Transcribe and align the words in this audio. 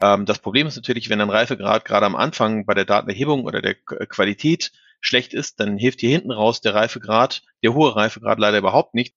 Ähm, 0.00 0.26
das 0.26 0.38
Problem 0.38 0.66
ist 0.66 0.76
natürlich, 0.76 1.10
wenn 1.10 1.20
ein 1.20 1.30
Reifegrad 1.30 1.84
gerade 1.84 2.06
am 2.06 2.16
Anfang 2.16 2.64
bei 2.66 2.74
der 2.74 2.84
Datenerhebung 2.84 3.44
oder 3.44 3.60
der 3.60 3.74
Qualität 3.74 4.72
schlecht 5.00 5.34
ist, 5.34 5.60
dann 5.60 5.76
hilft 5.76 6.00
hier 6.00 6.10
hinten 6.10 6.30
raus 6.30 6.60
der 6.60 6.74
Reifegrad, 6.74 7.42
der 7.62 7.74
hohe 7.74 7.94
Reifegrad 7.94 8.38
leider 8.38 8.58
überhaupt 8.58 8.94
nicht. 8.94 9.14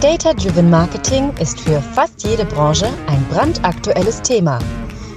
Data-Driven 0.00 0.70
Marketing 0.70 1.30
ist 1.38 1.60
für 1.60 1.80
fast 1.82 2.22
jede 2.22 2.46
Branche 2.46 2.86
ein 3.06 3.22
brandaktuelles 3.30 4.22
Thema. 4.22 4.58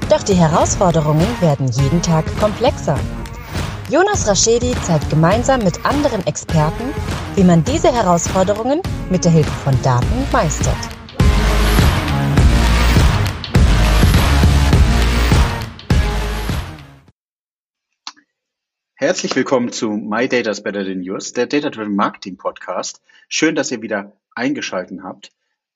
Doch 0.09 0.23
die 0.23 0.33
Herausforderungen 0.33 1.27
werden 1.39 1.69
jeden 1.69 2.01
Tag 2.01 2.25
komplexer. 2.37 2.99
Jonas 3.89 4.27
Raschedi 4.27 4.73
zeigt 4.81 5.09
gemeinsam 5.09 5.63
mit 5.63 5.85
anderen 5.85 6.25
Experten, 6.27 6.93
wie 7.35 7.43
man 7.43 7.63
diese 7.63 7.93
Herausforderungen 7.93 8.81
mit 9.09 9.23
der 9.23 9.31
Hilfe 9.31 9.51
von 9.63 9.81
Daten 9.83 10.27
meistert. 10.33 11.02
Herzlich 19.03 19.35
willkommen 19.35 19.73
zu 19.73 19.89
My 19.89 20.29
Data 20.29 20.49
is 20.49 20.63
Better 20.63 20.85
Than 20.85 21.01
Yours, 21.01 21.33
der 21.33 21.45
Data 21.45 21.69
Driven 21.69 21.93
Marketing 21.93 22.37
Podcast. 22.37 23.01
Schön, 23.27 23.53
dass 23.53 23.69
ihr 23.69 23.81
wieder 23.81 24.17
eingeschaltet 24.33 25.01
habt. 25.03 25.33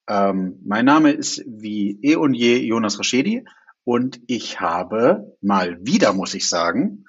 Ähm, 0.07 0.61
mein 0.63 0.85
Name 0.85 1.11
ist 1.11 1.43
wie 1.45 1.99
eh 2.03 2.15
und 2.15 2.35
je 2.35 2.55
Jonas 2.55 2.97
Raschedi 2.97 3.43
und 3.83 4.21
ich 4.27 4.61
habe 4.61 5.35
mal 5.41 5.77
wieder, 5.85 6.13
muss 6.13 6.35
ich 6.35 6.47
sagen, 6.47 7.03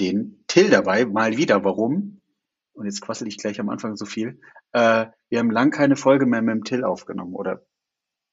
den 0.00 0.42
Till 0.48 0.70
dabei. 0.70 1.06
Mal 1.06 1.36
wieder. 1.36 1.62
Warum? 1.62 2.20
Und 2.72 2.86
jetzt 2.86 3.00
quassel 3.00 3.28
ich 3.28 3.38
gleich 3.38 3.60
am 3.60 3.68
Anfang 3.68 3.94
so 3.94 4.06
viel. 4.06 4.40
Äh, 4.72 5.06
wir 5.28 5.38
haben 5.38 5.52
lang 5.52 5.70
keine 5.70 5.94
Folge 5.94 6.26
mehr 6.26 6.42
mit 6.42 6.52
dem 6.52 6.64
Till 6.64 6.82
aufgenommen. 6.82 7.36
Oder 7.36 7.64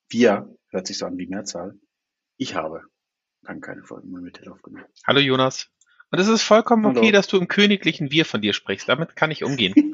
wir, 0.10 0.58
hört 0.70 0.88
sich 0.88 0.98
so 0.98 1.06
an 1.06 1.20
wie 1.20 1.28
Mehrzahl. 1.28 1.78
Ich 2.38 2.56
habe 2.56 2.82
lang 3.44 3.62
keine 3.62 3.84
Folge 3.84 4.08
mehr 4.08 4.22
mit 4.22 4.38
Till 4.38 4.50
aufgenommen. 4.50 4.86
Hallo 5.06 5.20
Jonas. 5.20 5.70
Und 6.12 6.20
es 6.20 6.28
ist 6.28 6.44
vollkommen 6.44 6.86
Hallo. 6.86 7.00
okay, 7.00 7.12
dass 7.12 7.28
du 7.28 7.38
im 7.38 7.48
königlichen 7.48 8.12
Wir 8.12 8.26
von 8.26 8.42
dir 8.42 8.54
sprichst. 8.54 8.88
Damit 8.88 9.16
kann 9.16 9.32
ich 9.32 9.44
umgehen. 9.44 9.74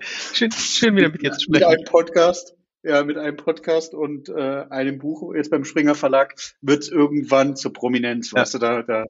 schön, 0.00 0.50
schön 0.52 0.96
wieder 0.96 1.08
mit 1.08 1.22
dir 1.22 1.32
zu 1.32 1.40
sprechen. 1.42 1.68
Mit 1.68 1.78
einem 1.78 1.84
Podcast, 1.84 2.54
ja, 2.82 3.02
mit 3.04 3.16
einem 3.16 3.36
Podcast 3.36 3.94
und 3.94 4.28
äh, 4.28 4.66
einem 4.68 4.98
Buch 4.98 5.32
jetzt 5.34 5.50
beim 5.50 5.64
Springer 5.64 5.94
Verlag 5.94 6.34
wird 6.60 6.82
es 6.82 6.88
irgendwann 6.88 7.56
zur 7.56 7.72
Prominenz. 7.72 8.32
Ja. 8.32 8.40
Weißt 8.40 8.54
du, 8.54 8.58
da, 8.58 8.82
da, 8.82 9.06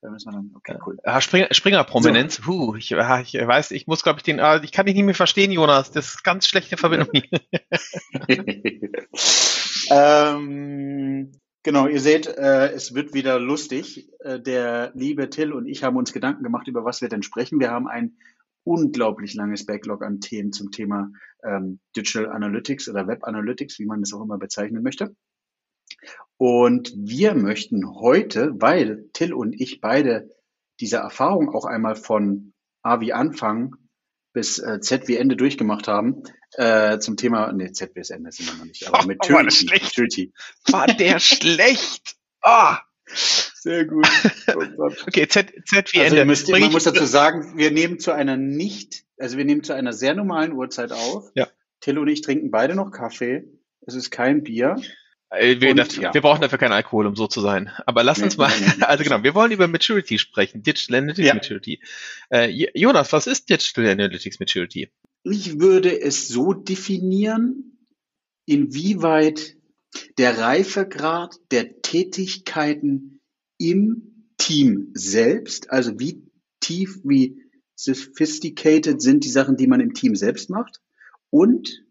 da 0.00 0.10
müssen 0.10 0.30
wir 0.30 0.36
dann, 0.36 0.52
okay, 0.54 0.78
cool. 0.86 0.96
Ja, 1.04 1.20
Springer, 1.20 1.48
Springer 1.50 1.84
Prominenz, 1.84 2.36
so. 2.36 2.46
huh, 2.46 2.76
ich, 2.76 2.92
ich 2.92 2.96
weiß, 2.96 3.72
ich 3.72 3.86
muss, 3.88 4.04
glaube 4.04 4.20
ich, 4.20 4.22
den, 4.22 4.38
äh, 4.38 4.60
ich 4.64 4.72
kann 4.72 4.86
dich 4.86 4.94
nicht 4.94 5.04
mehr 5.04 5.14
verstehen, 5.14 5.50
Jonas. 5.50 5.90
Das 5.90 6.06
ist 6.08 6.24
ganz 6.24 6.46
schlechte 6.46 6.76
Verbindung. 6.76 7.10
ähm, 9.90 11.32
Genau, 11.64 11.86
ihr 11.86 12.00
seht, 12.00 12.26
äh, 12.26 12.70
es 12.72 12.94
wird 12.94 13.14
wieder 13.14 13.38
lustig. 13.38 14.10
Äh, 14.20 14.40
der 14.40 14.92
liebe 14.94 15.28
Till 15.28 15.52
und 15.52 15.66
ich 15.66 15.82
haben 15.82 15.96
uns 15.96 16.12
Gedanken 16.12 16.44
gemacht, 16.44 16.68
über 16.68 16.84
was 16.84 17.02
wir 17.02 17.08
denn 17.08 17.22
sprechen. 17.22 17.60
Wir 17.60 17.70
haben 17.70 17.88
ein 17.88 18.16
unglaublich 18.64 19.34
langes 19.34 19.66
Backlog 19.66 20.04
an 20.04 20.20
Themen 20.20 20.52
zum 20.52 20.70
Thema 20.70 21.10
ähm, 21.42 21.80
Digital 21.96 22.30
Analytics 22.30 22.88
oder 22.88 23.06
Web 23.06 23.24
Analytics, 23.24 23.78
wie 23.78 23.86
man 23.86 24.00
das 24.00 24.12
auch 24.12 24.22
immer 24.22 24.38
bezeichnen 24.38 24.82
möchte. 24.82 25.14
Und 26.36 26.92
wir 26.96 27.34
möchten 27.34 27.88
heute, 27.98 28.52
weil 28.60 29.08
Till 29.12 29.32
und 29.32 29.58
ich 29.60 29.80
beide 29.80 30.30
diese 30.80 30.98
Erfahrung 30.98 31.48
auch 31.48 31.64
einmal 31.64 31.96
von 31.96 32.52
A 32.82 33.00
wie 33.00 33.12
Anfang 33.12 33.74
bis 34.32 34.58
äh, 34.60 34.80
Z 34.80 35.08
wie 35.08 35.16
Ende 35.16 35.36
durchgemacht 35.36 35.88
haben, 35.88 36.22
äh, 36.54 36.98
zum 36.98 37.16
Thema, 37.16 37.52
nee, 37.52 37.72
Z 37.72 37.94
wie 37.94 38.12
Ende 38.12 38.32
sind 38.32 38.46
wir 38.46 38.58
noch 38.58 38.64
nicht, 38.64 38.86
aber 38.86 39.04
mit 39.06 39.18
oh, 39.24 39.32
war, 39.32 39.50
schlecht. 39.50 39.98
war 40.70 40.86
der 40.86 41.18
schlecht? 41.20 42.16
Ah! 42.42 42.80
Sehr 43.10 43.86
gut. 43.86 44.06
Oh 44.48 44.90
okay, 45.06 45.26
Z, 45.28 45.52
Z 45.66 45.92
wie 45.92 46.00
also 46.00 46.16
Ende. 46.16 46.24
Müsst, 46.26 46.48
man 46.48 46.70
muss 46.70 46.84
dazu 46.84 47.04
sagen, 47.06 47.56
wir 47.56 47.70
nehmen 47.70 47.98
zu 47.98 48.12
einer 48.12 48.36
nicht, 48.36 49.04
also 49.18 49.38
wir 49.38 49.44
nehmen 49.44 49.64
zu 49.64 49.74
einer 49.74 49.92
sehr 49.92 50.14
normalen 50.14 50.52
Uhrzeit 50.52 50.92
auf. 50.92 51.30
Ja. 51.34 51.48
Till 51.80 51.98
und 51.98 52.08
ich 52.08 52.20
trinken 52.20 52.50
beide 52.50 52.74
noch 52.74 52.90
Kaffee. 52.90 53.44
Es 53.86 53.94
ist 53.94 54.10
kein 54.10 54.42
Bier. 54.42 54.76
Äh, 55.30 55.60
wir, 55.60 55.70
und, 55.70 55.96
ja. 55.96 56.14
wir, 56.14 56.20
brauchen 56.20 56.40
dafür 56.40 56.58
keinen 56.58 56.72
Alkohol, 56.72 57.06
um 57.06 57.16
so 57.16 57.26
zu 57.26 57.40
sein. 57.40 57.70
Aber 57.86 58.02
lass 58.02 58.18
nee, 58.18 58.24
uns 58.24 58.36
mal, 58.36 58.50
nee, 58.60 58.66
nee. 58.78 58.84
also 58.84 59.04
genau, 59.04 59.22
wir 59.22 59.34
wollen 59.34 59.52
über 59.52 59.68
Maturity 59.68 60.18
sprechen, 60.18 60.62
Digital 60.62 60.98
Analytics 60.98 61.26
ja. 61.26 61.34
Maturity. 61.34 61.82
Äh, 62.30 62.68
Jonas, 62.74 63.12
was 63.12 63.26
ist 63.26 63.48
Digital 63.48 63.88
Analytics 63.88 64.40
Maturity? 64.40 64.90
Ich 65.22 65.60
würde 65.60 66.00
es 66.00 66.28
so 66.28 66.52
definieren, 66.52 67.78
inwieweit 68.46 69.56
der 70.16 70.38
Reifegrad 70.38 71.36
der 71.50 71.82
Tätigkeiten 71.82 73.20
im 73.58 74.32
Team 74.38 74.90
selbst, 74.94 75.70
also 75.70 75.98
wie 75.98 76.22
tief, 76.60 77.00
wie 77.04 77.42
sophisticated 77.74 79.00
sind 79.00 79.24
die 79.24 79.30
Sachen, 79.30 79.56
die 79.56 79.66
man 79.66 79.80
im 79.80 79.94
Team 79.94 80.16
selbst 80.16 80.50
macht 80.50 80.80
und 81.30 81.84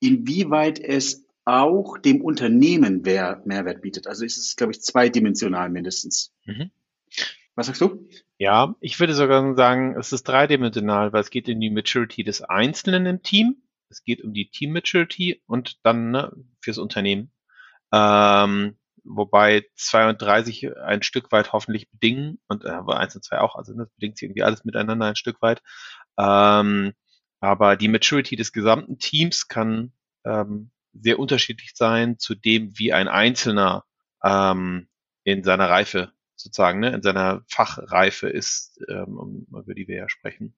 inwieweit 0.00 0.80
es 0.80 1.24
auch 1.44 1.98
dem 1.98 2.20
Unternehmen 2.20 3.02
Mehrwert 3.02 3.82
bietet. 3.82 4.06
Also 4.06 4.24
ist 4.24 4.36
es, 4.36 4.56
glaube 4.56 4.72
ich, 4.72 4.80
zweidimensional 4.80 5.70
mindestens. 5.70 6.32
Mhm. 6.44 6.70
Was 7.54 7.66
sagst 7.66 7.82
du? 7.82 8.08
Ja, 8.38 8.74
ich 8.80 8.98
würde 8.98 9.14
sogar 9.14 9.54
sagen, 9.54 9.96
es 9.98 10.12
ist 10.12 10.24
dreidimensional, 10.24 11.12
weil 11.12 11.20
es 11.20 11.30
geht 11.30 11.48
in 11.48 11.60
die 11.60 11.70
Maturity 11.70 12.24
des 12.24 12.42
Einzelnen 12.42 13.04
im 13.06 13.22
Team, 13.22 13.62
es 13.90 14.02
geht 14.04 14.24
um 14.24 14.32
die 14.32 14.48
Team 14.50 14.72
Maturity 14.72 15.42
und 15.46 15.84
dann 15.84 16.10
ne, 16.10 16.32
fürs 16.62 16.78
Unternehmen. 16.78 17.30
Ähm, 17.92 18.78
wobei 19.04 19.66
zwei 19.74 20.08
und 20.08 20.22
drei 20.22 20.42
sich 20.42 20.66
ein 20.78 21.02
Stück 21.02 21.30
weit 21.30 21.52
hoffentlich 21.52 21.90
bedingen 21.90 22.40
und 22.48 22.64
äh, 22.64 22.70
aber 22.70 22.98
eins 22.98 23.14
und 23.14 23.24
zwei 23.24 23.38
auch, 23.40 23.54
also 23.54 23.74
das 23.74 23.90
bedingt 23.90 24.16
sich 24.16 24.26
irgendwie 24.26 24.44
alles 24.44 24.64
miteinander 24.64 25.06
ein 25.06 25.16
Stück 25.16 25.42
weit. 25.42 25.60
Ähm, 26.18 26.94
aber 27.40 27.76
die 27.76 27.88
Maturity 27.88 28.36
des 28.36 28.52
gesamten 28.52 28.98
Teams 28.98 29.48
kann 29.48 29.92
ähm, 30.24 30.70
sehr 30.94 31.18
unterschiedlich 31.18 31.72
sein 31.74 32.18
zu 32.18 32.34
dem, 32.34 32.78
wie 32.78 32.92
ein 32.92 33.08
Einzelner 33.08 33.84
ähm, 34.24 34.88
in 35.24 35.42
seiner 35.44 35.68
Reife 35.68 36.12
sozusagen, 36.42 36.80
ne, 36.80 36.94
in 36.94 37.02
seiner 37.02 37.44
Fachreife 37.48 38.28
ist, 38.28 38.80
ähm, 38.88 39.46
über 39.50 39.74
die 39.74 39.88
wir 39.88 39.96
ja 39.96 40.08
sprechen. 40.08 40.54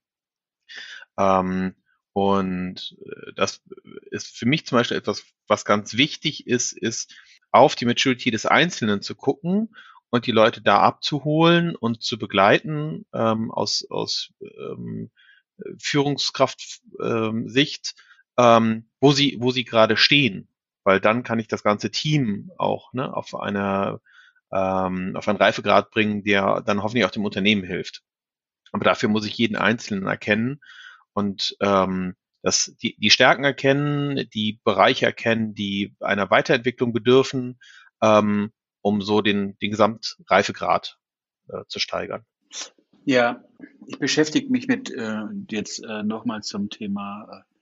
Ähm, 1.18 1.74
und 2.12 2.96
äh, 3.04 3.32
das 3.34 3.62
ist 4.10 4.36
für 4.36 4.46
mich 4.46 4.66
zum 4.66 4.78
Beispiel 4.78 4.96
etwas, 4.96 5.24
was 5.46 5.64
ganz 5.64 5.96
wichtig 5.96 6.46
ist, 6.46 6.72
ist 6.72 7.14
auf 7.50 7.74
die 7.74 7.86
Maturity 7.86 8.30
des 8.30 8.46
Einzelnen 8.46 9.02
zu 9.02 9.14
gucken 9.14 9.74
und 10.10 10.26
die 10.26 10.32
Leute 10.32 10.62
da 10.62 10.80
abzuholen 10.80 11.76
und 11.76 12.02
zu 12.02 12.18
begleiten 12.18 13.06
ähm, 13.12 13.50
aus, 13.50 13.86
aus 13.90 14.32
ähm, 14.40 15.10
Führungskraft-Sicht, 15.78 17.94
ähm, 18.38 18.38
ähm, 18.38 18.88
wo 19.00 19.12
sie, 19.12 19.36
wo 19.40 19.50
sie 19.50 19.64
gerade 19.64 19.96
stehen. 19.96 20.48
Weil 20.84 21.00
dann 21.00 21.22
kann 21.22 21.38
ich 21.38 21.48
das 21.48 21.62
ganze 21.62 21.90
Team 21.90 22.52
auch 22.58 22.92
ne, 22.92 23.14
auf 23.14 23.34
einer 23.34 24.00
ähm, 24.54 25.16
auf 25.16 25.28
einen 25.28 25.38
Reifegrad 25.38 25.90
bringen, 25.90 26.22
der 26.22 26.62
dann 26.64 26.82
hoffentlich 26.82 27.04
auch 27.04 27.10
dem 27.10 27.24
Unternehmen 27.24 27.64
hilft. 27.64 28.02
Aber 28.72 28.84
dafür 28.84 29.08
muss 29.08 29.26
ich 29.26 29.36
jeden 29.36 29.56
Einzelnen 29.56 30.06
erkennen 30.06 30.60
und 31.12 31.56
ähm, 31.60 32.14
das, 32.42 32.76
die, 32.82 32.96
die 32.98 33.10
Stärken 33.10 33.44
erkennen, 33.44 34.28
die 34.34 34.60
Bereiche 34.64 35.06
erkennen, 35.06 35.54
die 35.54 35.94
einer 36.00 36.30
Weiterentwicklung 36.30 36.92
bedürfen, 36.92 37.58
ähm, 38.02 38.52
um 38.82 39.00
so 39.00 39.22
den, 39.22 39.56
den 39.58 39.70
Gesamtreifegrad 39.70 40.98
äh, 41.48 41.62
zu 41.68 41.78
steigern. 41.80 42.24
Ja, 43.06 43.42
ich 43.86 43.98
beschäftige 43.98 44.50
mich 44.50 44.68
mit 44.68 44.90
äh, 44.90 45.24
jetzt 45.50 45.82
äh, 45.84 46.02
nochmal 46.02 46.42
zum 46.42 46.68
Thema 46.68 47.28
äh, 47.30 47.54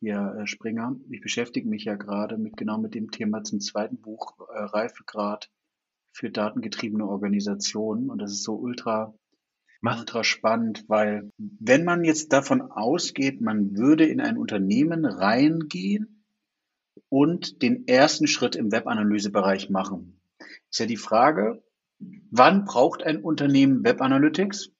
hier 0.00 0.36
äh, 0.40 0.46
Springer. 0.46 0.96
Ich 1.10 1.22
beschäftige 1.22 1.68
mich 1.68 1.84
ja 1.84 1.96
gerade 1.96 2.36
mit 2.36 2.56
genau 2.56 2.78
mit 2.78 2.94
dem 2.94 3.10
Thema 3.10 3.42
zum 3.42 3.60
zweiten 3.60 4.00
Buch 4.00 4.38
äh, 4.52 4.58
Reifegrad 4.58 5.50
für 6.12 6.30
datengetriebene 6.30 7.06
Organisationen. 7.06 8.10
Und 8.10 8.18
das 8.18 8.32
ist 8.32 8.42
so 8.42 8.54
ultra, 8.54 9.14
ultra 9.82 10.24
spannend, 10.24 10.84
weil 10.88 11.30
wenn 11.38 11.84
man 11.84 12.04
jetzt 12.04 12.32
davon 12.32 12.62
ausgeht, 12.62 13.40
man 13.40 13.76
würde 13.76 14.04
in 14.06 14.20
ein 14.20 14.36
Unternehmen 14.36 15.04
reingehen 15.04 16.24
und 17.08 17.62
den 17.62 17.86
ersten 17.86 18.26
Schritt 18.26 18.56
im 18.56 18.72
Webanalysebereich 18.72 19.70
machen, 19.70 20.20
ist 20.70 20.80
ja 20.80 20.86
die 20.86 20.96
Frage, 20.96 21.62
wann 22.30 22.64
braucht 22.64 23.02
ein 23.02 23.22
Unternehmen 23.22 23.84
Web 23.84 24.00
Analytics? 24.00 24.70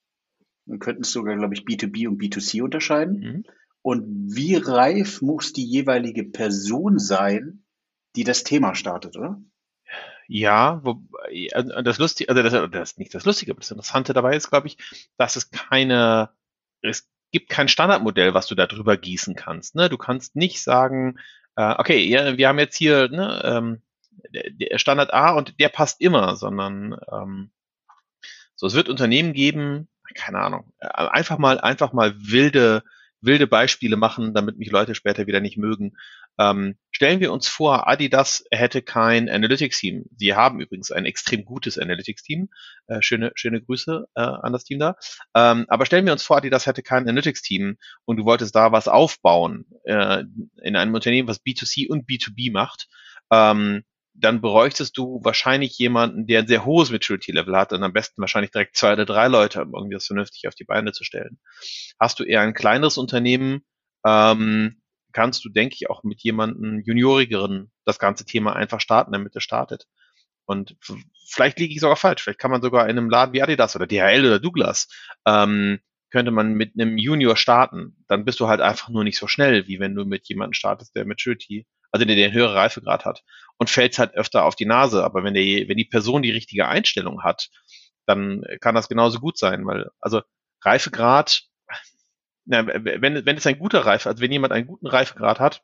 Wir 0.65 0.79
könnten 0.79 1.01
es 1.01 1.11
sogar, 1.11 1.35
glaube 1.35 1.53
ich, 1.53 1.61
B2B 1.61 2.07
und 2.07 2.21
B2C 2.21 2.61
unterscheiden. 2.61 3.19
Mhm. 3.19 3.43
Und 3.81 4.35
wie 4.35 4.55
reif 4.55 5.21
muss 5.21 5.53
die 5.53 5.65
jeweilige 5.65 6.23
Person 6.23 6.99
sein, 6.99 7.63
die 8.15 8.23
das 8.23 8.43
Thema 8.43 8.75
startet, 8.75 9.17
oder? 9.17 9.41
Ja, 10.33 10.79
wo, 10.83 11.01
äh, 11.29 11.83
das 11.83 11.97
Lustige, 11.97 12.29
also 12.29 12.41
das, 12.43 12.71
das 12.71 12.91
ist 12.91 12.99
nicht 12.99 13.13
das 13.13 13.25
Lustige, 13.25 13.51
aber 13.51 13.59
das 13.59 13.71
Interessante 13.71 14.13
dabei 14.13 14.35
ist, 14.35 14.49
glaube 14.49 14.67
ich, 14.67 14.77
dass 15.17 15.35
es 15.35 15.51
keine, 15.51 16.29
es 16.81 17.09
gibt 17.31 17.49
kein 17.49 17.67
Standardmodell, 17.67 18.33
was 18.33 18.47
du 18.47 18.55
da 18.55 18.67
drüber 18.67 18.97
gießen 18.97 19.35
kannst. 19.35 19.75
Ne? 19.75 19.89
Du 19.89 19.97
kannst 19.97 20.35
nicht 20.35 20.61
sagen, 20.61 21.17
äh, 21.17 21.21
äh, 21.55 21.75
okay, 21.77 21.99
ja, 22.07 22.37
wir 22.37 22.47
haben 22.47 22.59
jetzt 22.59 22.75
hier 22.75 23.09
ne, 23.09 23.41
ähm, 23.43 23.81
der 24.31 24.77
Standard 24.77 25.13
A 25.13 25.31
und 25.31 25.59
der 25.59 25.69
passt 25.69 26.01
immer, 26.01 26.35
sondern 26.35 26.97
ähm, 27.11 27.51
so, 28.55 28.67
es 28.67 28.73
wird 28.73 28.89
Unternehmen 28.89 29.33
geben, 29.33 29.87
keine 30.15 30.39
Ahnung, 30.39 30.73
äh, 30.79 30.87
einfach 30.87 31.37
mal, 31.37 31.59
einfach 31.59 31.93
mal 31.93 32.13
wilde, 32.17 32.83
wilde 33.21 33.47
Beispiele 33.47 33.97
machen, 33.97 34.33
damit 34.33 34.57
mich 34.57 34.71
Leute 34.71 34.95
später 34.95 35.27
wieder 35.27 35.39
nicht 35.39 35.57
mögen. 35.57 35.97
Ähm, 36.39 36.75
stellen 36.91 37.19
wir 37.19 37.31
uns 37.31 37.47
vor, 37.47 37.87
Adidas 37.87 38.43
hätte 38.51 38.81
kein 38.81 39.29
Analytics-Team. 39.29 40.05
Sie 40.15 40.33
haben 40.33 40.59
übrigens 40.61 40.91
ein 40.91 41.05
extrem 41.05 41.45
gutes 41.45 41.77
Analytics-Team. 41.77 42.49
Äh, 42.87 43.01
schöne, 43.01 43.31
schöne 43.35 43.61
Grüße 43.61 44.05
äh, 44.15 44.21
an 44.21 44.53
das 44.53 44.63
Team 44.63 44.79
da. 44.79 44.95
Ähm, 45.35 45.65
aber 45.67 45.85
stellen 45.85 46.05
wir 46.05 46.13
uns 46.13 46.23
vor, 46.23 46.37
Adidas 46.37 46.65
hätte 46.65 46.83
kein 46.83 47.07
Analytics-Team 47.07 47.77
und 48.05 48.17
du 48.17 48.25
wolltest 48.25 48.55
da 48.55 48.71
was 48.71 48.87
aufbauen 48.87 49.65
äh, 49.83 50.23
in 50.61 50.75
einem 50.75 50.93
Unternehmen, 50.93 51.27
was 51.27 51.43
B2C 51.43 51.89
und 51.89 52.07
B2B 52.07 52.51
macht. 52.51 52.87
Ähm, 53.31 53.83
dann 54.13 54.41
bräuchtest 54.41 54.97
du 54.97 55.21
wahrscheinlich 55.23 55.77
jemanden, 55.77 56.27
der 56.27 56.39
ein 56.39 56.47
sehr 56.47 56.65
hohes 56.65 56.91
Maturity-Level 56.91 57.55
hat 57.55 57.73
und 57.73 57.83
am 57.83 57.93
besten 57.93 58.21
wahrscheinlich 58.21 58.51
direkt 58.51 58.75
zwei 58.75 58.93
oder 58.93 59.05
drei 59.05 59.27
Leute, 59.27 59.63
um 59.63 59.73
irgendwie 59.73 59.95
das 59.95 60.05
vernünftig 60.05 60.47
auf 60.47 60.55
die 60.55 60.65
Beine 60.65 60.91
zu 60.91 61.03
stellen. 61.03 61.39
Hast 61.99 62.19
du 62.19 62.23
eher 62.23 62.41
ein 62.41 62.53
kleineres 62.53 62.97
Unternehmen, 62.97 63.61
ähm, 64.05 64.80
kannst 65.11 65.43
du, 65.45 65.49
denke 65.49 65.75
ich, 65.75 65.89
auch 65.89 66.03
mit 66.03 66.21
jemandem 66.21 66.81
Juniorigeren 66.81 67.71
das 67.85 67.99
ganze 67.99 68.25
Thema 68.25 68.55
einfach 68.55 68.81
starten, 68.81 69.11
damit 69.11 69.35
es 69.35 69.43
startet. 69.43 69.87
Und 70.45 70.75
vielleicht 71.27 71.59
liege 71.59 71.73
ich 71.73 71.79
sogar 71.79 71.95
falsch. 71.95 72.23
Vielleicht 72.23 72.39
kann 72.39 72.51
man 72.51 72.61
sogar 72.61 72.89
in 72.89 72.97
einem 72.97 73.09
Laden 73.09 73.33
wie 73.33 73.41
Adidas 73.41 73.75
oder 73.75 73.87
DHL 73.87 74.25
oder 74.25 74.39
Douglas 74.39 74.89
ähm, 75.25 75.79
könnte 76.09 76.31
man 76.31 76.53
mit 76.53 76.73
einem 76.73 76.97
Junior 76.97 77.37
starten. 77.37 78.03
Dann 78.07 78.25
bist 78.25 78.39
du 78.39 78.47
halt 78.47 78.59
einfach 78.59 78.89
nur 78.89 79.03
nicht 79.03 79.17
so 79.17 79.27
schnell, 79.27 79.67
wie 79.67 79.79
wenn 79.79 79.95
du 79.95 80.03
mit 80.03 80.27
jemandem 80.27 80.53
startest, 80.53 80.95
der 80.95 81.05
Maturity 81.05 81.65
also 81.91 82.05
der, 82.05 82.15
der 82.15 82.25
einen 82.25 82.33
höheren 82.33 82.55
Reifegrad 82.55 83.05
hat 83.05 83.23
und 83.57 83.69
fällt 83.69 83.99
halt 83.99 84.15
öfter 84.15 84.45
auf 84.45 84.55
die 84.55 84.65
Nase. 84.65 85.03
Aber 85.03 85.23
wenn 85.23 85.33
der, 85.33 85.67
wenn 85.67 85.77
die 85.77 85.85
Person 85.85 86.21
die 86.21 86.31
richtige 86.31 86.67
Einstellung 86.67 87.23
hat, 87.23 87.49
dann 88.05 88.43
kann 88.61 88.75
das 88.75 88.89
genauso 88.89 89.19
gut 89.19 89.37
sein, 89.37 89.65
weil, 89.65 89.89
also 89.99 90.21
Reifegrad, 90.63 91.43
na, 92.45 92.65
wenn, 92.67 93.25
wenn 93.25 93.37
es 93.37 93.47
ein 93.47 93.59
guter 93.59 93.85
Reife, 93.85 94.09
also 94.09 94.21
wenn 94.21 94.31
jemand 94.31 94.53
einen 94.53 94.67
guten 94.67 94.87
Reifegrad 94.87 95.39
hat, 95.39 95.63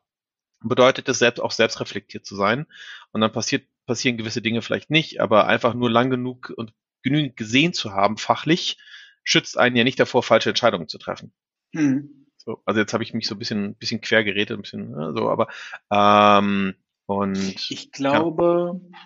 bedeutet 0.60 1.08
es 1.08 1.18
selbst 1.18 1.40
auch 1.40 1.52
selbst 1.52 1.80
reflektiert 1.80 2.26
zu 2.26 2.36
sein. 2.36 2.66
Und 3.12 3.20
dann 3.20 3.32
passiert, 3.32 3.66
passieren 3.86 4.16
gewisse 4.16 4.42
Dinge 4.42 4.62
vielleicht 4.62 4.90
nicht, 4.90 5.20
aber 5.20 5.46
einfach 5.46 5.74
nur 5.74 5.90
lang 5.90 6.10
genug 6.10 6.52
und 6.56 6.72
genügend 7.02 7.36
gesehen 7.36 7.72
zu 7.72 7.92
haben, 7.92 8.16
fachlich, 8.16 8.78
schützt 9.24 9.58
einen 9.58 9.76
ja 9.76 9.84
nicht 9.84 10.00
davor, 10.00 10.22
falsche 10.22 10.50
Entscheidungen 10.50 10.88
zu 10.88 10.98
treffen. 10.98 11.32
Hm. 11.74 12.26
So, 12.36 12.62
also 12.64 12.80
jetzt 12.80 12.92
habe 12.92 13.04
ich 13.04 13.14
mich 13.14 13.26
so 13.26 13.34
ein 13.34 13.38
bisschen, 13.38 13.74
bisschen 13.76 14.00
quer 14.00 14.24
geredet, 14.24 14.58
ein 14.58 14.62
bisschen 14.62 14.90
ne, 14.90 15.12
so, 15.14 15.28
aber 15.28 15.48
ähm, 15.90 16.74
und 17.06 17.36
ich 17.70 17.92
glaube, 17.92 18.80
ja. 18.92 18.98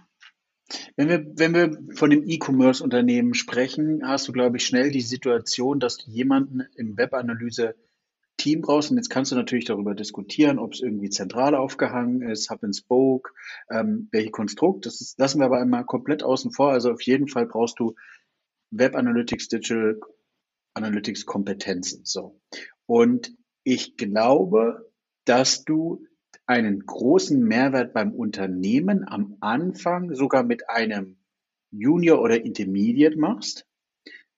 Wenn 0.97 1.09
wir 1.09 1.25
wenn 1.37 1.55
wir 1.55 1.79
von 1.95 2.11
dem 2.11 2.29
E-Commerce-Unternehmen 2.29 3.35
sprechen, 3.35 4.07
hast 4.07 4.29
du 4.29 4.33
glaube 4.33 4.57
ich 4.57 4.67
schnell 4.67 4.91
die 4.91 5.01
Situation, 5.01 5.81
dass 5.81 5.99
du 5.99 6.11
jemanden 6.11 6.63
im 6.77 6.97
Webanalyse 6.97 7.75
Team 8.37 8.63
brauchst. 8.63 8.91
Und 8.91 8.97
jetzt 8.97 9.11
kannst 9.11 9.31
du 9.31 9.37
natürlich 9.37 9.67
darüber 9.67 9.95
diskutieren, 9.95 10.59
ob 10.59 10.73
es 10.73 10.81
irgendwie 10.81 11.11
zentral 11.11 11.55
aufgehangen 11.55 12.23
ist, 12.23 12.51
Hub 12.51 12.65
and 12.65 12.75
Spoke, 12.75 13.31
ähm, 13.71 14.09
welche 14.11 14.31
Konstrukt. 14.31 14.87
Das 14.87 15.01
ist, 15.01 15.19
lassen 15.19 15.41
wir 15.41 15.47
aber 15.47 15.61
einmal 15.61 15.85
komplett 15.85 16.23
außen 16.23 16.51
vor. 16.51 16.73
Also 16.73 16.91
auf 16.91 17.03
jeden 17.03 17.29
Fall 17.29 17.47
brauchst 17.47 17.79
du 17.79 17.95
Web 18.71 18.97
Analytics, 18.97 19.49
Digital 19.49 20.01
Analytics 20.75 21.27
Kompetenzen. 21.27 22.05
So. 22.05 22.41
Und 22.87 23.33
ich 23.63 23.97
glaube, 23.97 24.91
dass 25.25 25.65
du 25.65 26.05
einen 26.47 26.85
großen 26.85 27.43
Mehrwert 27.43 27.93
beim 27.93 28.13
Unternehmen 28.13 29.07
am 29.07 29.37
Anfang 29.41 30.15
sogar 30.15 30.43
mit 30.43 30.69
einem 30.69 31.17
Junior 31.71 32.21
oder 32.21 32.45
Intermediate 32.45 33.19
machst. 33.19 33.67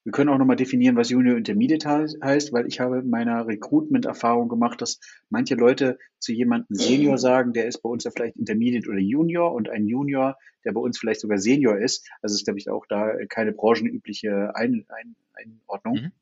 Wir 0.05 0.13
können 0.13 0.29
auch 0.29 0.37
nochmal 0.37 0.57
definieren, 0.57 0.97
was 0.97 1.09
Junior 1.09 1.39
Intermediate 1.39 1.89
heißt, 2.23 2.53
weil 2.53 2.67
ich 2.67 2.79
habe 2.79 2.99
in 2.99 3.09
meiner 3.09 3.47
Recruitment-Erfahrung 3.47 4.51
gemacht, 4.51 4.83
dass 4.83 5.01
manche 5.31 5.55
Leute 5.55 5.99
zu 6.19 6.33
jemandem 6.33 6.77
Senior 6.77 7.17
sagen, 7.17 7.55
der 7.55 7.67
ist 7.67 7.79
bei 7.79 7.89
uns 7.89 8.05
ja 8.05 8.11
vielleicht 8.11 8.37
Intermediate 8.37 8.89
oder 8.89 8.99
Junior 8.99 9.53
und 9.53 9.71
ein 9.71 9.87
Junior, 9.87 10.37
der 10.65 10.73
bei 10.73 10.81
uns 10.81 10.99
vielleicht 10.99 11.21
sogar 11.21 11.39
Senior 11.39 11.79
ist. 11.79 12.07
Also 12.21 12.35
ist, 12.35 12.45
glaube 12.45 12.59
ich, 12.59 12.69
auch 12.69 12.85
da 12.87 13.15
keine 13.31 13.53
branchenübliche 13.53 14.55
Ein 14.55 14.85
Ein 14.89 15.17
Einordnung. 15.33 15.95
Mhm. 15.95 16.13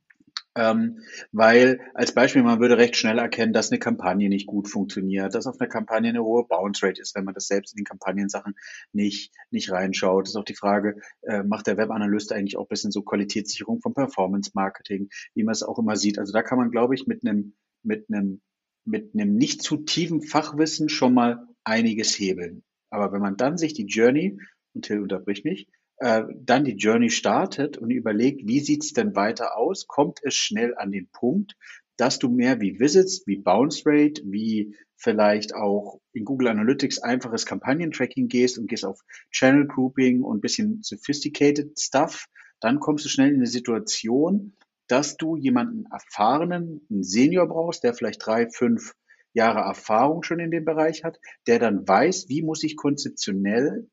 Ähm, 0.55 0.99
weil 1.33 1.81
als 1.95 2.13
Beispiel, 2.13 2.43
man 2.43 2.61
würde 2.61 2.77
recht 2.77 2.97
schnell 2.97 3.19
erkennen, 3.19 3.55
dass 3.55 3.71
eine 3.71 3.79
Kampagne 3.79 4.29
nicht 4.29 4.47
gut 4.47 4.69
funktioniert, 4.69 5.35
dass 5.35 5.47
auf 5.47 5.59
einer 5.59 5.69
Kampagne 5.69 6.11
eine 6.11 6.23
hohe 6.23 6.45
Bounce 6.47 6.87
Rate 6.87 7.01
ist, 7.01 7.15
wenn 7.15 7.25
man 7.25 7.35
das 7.35 7.47
selbst 7.47 7.73
in 7.73 7.79
den 7.79 7.85
Kampagnensachen 7.85 8.55
nicht, 8.93 9.33
nicht 9.51 9.71
reinschaut. 9.71 10.25
Das 10.25 10.31
ist 10.31 10.37
auch 10.37 10.45
die 10.45 10.55
Frage, 10.55 11.01
äh, 11.23 11.43
macht 11.43 11.67
der 11.67 11.79
Webanalyst 11.79 12.33
eigentlich 12.33 12.59
auch 12.59 12.65
ein 12.65 12.69
bisschen 12.69 12.93
so 12.93 13.03
Qualitätssicherung 13.03 13.81
vom 13.81 13.95
Performance 13.95 14.51
Marketing, 14.55 15.09
wie 15.35 15.45
man 15.45 15.53
es 15.53 15.63
auch 15.63 15.79
immer 15.79 15.97
sieht. 15.97 16.19
Also 16.19 16.33
da 16.33 16.43
kann 16.43 16.59
man, 16.59 16.71
glaube 16.71 16.95
ich, 16.95 17.07
mit 17.07 17.27
einem, 17.27 17.55
mit 17.83 18.07
einem, 18.11 18.43
mit 18.85 19.15
einem 19.15 19.35
nicht 19.37 19.63
zu 19.63 19.79
tiefen 19.79 20.21
Fachwissen 20.21 20.91
schon 20.91 21.15
mal 21.15 21.47
einiges 21.65 22.19
hebeln. 22.19 22.63
Aber 22.91 23.13
wenn 23.13 23.23
man 23.23 23.39
dann 23.39 23.57
sich 23.57 23.73
die 23.73 23.87
Journey, 23.87 24.39
und 24.75 24.85
Till 24.85 25.01
unterbricht 25.01 25.45
mich, 25.45 25.69
äh, 25.99 26.25
dann 26.35 26.65
die 26.65 26.77
Journey 26.77 27.11
startet 27.11 27.79
und 27.79 27.91
überlegt, 27.91 28.47
wie 28.47 28.61
sieht's 28.61 28.93
denn 28.93 29.15
weiter 29.15 29.57
aus, 29.57 29.87
kommt 29.87 30.21
es 30.23 30.35
schnell 30.35 30.75
an 30.77 30.93
den 30.93 31.09
Punkt, 31.13 31.57
dass 31.97 32.19
du 32.19 32.29
mehr 32.29 32.61
wie 32.61 32.81
Visits, 32.81 33.27
wie 33.27 33.37
Bounce 33.37 33.83
Rate, 33.85 34.23
wie 34.25 34.75
vielleicht 34.97 35.55
auch 35.55 36.01
in 36.13 36.25
Google 36.25 36.49
Analytics 36.49 36.99
einfaches 37.01 37.47
Kampagnentracking 37.47 38.29
gehst 38.29 38.59
und 38.59 38.69
gehst 38.69 38.85
auf 38.85 39.01
Channel 39.31 39.67
Grouping 39.67 40.23
und 40.23 40.41
bisschen 40.41 40.83
sophisticated 40.83 41.79
Stuff, 41.79 42.27
dann 42.61 42.81
kommst 42.81 43.05
du 43.05 43.09
schnell 43.09 43.29
in 43.29 43.37
eine 43.37 43.47
Situation, 43.47 44.55
dass 44.89 45.17
du 45.17 45.37
jemanden 45.37 45.87
erfahrenen, 45.91 46.87
einen 46.91 47.03
Senior 47.03 47.49
brauchst, 47.49 47.83
der 47.83 47.95
vielleicht 47.95 48.25
drei, 48.25 48.49
fünf 48.49 48.95
Jahre 49.33 49.61
Erfahrung 49.61 50.23
schon 50.23 50.39
in 50.39 50.51
dem 50.51 50.65
Bereich 50.65 51.05
hat, 51.05 51.19
der 51.47 51.59
dann 51.59 51.87
weiß, 51.87 52.29
wie 52.29 52.43
muss 52.43 52.63
ich 52.63 52.77
konzeptionell 52.77 53.89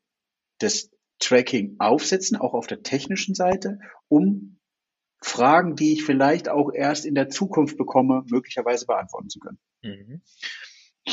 das 0.58 0.90
Tracking 1.20 1.76
aufsetzen, 1.78 2.36
auch 2.36 2.54
auf 2.54 2.66
der 2.66 2.82
technischen 2.82 3.34
Seite, 3.34 3.78
um 4.08 4.58
Fragen, 5.22 5.76
die 5.76 5.92
ich 5.92 6.04
vielleicht 6.04 6.48
auch 6.48 6.72
erst 6.72 7.04
in 7.04 7.14
der 7.14 7.28
Zukunft 7.28 7.76
bekomme, 7.76 8.24
möglicherweise 8.28 8.86
beantworten 8.86 9.28
zu 9.28 9.38
können. 9.38 9.58
Mhm. 9.82 10.22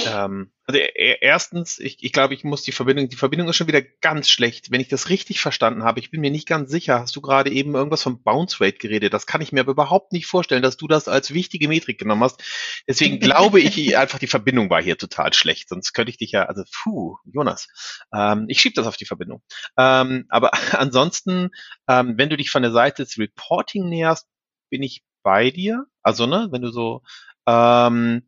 Ähm, 0.05 0.51
also 0.65 0.79
erstens, 0.79 1.79
ich, 1.79 2.03
ich 2.03 2.11
glaube, 2.11 2.33
ich 2.33 2.43
muss 2.43 2.61
die 2.61 2.73
Verbindung, 2.73 3.07
die 3.07 3.15
Verbindung 3.15 3.47
ist 3.47 3.55
schon 3.55 3.67
wieder 3.67 3.81
ganz 3.81 4.29
schlecht. 4.29 4.69
Wenn 4.69 4.81
ich 4.81 4.89
das 4.89 5.09
richtig 5.09 5.39
verstanden 5.39 5.83
habe, 5.83 5.99
ich 5.99 6.11
bin 6.11 6.19
mir 6.19 6.29
nicht 6.29 6.47
ganz 6.47 6.69
sicher, 6.69 6.99
hast 6.99 7.15
du 7.15 7.21
gerade 7.21 7.51
eben 7.51 7.73
irgendwas 7.73 8.03
vom 8.03 8.21
Bounce 8.21 8.59
Rate 8.59 8.77
geredet? 8.77 9.13
Das 9.13 9.25
kann 9.25 9.41
ich 9.41 9.51
mir 9.51 9.61
aber 9.61 9.71
überhaupt 9.71 10.11
nicht 10.11 10.25
vorstellen, 10.25 10.61
dass 10.61 10.75
du 10.75 10.87
das 10.87 11.07
als 11.07 11.33
wichtige 11.33 11.69
Metrik 11.69 11.99
genommen 11.99 12.23
hast. 12.23 12.43
Deswegen 12.87 13.19
glaube 13.21 13.61
ich 13.61 13.97
einfach, 13.97 14.19
die 14.19 14.27
Verbindung 14.27 14.69
war 14.69 14.81
hier 14.81 14.97
total 14.97 15.33
schlecht. 15.33 15.69
Sonst 15.69 15.93
könnte 15.93 16.09
ich 16.09 16.17
dich 16.17 16.31
ja, 16.31 16.43
also 16.43 16.63
puh, 16.83 17.17
Jonas, 17.25 17.67
ähm, 18.13 18.45
ich 18.49 18.59
schiebe 18.59 18.75
das 18.75 18.87
auf 18.87 18.97
die 18.97 19.05
Verbindung. 19.05 19.41
Ähm, 19.77 20.25
aber 20.29 20.51
ansonsten, 20.77 21.49
ähm, 21.87 22.15
wenn 22.17 22.29
du 22.29 22.37
dich 22.37 22.49
von 22.49 22.61
der 22.61 22.71
Seite 22.71 23.03
des 23.03 23.17
Reporting 23.17 23.87
näherst, 23.87 24.27
bin 24.69 24.83
ich 24.83 25.03
bei 25.23 25.49
dir. 25.49 25.85
Also, 26.03 26.25
ne, 26.25 26.49
wenn 26.51 26.61
du 26.61 26.71
so 26.71 27.03
ähm, 27.47 28.23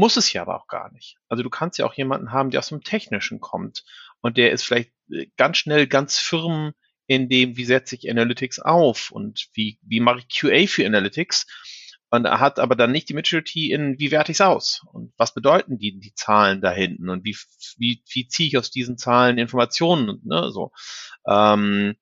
muss 0.00 0.16
es 0.16 0.32
ja 0.32 0.42
aber 0.42 0.56
auch 0.56 0.66
gar 0.66 0.90
nicht. 0.92 1.18
Also 1.28 1.42
du 1.42 1.50
kannst 1.50 1.78
ja 1.78 1.84
auch 1.84 1.94
jemanden 1.94 2.32
haben, 2.32 2.50
der 2.50 2.60
aus 2.60 2.70
dem 2.70 2.82
Technischen 2.82 3.38
kommt 3.38 3.84
und 4.22 4.38
der 4.38 4.50
ist 4.50 4.64
vielleicht 4.64 4.92
äh, 5.12 5.26
ganz 5.36 5.58
schnell 5.58 5.86
ganz 5.86 6.18
firm 6.18 6.72
in 7.06 7.28
dem, 7.28 7.56
wie 7.56 7.66
setze 7.66 7.96
ich 7.96 8.10
Analytics 8.10 8.60
auf 8.60 9.10
und 9.10 9.48
wie, 9.52 9.78
wie 9.82 10.00
mache 10.00 10.20
ich 10.20 10.28
QA 10.34 10.66
für 10.66 10.86
Analytics 10.86 11.46
und 12.08 12.24
er 12.24 12.40
hat 12.40 12.58
aber 12.58 12.76
dann 12.76 12.92
nicht 12.92 13.10
die 13.10 13.14
Maturity 13.14 13.72
in, 13.72 13.98
wie 13.98 14.10
werte 14.10 14.32
ich 14.32 14.36
es 14.36 14.40
aus 14.40 14.82
und 14.90 15.12
was 15.18 15.34
bedeuten 15.34 15.76
die, 15.76 16.00
die 16.00 16.14
Zahlen 16.14 16.62
da 16.62 16.72
hinten 16.72 17.10
und 17.10 17.24
wie, 17.24 17.36
wie, 17.76 18.02
wie 18.10 18.26
ziehe 18.26 18.48
ich 18.48 18.56
aus 18.56 18.70
diesen 18.70 18.96
Zahlen 18.96 19.36
Informationen, 19.36 20.20
ne, 20.24 20.50
so. 20.50 20.72
Ähm, 21.28 21.94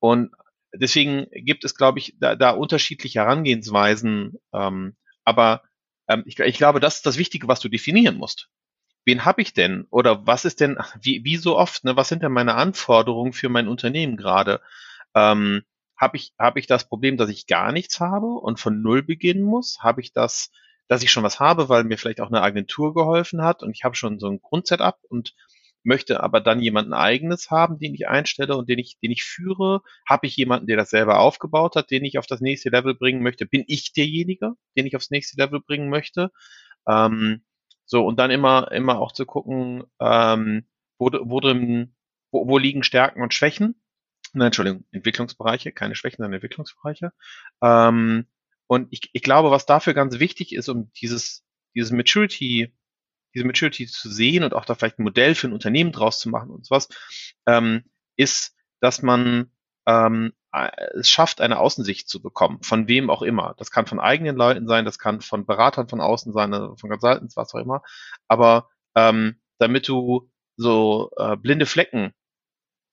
und 0.00 0.32
deswegen 0.74 1.26
gibt 1.32 1.64
es, 1.64 1.76
glaube 1.76 1.98
ich, 1.98 2.16
da, 2.18 2.34
da 2.34 2.50
unterschiedliche 2.50 3.20
Herangehensweisen, 3.20 4.38
ähm, 4.54 4.96
aber 5.24 5.62
ähm, 6.08 6.22
ich, 6.26 6.38
ich 6.38 6.58
glaube, 6.58 6.80
das 6.80 6.96
ist 6.96 7.06
das 7.06 7.18
Wichtige, 7.18 7.48
was 7.48 7.60
du 7.60 7.68
definieren 7.68 8.16
musst. 8.16 8.48
Wen 9.04 9.24
habe 9.24 9.42
ich 9.42 9.52
denn? 9.52 9.86
Oder 9.90 10.26
was 10.26 10.44
ist 10.44 10.60
denn, 10.60 10.78
wie, 11.00 11.24
wie 11.24 11.36
so 11.36 11.56
oft, 11.56 11.84
ne, 11.84 11.96
was 11.96 12.08
sind 12.08 12.22
denn 12.22 12.32
meine 12.32 12.54
Anforderungen 12.54 13.32
für 13.32 13.48
mein 13.48 13.68
Unternehmen 13.68 14.16
gerade? 14.16 14.60
Ähm, 15.14 15.62
habe 15.96 16.16
ich, 16.16 16.32
hab 16.38 16.56
ich 16.56 16.66
das 16.66 16.88
Problem, 16.88 17.16
dass 17.16 17.28
ich 17.28 17.46
gar 17.46 17.72
nichts 17.72 18.00
habe 18.00 18.26
und 18.26 18.60
von 18.60 18.82
Null 18.82 19.02
beginnen 19.02 19.42
muss? 19.42 19.78
Habe 19.80 20.00
ich 20.00 20.12
das, 20.12 20.50
dass 20.88 21.02
ich 21.02 21.10
schon 21.10 21.22
was 21.22 21.40
habe, 21.40 21.68
weil 21.68 21.84
mir 21.84 21.98
vielleicht 21.98 22.20
auch 22.20 22.28
eine 22.28 22.42
Agentur 22.42 22.94
geholfen 22.94 23.42
hat 23.42 23.62
und 23.62 23.70
ich 23.70 23.84
habe 23.84 23.94
schon 23.94 24.18
so 24.18 24.28
ein 24.28 24.40
Grundsetup 24.40 24.98
und 25.08 25.34
möchte 25.84 26.22
aber 26.22 26.40
dann 26.40 26.60
jemanden 26.60 26.92
eigenes 26.92 27.50
haben, 27.50 27.78
den 27.78 27.94
ich 27.94 28.08
einstelle 28.08 28.56
und 28.56 28.68
den 28.68 28.78
ich, 28.78 28.98
den 29.02 29.10
ich 29.10 29.24
führe? 29.24 29.82
Habe 30.08 30.26
ich 30.26 30.36
jemanden, 30.36 30.66
der 30.66 30.76
das 30.76 30.90
selber 30.90 31.20
aufgebaut 31.20 31.76
hat, 31.76 31.90
den 31.90 32.04
ich 32.04 32.18
auf 32.18 32.26
das 32.26 32.40
nächste 32.40 32.70
Level 32.70 32.94
bringen 32.94 33.22
möchte? 33.22 33.46
Bin 33.46 33.64
ich 33.66 33.92
derjenige, 33.92 34.52
den 34.76 34.86
ich 34.86 34.96
aufs 34.96 35.10
nächste 35.10 35.40
Level 35.40 35.60
bringen 35.60 35.88
möchte? 35.90 36.30
Ähm, 36.88 37.44
So, 37.84 38.06
und 38.06 38.18
dann 38.18 38.30
immer, 38.30 38.70
immer 38.72 38.98
auch 39.00 39.12
zu 39.12 39.26
gucken, 39.26 39.84
ähm, 40.00 40.66
wo, 40.98 41.10
wo, 41.12 41.40
drin, 41.40 41.94
wo, 42.30 42.46
wo 42.48 42.58
liegen 42.58 42.82
Stärken 42.84 43.22
und 43.22 43.34
Schwächen. 43.34 43.74
Nein, 44.32 44.46
Entschuldigung, 44.46 44.86
Entwicklungsbereiche, 44.92 45.72
keine 45.72 45.94
Schwächen, 45.94 46.18
sondern 46.18 46.34
Entwicklungsbereiche. 46.34 47.12
Ähm, 47.62 48.26
und 48.66 48.88
ich, 48.90 49.10
ich 49.12 49.22
glaube, 49.22 49.50
was 49.50 49.66
dafür 49.66 49.94
ganz 49.94 50.18
wichtig 50.20 50.54
ist, 50.54 50.68
um 50.68 50.90
dieses, 50.92 51.44
dieses 51.74 51.90
Maturity, 51.92 52.74
diese 53.34 53.46
Maturity 53.46 53.86
zu 53.86 54.10
sehen 54.10 54.44
und 54.44 54.54
auch 54.54 54.64
da 54.64 54.74
vielleicht 54.74 54.98
ein 54.98 55.04
Modell 55.04 55.34
für 55.34 55.48
ein 55.48 55.52
Unternehmen 55.52 55.92
draus 55.92 56.20
zu 56.20 56.28
machen 56.28 56.50
und 56.50 56.66
sowas, 56.66 56.88
ähm, 57.46 57.84
ist, 58.16 58.54
dass 58.80 59.02
man 59.02 59.50
ähm, 59.86 60.32
es 60.94 61.08
schafft, 61.08 61.40
eine 61.40 61.58
Außensicht 61.58 62.08
zu 62.08 62.20
bekommen, 62.20 62.62
von 62.62 62.86
wem 62.86 63.08
auch 63.08 63.22
immer. 63.22 63.54
Das 63.56 63.70
kann 63.70 63.86
von 63.86 64.00
eigenen 64.00 64.36
Leuten 64.36 64.66
sein, 64.66 64.84
das 64.84 64.98
kann 64.98 65.22
von 65.22 65.46
Beratern 65.46 65.88
von 65.88 66.00
außen 66.00 66.32
sein, 66.32 66.52
also 66.52 66.76
von 66.76 66.90
Consultants, 66.90 67.36
was 67.36 67.54
auch 67.54 67.60
immer. 67.60 67.82
Aber 68.28 68.68
ähm, 68.94 69.40
damit 69.58 69.88
du 69.88 70.30
so 70.56 71.10
äh, 71.16 71.36
blinde 71.36 71.64
Flecken 71.66 72.12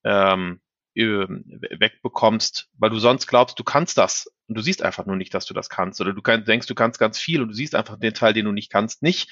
ähm, 0.05 0.61
wegbekommst, 0.95 2.69
weil 2.77 2.89
du 2.89 2.99
sonst 2.99 3.27
glaubst, 3.27 3.59
du 3.59 3.63
kannst 3.63 3.97
das 3.97 4.31
und 4.47 4.57
du 4.57 4.61
siehst 4.61 4.81
einfach 4.81 5.05
nur 5.05 5.15
nicht, 5.15 5.33
dass 5.33 5.45
du 5.45 5.53
das 5.53 5.69
kannst. 5.69 6.01
Oder 6.01 6.13
du 6.13 6.21
kann, 6.21 6.45
denkst, 6.45 6.67
du 6.67 6.75
kannst 6.75 6.99
ganz 6.99 7.19
viel 7.19 7.41
und 7.41 7.49
du 7.49 7.53
siehst 7.53 7.75
einfach 7.75 7.97
den 7.99 8.13
Teil, 8.13 8.33
den 8.33 8.45
du 8.45 8.51
nicht 8.51 8.71
kannst, 8.71 9.03
nicht. 9.03 9.29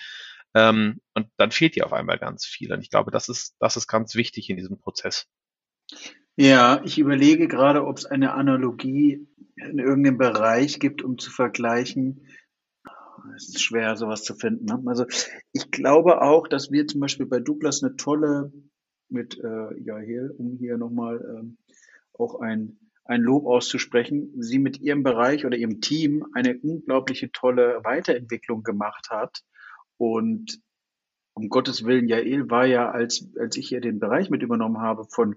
Ähm, 0.54 1.02
und 1.14 1.28
dann 1.38 1.52
fehlt 1.52 1.76
dir 1.76 1.86
auf 1.86 1.94
einmal 1.94 2.18
ganz 2.18 2.46
viel. 2.46 2.72
Und 2.74 2.82
ich 2.82 2.90
glaube, 2.90 3.12
das 3.12 3.30
ist, 3.30 3.56
das 3.60 3.78
ist 3.78 3.88
ganz 3.88 4.16
wichtig 4.16 4.50
in 4.50 4.58
diesem 4.58 4.80
Prozess. 4.80 5.28
Ja, 6.36 6.82
ich 6.84 7.00
überlege 7.00 7.48
gerade, 7.48 7.86
ob 7.86 7.98
es 7.98 8.06
eine 8.06 8.34
Analogie 8.34 9.28
in 9.56 9.80
irgendeinem 9.80 10.18
Bereich 10.18 10.80
gibt, 10.80 11.02
um 11.04 11.18
zu 11.18 11.32
vergleichen. 11.32 12.28
Es 13.36 13.50
ist 13.50 13.62
schwer, 13.62 13.96
sowas 13.98 14.24
zu 14.24 14.36
finden. 14.36 14.66
Ne? 14.66 14.82
Also 14.86 15.06
ich 15.52 15.72
glaube 15.72 16.22
auch, 16.22 16.48
dass 16.48 16.72
wir 16.72 16.86
zum 16.88 17.02
Beispiel 17.02 17.26
bei 17.26 17.40
Douglas 17.40 17.84
eine 17.84 17.96
tolle, 17.96 18.52
mit 19.10 19.40
äh, 19.40 19.82
ja 19.84 19.98
hier, 19.98 20.32
um 20.38 20.58
hier 20.60 20.78
nochmal 20.78 21.20
ähm, 21.40 21.58
auch 22.14 22.40
ein, 22.40 22.80
ein 23.06 23.22
Lob 23.22 23.46
auszusprechen, 23.46 24.34
sie 24.38 24.60
mit 24.60 24.80
ihrem 24.80 25.04
Bereich 25.04 25.46
oder 25.46 25.58
ihrem 25.58 25.82
Team 25.82 26.26
eine 26.34 26.58
unglaubliche 26.60 27.32
tolle 27.32 27.80
Weiterentwicklung 27.84 28.64
gemacht 28.64 29.08
hat. 29.10 29.42
Und 29.98 30.60
um 31.34 31.50
Gottes 31.50 31.86
Willen, 31.86 32.08
Jael 32.08 32.50
war 32.50 32.66
ja, 32.66 32.90
als, 32.90 33.30
als 33.40 33.58
ich 33.58 33.68
hier 33.68 33.82
den 33.82 34.00
Bereich 34.00 34.30
mit 34.30 34.42
übernommen 34.42 34.80
habe, 34.80 35.06
von 35.06 35.36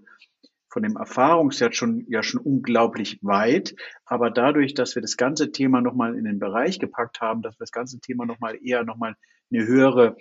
von 0.73 0.85
dem 0.85 0.97
Erfahrungswert 0.97 1.75
schon 1.75 2.07
ja 2.09 2.23
schon 2.23 2.41
unglaublich 2.41 3.19
weit, 3.23 3.75
aber 4.05 4.31
dadurch, 4.31 4.75
dass 4.75 4.95
wir 4.95 5.03
das 5.03 5.17
ganze 5.17 5.51
Thema 5.51 5.81
nochmal 5.81 6.17
in 6.17 6.25
den 6.25 6.39
Bereich 6.39 6.79
gepackt 6.79 7.21
haben, 7.21 7.43
dass 7.43 7.57
wir 7.57 7.65
das 7.65 7.73
ganze 7.73 7.99
Thema 8.01 8.25
nochmal 8.25 8.57
eher 8.63 8.85
nochmal 8.85 9.17
eine 9.53 9.67
höhere 9.67 10.17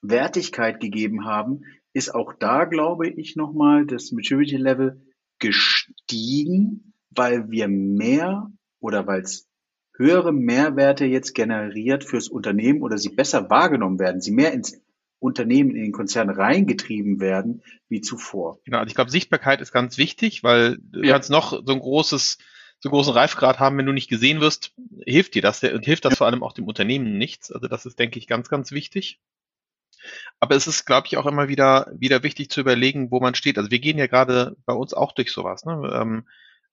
Wertigkeit 0.00 0.80
gegeben 0.80 1.26
haben, 1.26 1.62
ist 1.92 2.14
auch 2.14 2.32
da, 2.32 2.64
glaube 2.64 3.08
ich, 3.08 3.36
nochmal 3.36 3.84
das 3.84 4.12
Maturity 4.12 4.56
Level 4.56 5.04
gestiegen, 5.38 6.94
weil 7.10 7.50
wir 7.50 7.68
mehr 7.68 8.50
oder 8.80 9.06
weil 9.06 9.22
es 9.22 9.49
höhere 10.00 10.32
Mehrwerte 10.32 11.04
jetzt 11.04 11.34
generiert 11.34 12.04
fürs 12.04 12.28
Unternehmen 12.28 12.80
oder 12.80 12.96
sie 12.96 13.10
besser 13.10 13.50
wahrgenommen 13.50 13.98
werden, 13.98 14.22
sie 14.22 14.30
mehr 14.30 14.52
ins 14.52 14.80
Unternehmen 15.18 15.76
in 15.76 15.82
den 15.82 15.92
Konzern 15.92 16.30
reingetrieben 16.30 17.20
werden 17.20 17.62
wie 17.90 18.00
zuvor. 18.00 18.58
Genau, 18.64 18.78
also 18.78 18.88
ich 18.88 18.94
glaube, 18.94 19.10
Sichtbarkeit 19.10 19.60
ist 19.60 19.72
ganz 19.72 19.98
wichtig, 19.98 20.42
weil 20.42 20.78
du 20.80 21.02
ja. 21.02 21.12
kannst 21.12 21.28
noch 21.28 21.50
so 21.52 21.72
ein 21.72 21.78
großes, 21.78 22.38
so 22.78 22.88
einen 22.88 22.94
großen 22.94 23.12
Reifgrad 23.12 23.58
haben, 23.58 23.76
wenn 23.76 23.84
du 23.84 23.92
nicht 23.92 24.08
gesehen 24.08 24.40
wirst, 24.40 24.72
hilft 25.04 25.34
dir 25.34 25.42
das 25.42 25.62
und 25.62 25.84
hilft 25.84 26.06
das 26.06 26.16
vor 26.16 26.26
allem 26.26 26.42
auch 26.42 26.54
dem 26.54 26.66
Unternehmen 26.66 27.18
nichts. 27.18 27.52
Also 27.52 27.68
das 27.68 27.84
ist, 27.84 27.98
denke 27.98 28.18
ich, 28.18 28.26
ganz, 28.26 28.48
ganz 28.48 28.72
wichtig. 28.72 29.20
Aber 30.38 30.56
es 30.56 30.66
ist, 30.66 30.86
glaube 30.86 31.08
ich, 31.08 31.18
auch 31.18 31.26
immer 31.26 31.48
wieder, 31.48 31.92
wieder 31.94 32.22
wichtig 32.22 32.48
zu 32.48 32.62
überlegen, 32.62 33.10
wo 33.10 33.20
man 33.20 33.34
steht. 33.34 33.58
Also 33.58 33.70
wir 33.70 33.80
gehen 33.80 33.98
ja 33.98 34.06
gerade 34.06 34.56
bei 34.64 34.72
uns 34.72 34.94
auch 34.94 35.12
durch 35.12 35.30
sowas. 35.30 35.66
Ne? 35.66 36.24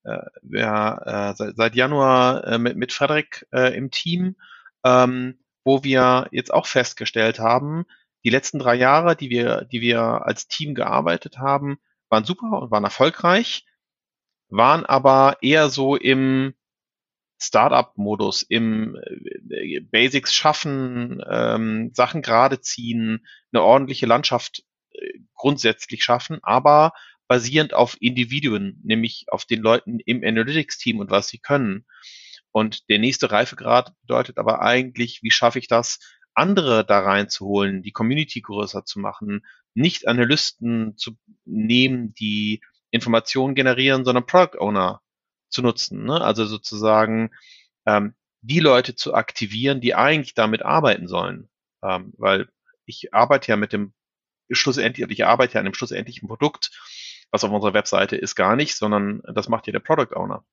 Ähm, 0.07 0.13
äh, 0.13 0.39
wir, 0.41 1.01
äh, 1.05 1.35
seit, 1.35 1.55
seit 1.55 1.75
Januar 1.75 2.45
äh, 2.45 2.57
mit, 2.57 2.77
mit 2.77 2.93
Frederik 2.93 3.45
im 3.51 3.91
Team, 3.91 4.35
ähm, 4.83 5.39
wo 5.63 5.83
wir 5.83 6.27
jetzt 6.31 6.53
auch 6.53 6.65
festgestellt 6.65 7.39
haben, 7.39 7.85
die 8.23 8.29
letzten 8.29 8.59
drei 8.59 8.75
Jahre, 8.75 9.15
die 9.15 9.29
wir, 9.29 9.65
die 9.65 9.81
wir 9.81 10.25
als 10.25 10.47
Team 10.47 10.75
gearbeitet 10.75 11.37
haben, 11.37 11.77
waren 12.09 12.23
super 12.23 12.61
und 12.61 12.71
waren 12.71 12.83
erfolgreich, 12.83 13.65
waren 14.49 14.85
aber 14.85 15.37
eher 15.41 15.69
so 15.69 15.95
im 15.95 16.53
Startup-Modus, 17.39 18.41
im 18.43 18.97
Basics 19.91 20.33
schaffen, 20.33 21.21
ähm, 21.29 21.91
Sachen 21.93 22.21
gerade 22.21 22.61
ziehen, 22.61 23.27
eine 23.51 23.61
ordentliche 23.61 24.07
Landschaft 24.07 24.63
äh, 24.91 25.19
grundsätzlich 25.35 26.03
schaffen, 26.03 26.39
aber 26.41 26.93
basierend 27.27 27.73
auf 27.73 27.97
Individuen, 27.99 28.79
nämlich 28.83 29.25
auf 29.29 29.45
den 29.45 29.61
Leuten 29.61 29.99
im 29.99 30.23
Analytics-Team 30.23 30.99
und 30.99 31.11
was 31.11 31.27
sie 31.27 31.39
können. 31.39 31.85
Und 32.51 32.89
der 32.89 32.99
nächste 32.99 33.31
Reifegrad 33.31 33.93
bedeutet 34.01 34.37
aber 34.37 34.61
eigentlich, 34.61 35.21
wie 35.21 35.31
schaffe 35.31 35.59
ich 35.59 35.67
das, 35.67 35.99
andere 36.33 36.85
da 36.85 36.99
reinzuholen, 36.99 37.81
die 37.81 37.91
Community 37.91 38.41
größer 38.41 38.85
zu 38.85 38.99
machen, 38.99 39.45
nicht 39.73 40.07
Analysten 40.07 40.95
zu 40.97 41.17
nehmen, 41.45 42.13
die 42.13 42.61
Informationen 42.91 43.55
generieren, 43.55 44.05
sondern 44.05 44.25
Product 44.25 44.59
Owner 44.59 45.01
zu 45.49 45.61
nutzen. 45.61 46.03
Ne? 46.05 46.21
Also 46.21 46.45
sozusagen 46.45 47.31
ähm, 47.85 48.13
die 48.41 48.59
Leute 48.59 48.95
zu 48.95 49.13
aktivieren, 49.13 49.81
die 49.81 49.95
eigentlich 49.95 50.35
damit 50.35 50.63
arbeiten 50.63 51.07
sollen. 51.07 51.49
Ähm, 51.83 52.13
weil 52.17 52.49
ich 52.85 53.13
arbeite 53.13 53.49
ja 53.49 53.55
mit 53.55 53.73
dem 53.73 53.93
schlussendlich, 54.51 55.09
ich 55.09 55.25
arbeite 55.25 55.55
ja 55.55 55.59
an 55.59 55.65
dem 55.65 55.73
schlussendlichen 55.73 56.27
Produkt, 56.27 56.71
was 57.31 57.43
auf 57.43 57.51
unserer 57.51 57.73
Webseite 57.73 58.15
ist, 58.15 58.35
gar 58.35 58.55
nicht, 58.55 58.75
sondern 58.75 59.21
das 59.33 59.49
macht 59.49 59.67
ja 59.67 59.73
der 59.73 59.79
Product 59.79 60.15
Owner. 60.15 60.43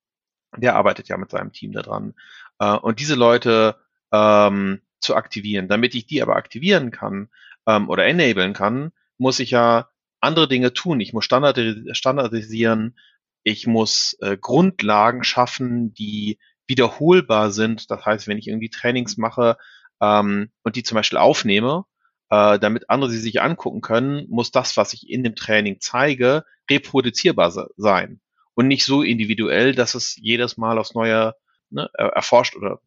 Der 0.56 0.76
arbeitet 0.76 1.08
ja 1.08 1.16
mit 1.16 1.30
seinem 1.30 1.52
Team 1.52 1.72
daran. 1.72 2.14
Äh, 2.58 2.76
und 2.76 3.00
diese 3.00 3.14
Leute 3.14 3.76
ähm, 4.12 4.80
zu 5.00 5.14
aktivieren. 5.14 5.68
Damit 5.68 5.94
ich 5.94 6.06
die 6.06 6.22
aber 6.22 6.36
aktivieren 6.36 6.90
kann 6.90 7.28
ähm, 7.66 7.88
oder 7.88 8.06
enablen 8.06 8.52
kann, 8.52 8.92
muss 9.18 9.38
ich 9.38 9.50
ja 9.50 9.88
andere 10.20 10.48
Dinge 10.48 10.72
tun. 10.72 11.00
Ich 11.00 11.12
muss 11.12 11.24
standardisieren, 11.26 12.98
ich 13.42 13.66
muss 13.66 14.16
äh, 14.20 14.36
Grundlagen 14.36 15.22
schaffen, 15.22 15.92
die 15.94 16.38
wiederholbar 16.66 17.50
sind. 17.50 17.90
Das 17.90 18.04
heißt, 18.04 18.26
wenn 18.26 18.38
ich 18.38 18.48
irgendwie 18.48 18.70
Trainings 18.70 19.16
mache 19.16 19.58
ähm, 20.00 20.50
und 20.62 20.76
die 20.76 20.82
zum 20.82 20.96
Beispiel 20.96 21.18
aufnehme, 21.18 21.84
äh, 22.30 22.58
damit 22.58 22.90
andere 22.90 23.10
sie 23.10 23.18
sich 23.18 23.40
angucken 23.42 23.80
können, 23.80 24.26
muss 24.28 24.50
das, 24.50 24.76
was 24.76 24.92
ich 24.92 25.08
in 25.08 25.22
dem 25.22 25.36
Training 25.36 25.78
zeige, 25.80 26.44
reproduzierbar 26.70 27.52
sein 27.76 28.20
und 28.54 28.68
nicht 28.68 28.84
so 28.84 29.02
individuell, 29.02 29.74
dass 29.74 29.94
es 29.94 30.16
jedes 30.16 30.56
Mal 30.56 30.78
aufs 30.78 30.94
Neue 30.94 31.34
ne, 31.70 31.90
erforscht 31.94 32.56
oder 32.56 32.80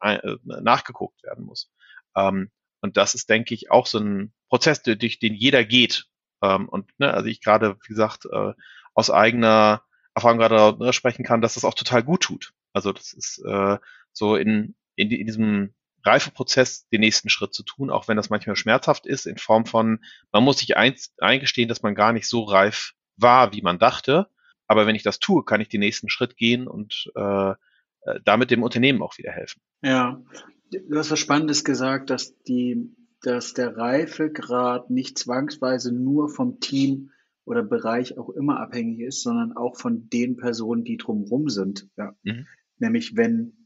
äh, 0.00 0.14
äh, 0.14 0.36
nachgeguckt 0.44 1.22
werden 1.22 1.44
muss. 1.44 1.70
Ähm, 2.16 2.50
und 2.80 2.96
das 2.96 3.14
ist, 3.14 3.28
denke 3.28 3.54
ich, 3.54 3.70
auch 3.70 3.86
so 3.86 3.98
ein 3.98 4.32
Prozess, 4.48 4.82
durch 4.82 5.18
den 5.18 5.34
jeder 5.34 5.64
geht. 5.64 6.06
Ähm, 6.42 6.68
und 6.68 6.90
ne, 6.98 7.12
also 7.12 7.28
ich 7.28 7.42
gerade, 7.42 7.76
wie 7.82 7.88
gesagt, 7.88 8.26
äh, 8.26 8.52
aus 8.94 9.10
eigener 9.10 9.82
Erfahrung 10.14 10.38
gerade 10.38 10.82
ne, 10.82 10.92
sprechen 10.92 11.24
kann, 11.24 11.42
dass 11.42 11.54
das 11.54 11.64
auch 11.64 11.74
total 11.74 12.02
gut 12.02 12.22
tut. 12.22 12.52
Also 12.72 12.92
das 12.92 13.12
ist 13.12 13.42
äh, 13.44 13.78
so 14.12 14.36
in, 14.36 14.74
in, 14.96 15.10
in 15.10 15.26
diesem 15.26 15.74
Reifeprozess 16.04 16.88
den 16.88 17.00
nächsten 17.00 17.28
Schritt 17.28 17.54
zu 17.54 17.62
tun, 17.62 17.90
auch 17.90 18.08
wenn 18.08 18.16
das 18.16 18.30
manchmal 18.30 18.56
schmerzhaft 18.56 19.06
ist, 19.06 19.26
in 19.26 19.38
Form 19.38 19.66
von, 19.66 20.00
man 20.32 20.44
muss 20.44 20.58
sich 20.58 20.76
ein, 20.76 20.94
eingestehen, 21.18 21.68
dass 21.68 21.82
man 21.82 21.94
gar 21.94 22.12
nicht 22.12 22.28
so 22.28 22.42
reif 22.42 22.94
war, 23.16 23.52
wie 23.52 23.62
man 23.62 23.78
dachte. 23.78 24.28
Aber 24.66 24.86
wenn 24.86 24.94
ich 24.94 25.02
das 25.02 25.18
tue, 25.18 25.44
kann 25.44 25.60
ich 25.60 25.68
den 25.68 25.80
nächsten 25.80 26.08
Schritt 26.08 26.36
gehen 26.36 26.68
und 26.68 27.10
äh, 27.16 27.50
äh, 27.50 28.20
damit 28.24 28.50
dem 28.50 28.62
Unternehmen 28.62 29.02
auch 29.02 29.18
wieder 29.18 29.32
helfen. 29.32 29.60
Ja, 29.82 30.22
du 30.70 30.98
hast 30.98 31.10
was 31.10 31.18
Spannendes 31.18 31.64
gesagt, 31.64 32.10
dass 32.10 32.38
die, 32.42 32.94
dass 33.22 33.52
der 33.52 33.76
Reifegrad 33.76 34.90
nicht 34.90 35.18
zwangsweise 35.18 35.92
nur 35.92 36.28
vom 36.28 36.60
Team 36.60 37.10
oder 37.44 37.62
Bereich 37.62 38.16
auch 38.16 38.30
immer 38.30 38.60
abhängig 38.60 39.00
ist, 39.00 39.22
sondern 39.22 39.56
auch 39.56 39.76
von 39.76 40.08
den 40.08 40.36
Personen, 40.36 40.84
die 40.84 40.96
drumherum 40.96 41.48
sind. 41.48 41.88
Ja. 41.96 42.14
Mhm. 42.22 42.46
Nämlich 42.78 43.16
wenn, 43.16 43.59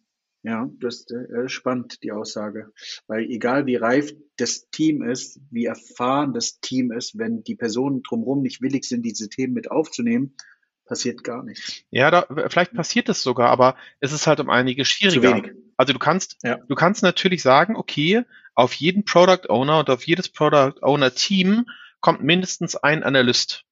ja, 0.44 0.68
das 0.78 1.06
ist 1.06 1.10
äh, 1.10 1.48
spannend, 1.48 2.02
die 2.02 2.12
Aussage. 2.12 2.70
Weil 3.06 3.24
egal 3.24 3.64
wie 3.64 3.76
reif 3.76 4.12
das 4.36 4.68
Team 4.68 5.02
ist, 5.02 5.40
wie 5.50 5.64
erfahren 5.64 6.34
das 6.34 6.60
Team 6.60 6.92
ist, 6.92 7.18
wenn 7.18 7.42
die 7.42 7.56
Personen 7.56 8.02
drumherum 8.02 8.42
nicht 8.42 8.60
willig 8.60 8.84
sind, 8.84 9.06
diese 9.06 9.30
Themen 9.30 9.54
mit 9.54 9.70
aufzunehmen, 9.70 10.36
passiert 10.84 11.24
gar 11.24 11.42
nichts. 11.42 11.82
Ja, 11.90 12.10
da, 12.10 12.26
vielleicht 12.48 12.74
passiert 12.74 13.08
es 13.08 13.22
sogar, 13.22 13.48
aber 13.48 13.76
es 14.00 14.12
ist 14.12 14.26
halt 14.26 14.38
um 14.38 14.50
einige 14.50 14.84
schwieriger. 14.84 15.42
Also 15.78 15.94
du 15.94 15.98
kannst, 15.98 16.36
ja. 16.42 16.58
du 16.58 16.74
kannst 16.74 17.02
natürlich 17.02 17.42
sagen, 17.42 17.74
okay, 17.74 18.24
auf 18.54 18.74
jeden 18.74 19.06
Product 19.06 19.48
Owner 19.48 19.78
und 19.78 19.88
auf 19.88 20.06
jedes 20.06 20.28
Product 20.28 20.82
Owner 20.82 21.14
Team 21.14 21.64
kommt 22.00 22.22
mindestens 22.22 22.76
ein 22.76 23.02
Analyst. 23.02 23.64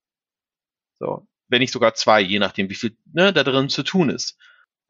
So, 0.98 1.28
wenn 1.48 1.60
nicht 1.60 1.72
sogar 1.72 1.92
zwei, 1.92 2.22
je 2.22 2.38
nachdem, 2.38 2.70
wie 2.70 2.74
viel 2.74 2.96
ne, 3.12 3.34
da 3.34 3.44
drin 3.44 3.68
zu 3.68 3.82
tun 3.82 4.08
ist. 4.08 4.38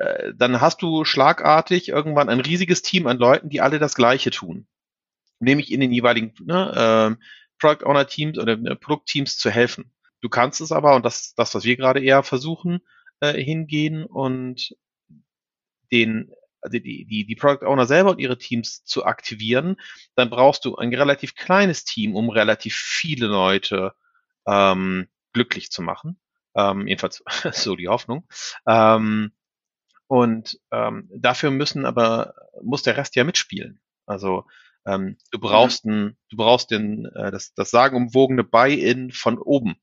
Äh, 0.03 0.35
dann 0.37 0.61
hast 0.61 0.83
du 0.83 1.05
schlagartig 1.05 1.89
irgendwann 1.89 2.29
ein 2.29 2.41
riesiges 2.41 2.83
Team 2.83 3.07
an 3.07 3.19
Leuten, 3.19 3.49
die 3.51 3.61
alle 3.61 3.79
das 3.79 3.95
Gleiche 3.95 4.31
tun. 4.31 4.67
nämlich 5.41 5.73
in 5.73 5.81
den 5.81 5.93
jeweiligen 5.93 6.35
ne, 6.45 7.17
äh, 7.19 7.25
Product 7.59 7.87
Owner 7.87 8.07
Teams 8.07 8.39
oder 8.39 8.55
äh, 8.55 8.77
Produktteams 8.77 9.39
zu 9.39 9.51
helfen. 9.51 9.93
Du 10.21 10.29
kannst 10.29 10.61
es 10.61 10.73
aber, 10.73 10.97
und 10.97 11.05
das 11.05 11.35
das, 11.35 11.55
was 11.55 11.65
wir 11.65 11.77
gerade 11.77 12.01
eher 12.03 12.23
versuchen, 12.23 12.81
äh, 13.21 13.35
hingehen 13.35 14.05
und 14.07 14.77
den 15.93 16.33
also 16.63 16.79
die, 16.79 17.05
die, 17.07 17.27
die 17.27 17.37
Product 17.37 17.67
Owner 17.67 17.87
selber 17.87 18.11
und 18.13 18.21
ihre 18.21 18.39
Teams 18.39 18.85
zu 18.85 19.05
aktivieren, 19.05 19.77
dann 20.15 20.31
brauchst 20.31 20.65
du 20.65 20.77
ein 20.77 20.95
relativ 20.95 21.35
kleines 21.35 21.85
Team, 21.85 22.15
um 22.17 22.31
relativ 22.31 22.77
viele 22.77 23.27
Leute 23.27 23.95
ähm, 24.47 25.09
glücklich 25.33 25.71
zu 25.73 25.83
machen. 25.83 26.21
Ähm, 26.55 26.87
jedenfalls 26.87 27.25
so 27.53 27.77
die 27.77 27.89
Hoffnung. 27.89 28.29
Ähm, 28.67 29.33
und 30.13 30.61
ähm, 30.71 31.09
dafür 31.11 31.51
müssen 31.51 31.87
aber 31.87 32.35
muss 32.63 32.83
der 32.83 32.99
Rest 32.99 33.17
ja 33.17 33.25
mitspielen. 33.25 33.81
Also 34.05 34.45
ähm, 34.85 35.17
du 35.31 35.39
brauchst 35.39 35.87
mhm. 35.87 35.93
ein, 35.93 36.19
du 36.29 36.37
brauchst 36.37 36.71
den, 36.71 37.07
äh, 37.07 37.31
das, 37.31 37.55
das 37.55 37.71
sagenumwogene 37.71 38.45
Buy-in 38.45 39.11
von 39.11 39.39
oben, 39.39 39.75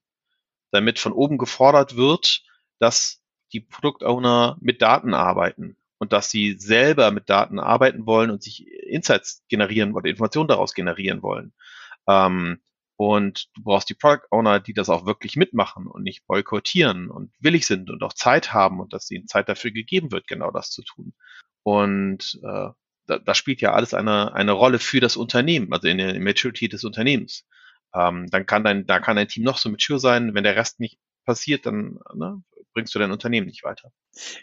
damit 0.69 1.00
von 1.00 1.13
oben 1.13 1.39
gefordert 1.39 1.95
wird, 1.95 2.43
dass 2.77 3.24
die 3.53 3.62
Produktowner 3.62 4.55
mit 4.62 4.83
Daten 4.83 5.15
arbeiten 5.15 5.77
und 5.98 6.13
dass 6.13 6.29
sie 6.29 6.59
selber 6.59 7.09
mit 7.09 7.27
Daten 7.27 7.57
arbeiten 7.59 8.05
wollen 8.05 8.29
und 8.29 8.43
sich 8.43 8.67
Insights 8.67 9.43
generieren 9.50 9.95
wollen, 9.95 10.05
Informationen 10.05 10.48
daraus 10.48 10.75
generieren 10.75 11.24
wollen. 11.24 11.53
Ähm, 12.07 12.62
und 12.99 13.47
du 13.55 13.63
brauchst 13.63 13.89
die 13.89 13.93
Product 13.93 14.27
Owner, 14.29 14.59
die 14.59 14.73
das 14.73 14.89
auch 14.89 15.05
wirklich 15.05 15.37
mitmachen 15.37 15.87
und 15.87 16.03
nicht 16.03 16.27
boykottieren 16.27 17.09
und 17.09 17.31
willig 17.39 17.65
sind 17.65 17.89
und 17.89 18.03
auch 18.03 18.11
Zeit 18.11 18.51
haben 18.51 18.81
und 18.81 18.91
dass 18.91 19.09
ihnen 19.09 19.25
Zeit 19.25 19.47
dafür 19.47 19.71
gegeben 19.71 20.11
wird, 20.11 20.27
genau 20.27 20.51
das 20.51 20.69
zu 20.69 20.83
tun. 20.83 21.13
Und 21.63 22.37
äh, 22.43 22.67
da, 23.05 23.19
da 23.19 23.33
spielt 23.33 23.61
ja 23.61 23.71
alles 23.71 23.93
eine, 23.93 24.33
eine 24.33 24.51
Rolle 24.51 24.79
für 24.79 24.99
das 24.99 25.15
Unternehmen, 25.15 25.71
also 25.71 25.87
in 25.87 25.97
der 25.97 26.19
Maturity 26.19 26.67
des 26.67 26.83
Unternehmens. 26.83 27.45
Ähm, 27.95 28.27
dann 28.31 28.45
kann 28.45 28.65
dein, 28.65 28.85
da 28.85 28.99
kann 28.99 29.15
dein 29.15 29.29
Team 29.29 29.45
noch 29.45 29.59
so 29.59 29.69
mature 29.69 29.99
sein, 29.99 30.35
wenn 30.35 30.43
der 30.43 30.57
Rest 30.57 30.81
nicht 30.81 30.99
passiert, 31.23 31.65
dann 31.65 31.99
ne, 32.13 32.43
bringst 32.73 32.93
du 32.93 32.99
dein 32.99 33.13
Unternehmen 33.13 33.47
nicht 33.47 33.63
weiter. 33.63 33.93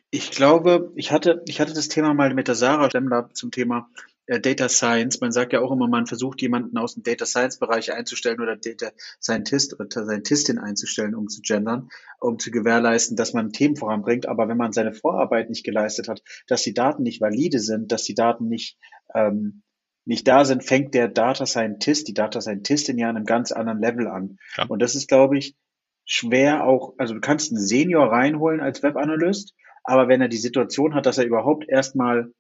Ich 0.08 0.30
glaube, 0.30 0.92
ich 0.96 1.12
hatte, 1.12 1.42
ich 1.46 1.60
hatte 1.60 1.74
das 1.74 1.88
Thema 1.88 2.14
mal 2.14 2.32
mit 2.32 2.48
der 2.48 2.54
Sarah 2.54 2.88
Stemmler 2.88 3.28
zum 3.34 3.50
Thema 3.50 3.90
Data 4.26 4.68
Science. 4.68 5.20
Man 5.20 5.32
sagt 5.32 5.52
ja 5.52 5.60
auch 5.60 5.70
immer, 5.70 5.88
man 5.88 6.06
versucht 6.06 6.42
jemanden 6.42 6.76
aus 6.78 6.94
dem 6.94 7.02
Data 7.02 7.26
Science 7.26 7.58
Bereich 7.58 7.92
einzustellen 7.92 8.40
oder 8.40 8.56
Data 8.56 8.90
Scientist 9.20 9.78
oder 9.78 9.88
Scientistin 9.88 10.58
einzustellen, 10.58 11.14
um 11.14 11.28
zu 11.28 11.40
gendern, 11.42 11.88
um 12.20 12.38
zu 12.38 12.50
gewährleisten, 12.50 13.16
dass 13.16 13.32
man 13.32 13.52
Themen 13.52 13.76
voranbringt. 13.76 14.26
Aber 14.26 14.48
wenn 14.48 14.56
man 14.56 14.72
seine 14.72 14.92
Vorarbeit 14.92 15.48
nicht 15.48 15.64
geleistet 15.64 16.08
hat, 16.08 16.22
dass 16.46 16.62
die 16.62 16.74
Daten 16.74 17.02
nicht 17.02 17.20
valide 17.20 17.60
sind, 17.60 17.92
dass 17.92 18.04
die 18.04 18.14
Daten 18.14 18.48
nicht 18.48 18.78
ähm, 19.14 19.62
nicht 20.06 20.28
da 20.28 20.44
sind, 20.44 20.62
fängt 20.62 20.94
der 20.94 21.08
Data 21.08 21.46
Scientist, 21.46 22.06
die 22.06 22.14
Data 22.14 22.40
Scientistin 22.40 22.96
ja 22.96 23.08
an 23.08 23.16
einem 23.16 23.26
ganz 23.26 23.50
anderen 23.50 23.80
Level 23.80 24.06
an. 24.06 24.38
Ja. 24.56 24.66
Und 24.66 24.80
das 24.80 24.94
ist, 24.94 25.08
glaube 25.08 25.36
ich, 25.36 25.56
schwer 26.04 26.64
auch, 26.64 26.94
also 26.96 27.14
du 27.14 27.20
kannst 27.20 27.50
einen 27.50 27.60
Senior 27.60 28.12
reinholen 28.12 28.60
als 28.60 28.82
Webanalyst, 28.82 29.54
aber 29.82 30.08
wenn 30.08 30.20
er 30.20 30.28
die 30.28 30.36
Situation 30.36 30.94
hat, 30.94 31.06
dass 31.06 31.18
er 31.18 31.26
überhaupt 31.26 31.68
erstmal 31.68 32.32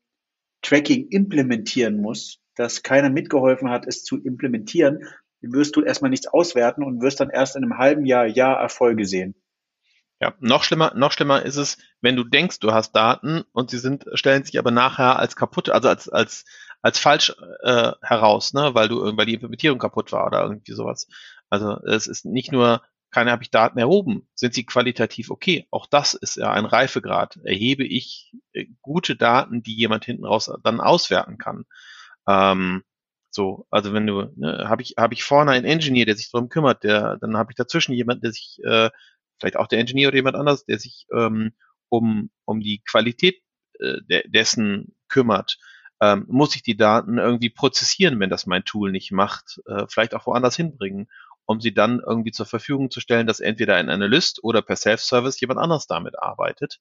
Tracking 0.66 1.08
implementieren 1.10 2.00
muss, 2.00 2.40
dass 2.56 2.82
keiner 2.82 3.08
mitgeholfen 3.08 3.70
hat, 3.70 3.86
es 3.86 4.02
zu 4.02 4.20
implementieren, 4.20 5.04
wirst 5.40 5.76
du 5.76 5.82
erstmal 5.82 6.10
nichts 6.10 6.26
auswerten 6.26 6.82
und 6.82 7.00
wirst 7.00 7.20
dann 7.20 7.30
erst 7.30 7.54
in 7.54 7.62
einem 7.62 7.78
halben 7.78 8.04
Jahr, 8.04 8.26
Jahr 8.26 8.58
Erfolge 8.58 9.04
sehen. 9.04 9.36
Ja, 10.20 10.34
noch 10.40 10.64
schlimmer, 10.64 10.92
noch 10.96 11.12
schlimmer 11.12 11.42
ist 11.42 11.56
es, 11.56 11.76
wenn 12.00 12.16
du 12.16 12.24
denkst, 12.24 12.58
du 12.58 12.72
hast 12.72 12.92
Daten 12.96 13.44
und 13.52 13.70
sie 13.70 13.78
sind, 13.78 14.06
stellen 14.14 14.42
sich 14.42 14.58
aber 14.58 14.70
nachher 14.72 15.18
als 15.20 15.36
kaputt, 15.36 15.68
also 15.68 15.88
als, 15.88 16.08
als, 16.08 16.44
als 16.82 16.98
falsch 16.98 17.36
äh, 17.62 17.92
heraus, 18.02 18.52
ne, 18.52 18.70
weil 18.74 18.88
du, 18.88 19.16
weil 19.16 19.26
die 19.26 19.34
Implementierung 19.34 19.78
kaputt 19.78 20.10
war 20.10 20.26
oder 20.26 20.42
irgendwie 20.42 20.72
sowas. 20.72 21.06
Also 21.48 21.78
es 21.86 22.06
ist 22.08 22.24
nicht 22.24 22.50
nur 22.50 22.82
keine 23.16 23.30
habe 23.30 23.42
ich 23.42 23.50
Daten 23.50 23.78
erhoben. 23.78 24.28
Sind 24.34 24.52
sie 24.52 24.66
qualitativ 24.66 25.30
okay? 25.30 25.66
Auch 25.70 25.86
das 25.86 26.12
ist 26.12 26.36
ja 26.36 26.52
ein 26.52 26.66
Reifegrad. 26.66 27.38
Erhebe 27.44 27.82
ich 27.82 28.34
äh, 28.52 28.66
gute 28.82 29.16
Daten, 29.16 29.62
die 29.62 29.74
jemand 29.74 30.04
hinten 30.04 30.26
raus 30.26 30.52
dann 30.62 30.80
auswerten 30.82 31.38
kann? 31.38 31.64
Ähm, 32.28 32.82
so, 33.30 33.66
also 33.70 33.94
wenn 33.94 34.06
du, 34.06 34.30
ne, 34.36 34.66
habe 34.68 34.82
ich, 34.82 34.96
habe 34.98 35.14
ich 35.14 35.24
vorne 35.24 35.52
einen 35.52 35.64
Engineer, 35.64 36.04
der 36.04 36.14
sich 36.14 36.30
darum 36.30 36.50
kümmert, 36.50 36.84
der, 36.84 37.16
dann 37.16 37.38
habe 37.38 37.52
ich 37.52 37.56
dazwischen 37.56 37.94
jemanden, 37.94 38.20
der 38.20 38.32
sich, 38.32 38.58
äh, 38.64 38.90
vielleicht 39.40 39.56
auch 39.56 39.66
der 39.66 39.78
Engineer 39.78 40.08
oder 40.08 40.16
jemand 40.16 40.36
anders, 40.36 40.66
der 40.66 40.78
sich 40.78 41.06
ähm, 41.10 41.54
um, 41.88 42.28
um 42.44 42.60
die 42.60 42.82
Qualität 42.86 43.40
äh, 43.80 43.96
de 44.10 44.28
dessen 44.28 44.94
kümmert. 45.08 45.56
Ähm, 46.02 46.26
muss 46.28 46.54
ich 46.54 46.62
die 46.62 46.76
Daten 46.76 47.16
irgendwie 47.16 47.48
prozessieren, 47.48 48.20
wenn 48.20 48.28
das 48.28 48.44
mein 48.44 48.66
Tool 48.66 48.92
nicht 48.92 49.10
macht, 49.10 49.62
äh, 49.64 49.86
vielleicht 49.88 50.14
auch 50.14 50.26
woanders 50.26 50.54
hinbringen 50.54 51.08
um 51.46 51.60
sie 51.60 51.72
dann 51.72 52.00
irgendwie 52.00 52.32
zur 52.32 52.46
Verfügung 52.46 52.90
zu 52.90 53.00
stellen, 53.00 53.26
dass 53.26 53.40
entweder 53.40 53.76
ein 53.76 53.88
Analyst 53.88 54.42
oder 54.44 54.62
per 54.62 54.76
Self-Service 54.76 55.40
jemand 55.40 55.60
anders 55.60 55.86
damit 55.86 56.18
arbeitet. 56.18 56.80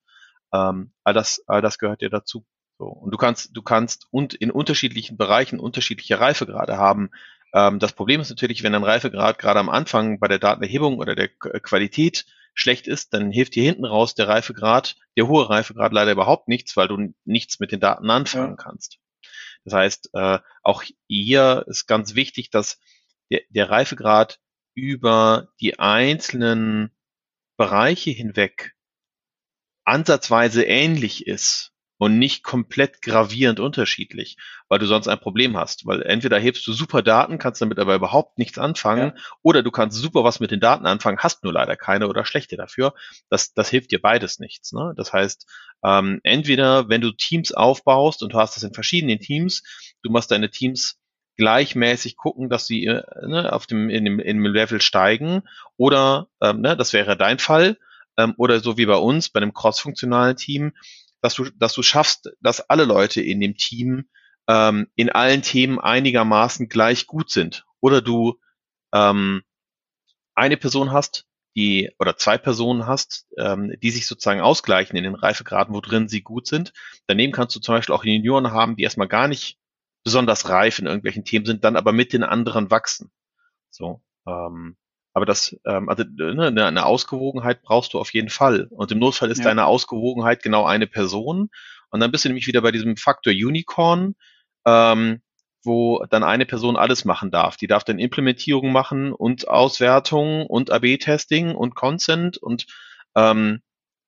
Ähm, 0.53 0.91
all 1.03 1.13
das, 1.13 1.43
all 1.47 1.61
das 1.61 1.77
gehört 1.77 2.01
ja 2.01 2.09
dazu. 2.09 2.45
So. 2.77 2.85
Und 2.87 3.11
du 3.11 3.17
kannst, 3.17 3.55
du 3.55 3.61
kannst 3.61 4.07
und 4.11 4.33
in 4.33 4.51
unterschiedlichen 4.51 5.17
Bereichen 5.17 5.59
unterschiedliche 5.59 6.19
Reifegrade 6.19 6.77
haben. 6.77 7.09
Ähm, 7.53 7.79
das 7.79 7.93
Problem 7.93 8.19
ist 8.19 8.29
natürlich, 8.29 8.63
wenn 8.63 8.75
ein 8.75 8.83
Reifegrad 8.83 9.39
gerade 9.39 9.59
am 9.59 9.69
Anfang 9.69 10.19
bei 10.19 10.27
der 10.27 10.39
Datenerhebung 10.39 10.97
oder 10.97 11.15
der 11.15 11.29
Qualität 11.29 12.25
schlecht 12.53 12.87
ist, 12.87 13.13
dann 13.13 13.31
hilft 13.31 13.55
dir 13.55 13.63
hinten 13.63 13.85
raus 13.85 14.15
der 14.15 14.27
Reifegrad, 14.27 14.95
der 15.17 15.27
hohe 15.27 15.49
Reifegrad 15.49 15.93
leider 15.93 16.11
überhaupt 16.11 16.47
nichts, 16.47 16.75
weil 16.75 16.87
du 16.87 17.13
nichts 17.23 17.59
mit 17.59 17.71
den 17.71 17.79
Daten 17.79 18.09
anfangen 18.09 18.55
ja. 18.57 18.63
kannst. 18.63 18.97
Das 19.65 19.73
heißt, 19.73 20.09
äh, 20.13 20.39
auch 20.63 20.83
hier 21.07 21.65
ist 21.67 21.87
ganz 21.87 22.15
wichtig, 22.15 22.49
dass 22.51 22.79
der, 23.31 23.41
der 23.49 23.69
Reifegrad 23.69 24.39
über 24.75 25.49
die 25.59 25.79
einzelnen 25.79 26.91
Bereiche 27.57 28.11
hinweg 28.11 28.75
ansatzweise 29.85 30.63
ähnlich 30.63 31.27
ist 31.27 31.71
und 31.97 32.19
nicht 32.19 32.43
komplett 32.43 33.01
gravierend 33.01 33.59
unterschiedlich, 33.59 34.35
weil 34.67 34.79
du 34.79 34.85
sonst 34.85 35.07
ein 35.07 35.19
Problem 35.19 35.55
hast. 35.55 35.85
Weil 35.85 36.01
entweder 36.01 36.37
hebst 36.37 36.67
du 36.67 36.73
super 36.73 37.01
Daten, 37.01 37.37
kannst 37.37 37.61
damit 37.61 37.79
aber 37.79 37.95
überhaupt 37.95 38.37
nichts 38.37 38.57
anfangen, 38.57 39.13
ja. 39.15 39.23
oder 39.41 39.63
du 39.63 39.71
kannst 39.71 39.97
super 39.97 40.23
was 40.23 40.39
mit 40.39 40.51
den 40.51 40.59
Daten 40.59 40.85
anfangen, 40.85 41.19
hast 41.19 41.43
nur 41.43 41.53
leider 41.53 41.77
keine 41.77 42.07
oder 42.09 42.25
schlechte 42.25 42.57
dafür. 42.57 42.93
Das, 43.29 43.53
das 43.53 43.69
hilft 43.69 43.91
dir 43.91 44.01
beides 44.01 44.39
nichts. 44.39 44.73
Ne? 44.73 44.93
Das 44.97 45.13
heißt, 45.13 45.47
ähm, 45.83 46.19
entweder 46.23 46.89
wenn 46.89 47.01
du 47.01 47.11
Teams 47.11 47.53
aufbaust 47.53 48.23
und 48.23 48.33
du 48.33 48.37
hast 48.37 48.55
das 48.55 48.63
in 48.63 48.73
verschiedenen 48.73 49.19
Teams, 49.19 49.63
du 50.03 50.11
machst 50.11 50.31
deine 50.31 50.49
Teams 50.49 50.99
gleichmäßig 51.37 52.17
gucken, 52.17 52.49
dass 52.49 52.67
sie 52.67 52.85
äh, 52.85 53.03
ne, 53.25 53.51
auf 53.51 53.67
dem, 53.67 53.89
in, 53.89 54.05
dem, 54.05 54.19
in 54.19 54.43
dem 54.43 54.53
Level 54.53 54.81
steigen. 54.81 55.43
Oder, 55.77 56.27
ähm, 56.41 56.61
ne, 56.61 56.75
das 56.77 56.93
wäre 56.93 57.17
dein 57.17 57.39
Fall, 57.39 57.77
ähm, 58.17 58.33
oder 58.37 58.59
so 58.59 58.77
wie 58.77 58.85
bei 58.85 58.95
uns, 58.95 59.29
bei 59.29 59.39
einem 59.41 59.53
cross-funktionalen 59.53 60.37
Team, 60.37 60.73
dass 61.21 61.35
du, 61.35 61.49
dass 61.55 61.73
du 61.73 61.83
schaffst, 61.83 62.31
dass 62.41 62.69
alle 62.69 62.85
Leute 62.85 63.21
in 63.21 63.39
dem 63.41 63.57
Team 63.57 64.05
ähm, 64.47 64.87
in 64.95 65.09
allen 65.09 65.41
Themen 65.41 65.79
einigermaßen 65.79 66.69
gleich 66.69 67.07
gut 67.07 67.29
sind. 67.31 67.65
Oder 67.79 68.01
du 68.01 68.39
ähm, 68.93 69.43
eine 70.35 70.57
Person 70.57 70.91
hast, 70.91 71.25
die 71.55 71.89
oder 71.99 72.17
zwei 72.17 72.37
Personen 72.37 72.85
hast, 72.85 73.27
ähm, 73.37 73.73
die 73.81 73.91
sich 73.91 74.07
sozusagen 74.07 74.41
ausgleichen 74.41 74.97
in 74.97 75.03
den 75.03 75.15
Reifegraden, 75.15 75.73
wo 75.73 75.81
drin 75.81 76.07
sie 76.09 76.21
gut 76.21 76.47
sind. 76.47 76.73
Daneben 77.07 77.31
kannst 77.31 77.55
du 77.55 77.59
zum 77.59 77.75
Beispiel 77.75 77.95
auch 77.95 78.03
Junioren 78.03 78.51
haben, 78.51 78.75
die 78.75 78.83
erstmal 78.83 79.07
gar 79.07 79.27
nicht 79.27 79.57
besonders 80.05 80.47
reif 80.47 80.79
in 80.79 80.85
irgendwelchen 80.85 81.25
Themen 81.25 81.45
sind, 81.45 81.65
dann 81.65 81.75
aber 81.75 81.91
mit 81.91 82.13
den 82.13 82.23
anderen 82.23 82.71
wachsen. 82.71 83.11
So, 83.69 84.01
ähm, 84.25 84.77
aber 85.13 85.25
das, 85.25 85.57
ähm, 85.65 85.89
also 85.89 86.03
ne, 86.03 86.47
eine, 86.47 86.65
eine 86.65 86.85
Ausgewogenheit 86.85 87.61
brauchst 87.61 87.93
du 87.93 87.99
auf 87.99 88.13
jeden 88.13 88.29
Fall. 88.29 88.67
Und 88.69 88.91
im 88.91 88.99
Notfall 88.99 89.31
ist 89.31 89.39
ja. 89.39 89.45
deine 89.45 89.65
Ausgewogenheit 89.65 90.43
genau 90.43 90.65
eine 90.65 90.87
Person. 90.87 91.49
Und 91.89 91.99
dann 91.99 92.11
bist 92.11 92.23
du 92.23 92.29
nämlich 92.29 92.47
wieder 92.47 92.61
bei 92.61 92.71
diesem 92.71 92.97
Faktor 92.97 93.33
Unicorn, 93.33 94.15
ähm, 94.65 95.21
wo 95.63 96.05
dann 96.09 96.23
eine 96.23 96.45
Person 96.45 96.75
alles 96.75 97.05
machen 97.05 97.31
darf. 97.31 97.57
Die 97.57 97.67
darf 97.67 97.83
dann 97.83 97.97
Implementierung 97.97 98.71
machen 98.71 99.11
und 99.11 99.47
Auswertung 99.47 100.45
und 100.45 100.69
AB-Testing 100.69 101.55
und 101.55 101.75
Consent 101.75 102.37
und 102.37 102.67
ähm, 103.15 103.61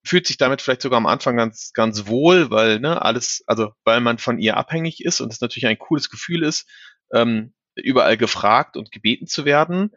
fühlt 0.03 0.27
sich 0.27 0.37
damit 0.37 0.61
vielleicht 0.61 0.81
sogar 0.81 0.97
am 0.97 1.05
Anfang 1.05 1.37
ganz, 1.37 1.73
ganz 1.73 2.07
wohl, 2.07 2.49
weil 2.49 2.79
ne, 2.79 3.01
alles, 3.01 3.43
also 3.47 3.71
weil 3.83 3.99
man 3.99 4.17
von 4.17 4.39
ihr 4.39 4.57
abhängig 4.57 5.03
ist 5.03 5.21
und 5.21 5.31
es 5.31 5.41
natürlich 5.41 5.67
ein 5.67 5.79
cooles 5.79 6.09
Gefühl 6.09 6.43
ist, 6.43 6.69
ähm, 7.13 7.53
überall 7.75 8.17
gefragt 8.17 8.77
und 8.77 8.91
gebeten 8.91 9.27
zu 9.27 9.45
werden. 9.45 9.91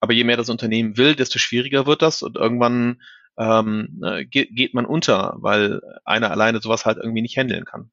Aber 0.00 0.12
je 0.12 0.24
mehr 0.24 0.36
das 0.36 0.50
Unternehmen 0.50 0.96
will, 0.96 1.14
desto 1.14 1.38
schwieriger 1.38 1.86
wird 1.86 2.02
das 2.02 2.22
und 2.22 2.36
irgendwann 2.36 3.00
ähm, 3.38 3.88
ne, 3.98 4.26
geht, 4.26 4.54
geht 4.54 4.74
man 4.74 4.84
unter, 4.84 5.36
weil 5.38 5.80
einer 6.04 6.30
alleine 6.30 6.60
sowas 6.60 6.84
halt 6.84 6.98
irgendwie 6.98 7.22
nicht 7.22 7.36
handeln 7.36 7.64
kann. 7.64 7.90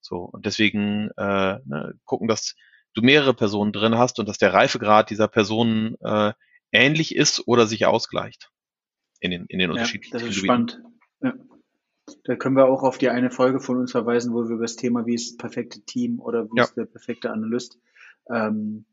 So 0.00 0.18
und 0.18 0.46
deswegen 0.46 1.10
äh, 1.16 1.58
ne, 1.64 1.94
gucken, 2.04 2.28
dass 2.28 2.54
du 2.94 3.02
mehrere 3.02 3.34
Personen 3.34 3.72
drin 3.72 3.98
hast 3.98 4.18
und 4.18 4.28
dass 4.28 4.38
der 4.38 4.54
Reifegrad 4.54 5.10
dieser 5.10 5.28
Personen 5.28 5.96
äh, 6.00 6.32
ähnlich 6.72 7.14
ist 7.14 7.46
oder 7.46 7.66
sich 7.66 7.86
ausgleicht 7.86 8.50
in 9.20 9.30
den 9.30 9.46
in 9.46 9.58
den 9.58 9.70
ja, 9.70 9.74
unterschiedlichen. 9.74 10.12
Das 10.12 10.22
ist 10.22 10.36
spannend. 10.36 10.80
Ja. 11.22 11.34
Da 12.24 12.36
können 12.36 12.56
wir 12.56 12.66
auch 12.66 12.82
auf 12.82 12.98
die 12.98 13.10
eine 13.10 13.30
Folge 13.30 13.60
von 13.60 13.76
uns 13.76 13.92
verweisen, 13.92 14.32
wo 14.32 14.44
wir 14.44 14.54
über 14.54 14.64
das 14.64 14.76
Thema, 14.76 15.06
wie 15.06 15.14
ist 15.14 15.32
das 15.32 15.36
perfekte 15.36 15.80
Team 15.82 16.20
oder 16.20 16.46
wie 16.46 16.56
ja. 16.56 16.64
ist 16.64 16.76
der 16.76 16.86
perfekte 16.86 17.30
Analyst 17.30 17.78
Ähm, 18.30 18.86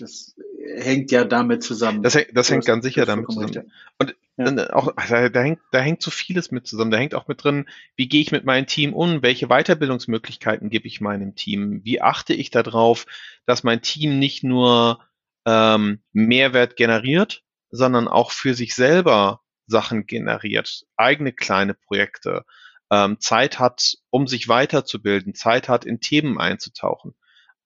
das 0.00 0.34
hängt 0.74 1.10
ja 1.10 1.24
damit 1.24 1.62
zusammen. 1.62 2.02
Das, 2.02 2.14
hängt, 2.14 2.28
das 2.34 2.50
hängt 2.50 2.64
ganz 2.64 2.84
sicher 2.84 3.04
damit 3.04 3.30
zusammen. 3.30 3.70
Und 3.98 4.16
ja. 4.36 4.70
auch, 4.72 4.92
da, 5.08 5.28
da, 5.28 5.40
hängt, 5.42 5.60
da 5.70 5.80
hängt 5.80 6.02
so 6.02 6.10
vieles 6.10 6.50
mit 6.50 6.66
zusammen. 6.66 6.90
Da 6.90 6.96
hängt 6.96 7.14
auch 7.14 7.28
mit 7.28 7.44
drin, 7.44 7.68
wie 7.94 8.08
gehe 8.08 8.22
ich 8.22 8.32
mit 8.32 8.44
meinem 8.44 8.66
Team 8.66 8.94
um? 8.94 9.22
Welche 9.22 9.48
Weiterbildungsmöglichkeiten 9.48 10.70
gebe 10.70 10.86
ich 10.86 11.00
meinem 11.00 11.34
Team? 11.34 11.82
Wie 11.84 12.00
achte 12.00 12.32
ich 12.32 12.50
darauf, 12.50 13.06
dass 13.44 13.64
mein 13.64 13.82
Team 13.82 14.18
nicht 14.18 14.44
nur 14.44 15.00
ähm, 15.44 16.00
Mehrwert 16.12 16.76
generiert, 16.76 17.42
sondern 17.70 18.08
auch 18.08 18.30
für 18.30 18.54
sich 18.54 18.74
selber 18.74 19.42
Sachen 19.66 20.06
generiert, 20.06 20.84
eigene 20.96 21.32
kleine 21.32 21.74
Projekte, 21.74 22.44
ähm, 22.90 23.18
Zeit 23.20 23.58
hat, 23.58 23.94
um 24.10 24.26
sich 24.26 24.48
weiterzubilden, 24.48 25.34
Zeit 25.34 25.68
hat, 25.68 25.84
in 25.84 26.00
Themen 26.00 26.38
einzutauchen. 26.38 27.14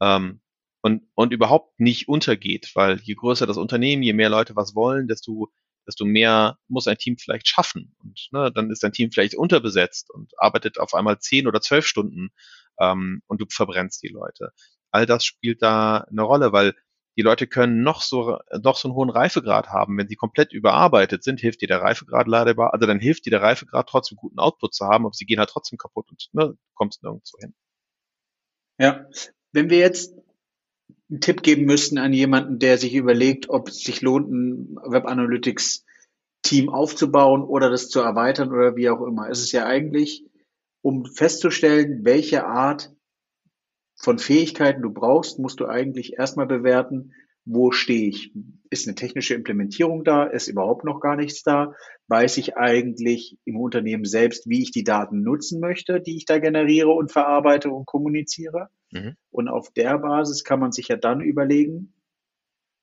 Ähm, 0.01 0.41
und, 0.83 1.03
und 1.15 1.33
überhaupt 1.33 1.79
nicht 1.79 2.09
untergeht, 2.09 2.71
weil 2.75 3.01
je 3.03 3.15
größer 3.15 3.47
das 3.47 3.59
Unternehmen, 3.59 4.03
je 4.03 4.15
mehr 4.15 4.31
Leute 4.31 4.57
was 4.57 4.75
wollen, 4.75 5.09
desto, 5.09 5.53
desto 5.87 6.07
mehr 6.07 6.59
muss 6.69 6.87
ein 6.87 6.97
Team 6.97 7.19
vielleicht 7.19 7.49
schaffen. 7.49 7.95
Und 7.99 8.29
ne, 8.33 8.51
dann 8.51 8.71
ist 8.71 8.83
ein 8.85 8.93
Team 8.93 9.13
vielleicht 9.13 9.35
unterbesetzt 9.35 10.11
und 10.11 10.33
arbeitet 10.39 10.79
auf 10.79 10.95
einmal 10.95 11.19
zehn 11.19 11.47
oder 11.47 11.61
zwölf 11.61 11.87
Stunden 11.87 12.31
ähm, 12.79 13.23
und 13.27 13.43
du 13.43 13.47
verbrennst 13.51 14.03
die 14.03 14.09
Leute. 14.09 14.53
All 14.91 15.05
das 15.05 15.25
spielt 15.25 15.61
da 15.63 15.99
eine 16.11 16.23
Rolle, 16.23 16.53
weil 16.53 16.75
die 17.21 17.25
Leute 17.25 17.47
können 17.47 17.83
noch 17.83 18.01
so, 18.01 18.39
noch 18.63 18.79
so 18.79 18.89
einen 18.89 18.95
hohen 18.95 19.11
Reifegrad 19.11 19.69
haben. 19.69 19.99
Wenn 19.99 20.09
sie 20.09 20.17
komplett 20.17 20.55
überarbeitet 20.55 21.23
sind, 21.23 21.39
hilft 21.39 21.61
dir 21.61 21.69
der 21.69 21.83
Reifegrad 21.83 22.27
leider, 22.27 22.59
also 22.73 22.87
dann 22.87 22.99
hilft 22.99 23.27
dir 23.27 23.31
der 23.31 23.43
Reifegrad 23.43 23.91
trotzdem 23.91 24.17
guten 24.17 24.39
Output 24.39 24.73
zu 24.73 24.87
haben, 24.87 25.05
aber 25.05 25.13
sie 25.13 25.27
gehen 25.27 25.39
halt 25.39 25.51
trotzdem 25.51 25.77
kaputt 25.77 26.07
und 26.11 26.31
ne, 26.33 26.57
kommst 26.73 27.03
nirgendwo 27.03 27.37
hin. 27.39 27.53
Ja, 28.79 29.05
wenn 29.53 29.69
wir 29.69 29.77
jetzt 29.77 30.15
einen 31.11 31.21
Tipp 31.21 31.43
geben 31.43 31.67
müssten 31.67 31.99
an 31.99 32.15
jemanden, 32.15 32.59
der 32.59 32.79
sich 32.79 32.95
überlegt, 32.95 33.51
ob 33.51 33.69
es 33.69 33.81
sich 33.81 34.01
lohnt, 34.01 34.31
ein 34.31 34.77
Web 34.77 35.05
Analytics 35.05 35.85
Team 36.41 36.71
aufzubauen 36.71 37.43
oder 37.43 37.69
das 37.69 37.91
zu 37.91 38.01
erweitern 38.01 38.51
oder 38.51 38.77
wie 38.77 38.89
auch 38.89 39.03
immer. 39.07 39.29
Es 39.29 39.41
ist 39.41 39.53
ja 39.53 39.67
eigentlich, 39.67 40.25
um 40.81 41.05
festzustellen, 41.05 42.03
welche 42.03 42.47
Art 42.47 42.91
von 44.01 44.19
Fähigkeiten 44.19 44.81
du 44.81 44.91
brauchst, 44.91 45.39
musst 45.39 45.61
du 45.61 45.67
eigentlich 45.67 46.15
erstmal 46.15 46.47
bewerten, 46.47 47.13
wo 47.45 47.71
stehe 47.71 48.09
ich? 48.09 48.33
Ist 48.71 48.87
eine 48.87 48.95
technische 48.95 49.35
Implementierung 49.35 50.05
da? 50.05 50.25
Ist 50.25 50.49
überhaupt 50.49 50.85
noch 50.85 51.01
gar 51.01 51.17
nichts 51.17 51.43
da? 51.43 51.75
Weiß 52.09 52.39
ich 52.39 52.57
eigentlich 52.57 53.39
im 53.45 53.57
Unternehmen 53.57 54.05
selbst, 54.05 54.49
wie 54.49 54.63
ich 54.63 54.71
die 54.71 54.85
Daten 54.85 55.23
nutzen 55.23 55.61
möchte, 55.61 56.01
die 56.01 56.17
ich 56.17 56.25
da 56.25 56.39
generiere 56.39 56.91
und 56.91 57.13
verarbeite 57.13 57.71
und 57.71 57.87
kommuniziere? 57.87 58.69
Mhm. 58.91 59.17
Und 59.31 59.49
auf 59.49 59.71
der 59.73 59.99
Basis 59.99 60.45
kann 60.45 60.61
man 60.61 60.73
sich 60.73 60.89
ja 60.89 60.97
dann 60.97 61.21
überlegen, 61.21 61.93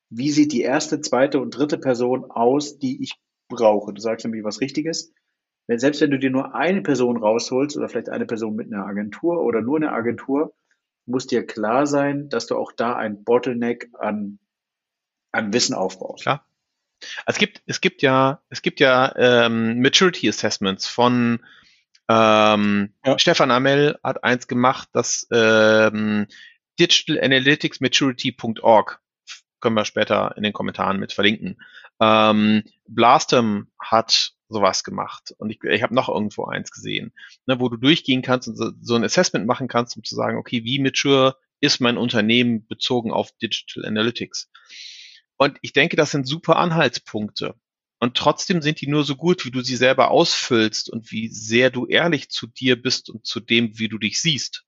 wie 0.09 0.29
sieht 0.29 0.53
die 0.53 0.61
erste, 0.61 1.01
zweite 1.01 1.39
und 1.39 1.51
dritte 1.51 1.79
Person 1.79 2.25
aus, 2.29 2.77
die 2.77 3.01
ich 3.01 3.13
brauche. 3.49 3.91
Du 3.91 4.01
sagst 4.01 4.23
nämlich 4.25 4.43
was 4.43 4.61
Richtiges. 4.61 5.13
Wenn, 5.65 5.79
selbst 5.79 5.99
wenn 6.01 6.11
du 6.11 6.19
dir 6.19 6.29
nur 6.29 6.53
eine 6.53 6.81
Person 6.81 7.17
rausholst 7.17 7.75
oder 7.75 7.89
vielleicht 7.89 8.09
eine 8.09 8.25
Person 8.25 8.55
mit 8.55 8.71
einer 8.71 8.85
Agentur 8.85 9.43
oder 9.43 9.61
nur 9.61 9.77
eine 9.77 9.91
Agentur, 9.91 10.53
muss 11.07 11.27
dir 11.27 11.45
klar 11.45 11.87
sein, 11.87 12.29
dass 12.29 12.47
du 12.47 12.57
auch 12.57 12.71
da 12.71 12.95
ein 12.95 13.23
Bottleneck 13.23 13.89
an, 13.99 14.39
an 15.31 15.53
Wissen 15.53 15.73
aufbaust. 15.73 16.23
Klar. 16.23 16.45
Es 17.25 17.37
gibt, 17.37 17.61
es 17.65 17.81
gibt 17.81 18.01
ja, 18.01 18.41
es 18.49 18.61
gibt 18.61 18.79
ja 18.79 19.13
ähm, 19.17 19.81
Maturity 19.81 20.29
Assessments 20.29 20.87
von 20.87 21.43
ähm, 22.09 22.93
ja. 23.05 23.19
Stefan 23.19 23.51
Amel 23.51 23.99
hat 24.03 24.23
eins 24.23 24.47
gemacht, 24.47 24.87
das 24.93 25.27
ähm, 25.31 26.27
digitalanalyticsmaturity.org 26.79 29.01
können 29.59 29.75
wir 29.75 29.85
später 29.85 30.35
in 30.37 30.43
den 30.43 30.53
Kommentaren 30.53 30.99
mit 30.99 31.13
verlinken. 31.13 31.59
Ähm, 31.99 32.63
Blastem 32.87 33.71
hat 33.79 34.33
sowas 34.49 34.83
gemacht 34.83 35.33
und 35.37 35.49
ich, 35.49 35.63
ich 35.63 35.83
habe 35.83 35.95
noch 35.95 36.09
irgendwo 36.09 36.45
eins 36.45 36.71
gesehen, 36.71 37.13
ne, 37.45 37.59
wo 37.59 37.69
du 37.69 37.77
durchgehen 37.77 38.21
kannst 38.21 38.47
und 38.47 38.55
so, 38.55 38.71
so 38.81 38.95
ein 38.95 39.03
Assessment 39.03 39.45
machen 39.45 39.67
kannst, 39.67 39.97
um 39.97 40.03
zu 40.03 40.15
sagen, 40.15 40.37
okay, 40.37 40.63
wie 40.63 40.79
mature 40.79 41.37
ist 41.59 41.81
mein 41.81 41.97
Unternehmen 41.97 42.65
bezogen 42.67 43.11
auf 43.11 43.31
Digital 43.41 43.85
Analytics? 43.85 44.49
Und 45.37 45.57
ich 45.61 45.73
denke, 45.73 45.95
das 45.95 46.11
sind 46.11 46.27
super 46.27 46.57
Anhaltspunkte. 46.57 47.55
Und 47.99 48.15
trotzdem 48.15 48.61
sind 48.61 48.81
die 48.81 48.87
nur 48.87 49.03
so 49.03 49.15
gut, 49.15 49.45
wie 49.45 49.51
du 49.51 49.61
sie 49.61 49.75
selber 49.75 50.11
ausfüllst 50.11 50.89
und 50.89 51.11
wie 51.11 51.29
sehr 51.29 51.71
du 51.71 51.87
ehrlich 51.87 52.29
zu 52.29 52.47
dir 52.47 52.79
bist 52.79 53.09
und 53.09 53.25
zu 53.25 53.39
dem, 53.39 53.79
wie 53.79 53.87
du 53.87 53.97
dich 53.97 54.21
siehst. 54.21 54.65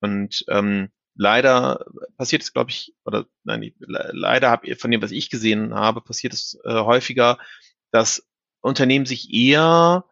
Und 0.00 0.44
ähm, 0.48 0.90
leider 1.14 1.84
passiert 2.16 2.42
es, 2.42 2.52
glaube 2.52 2.70
ich, 2.70 2.94
oder 3.04 3.26
nein, 3.44 3.74
leider 3.78 4.50
habe 4.50 4.74
von 4.76 4.90
dem, 4.90 5.02
was 5.02 5.12
ich 5.12 5.28
gesehen 5.28 5.74
habe, 5.74 6.00
passiert 6.00 6.32
es 6.32 6.58
äh, 6.64 6.72
häufiger, 6.72 7.38
dass 7.90 8.26
Unternehmen 8.62 9.06
sich 9.06 9.32
eher 9.32 10.04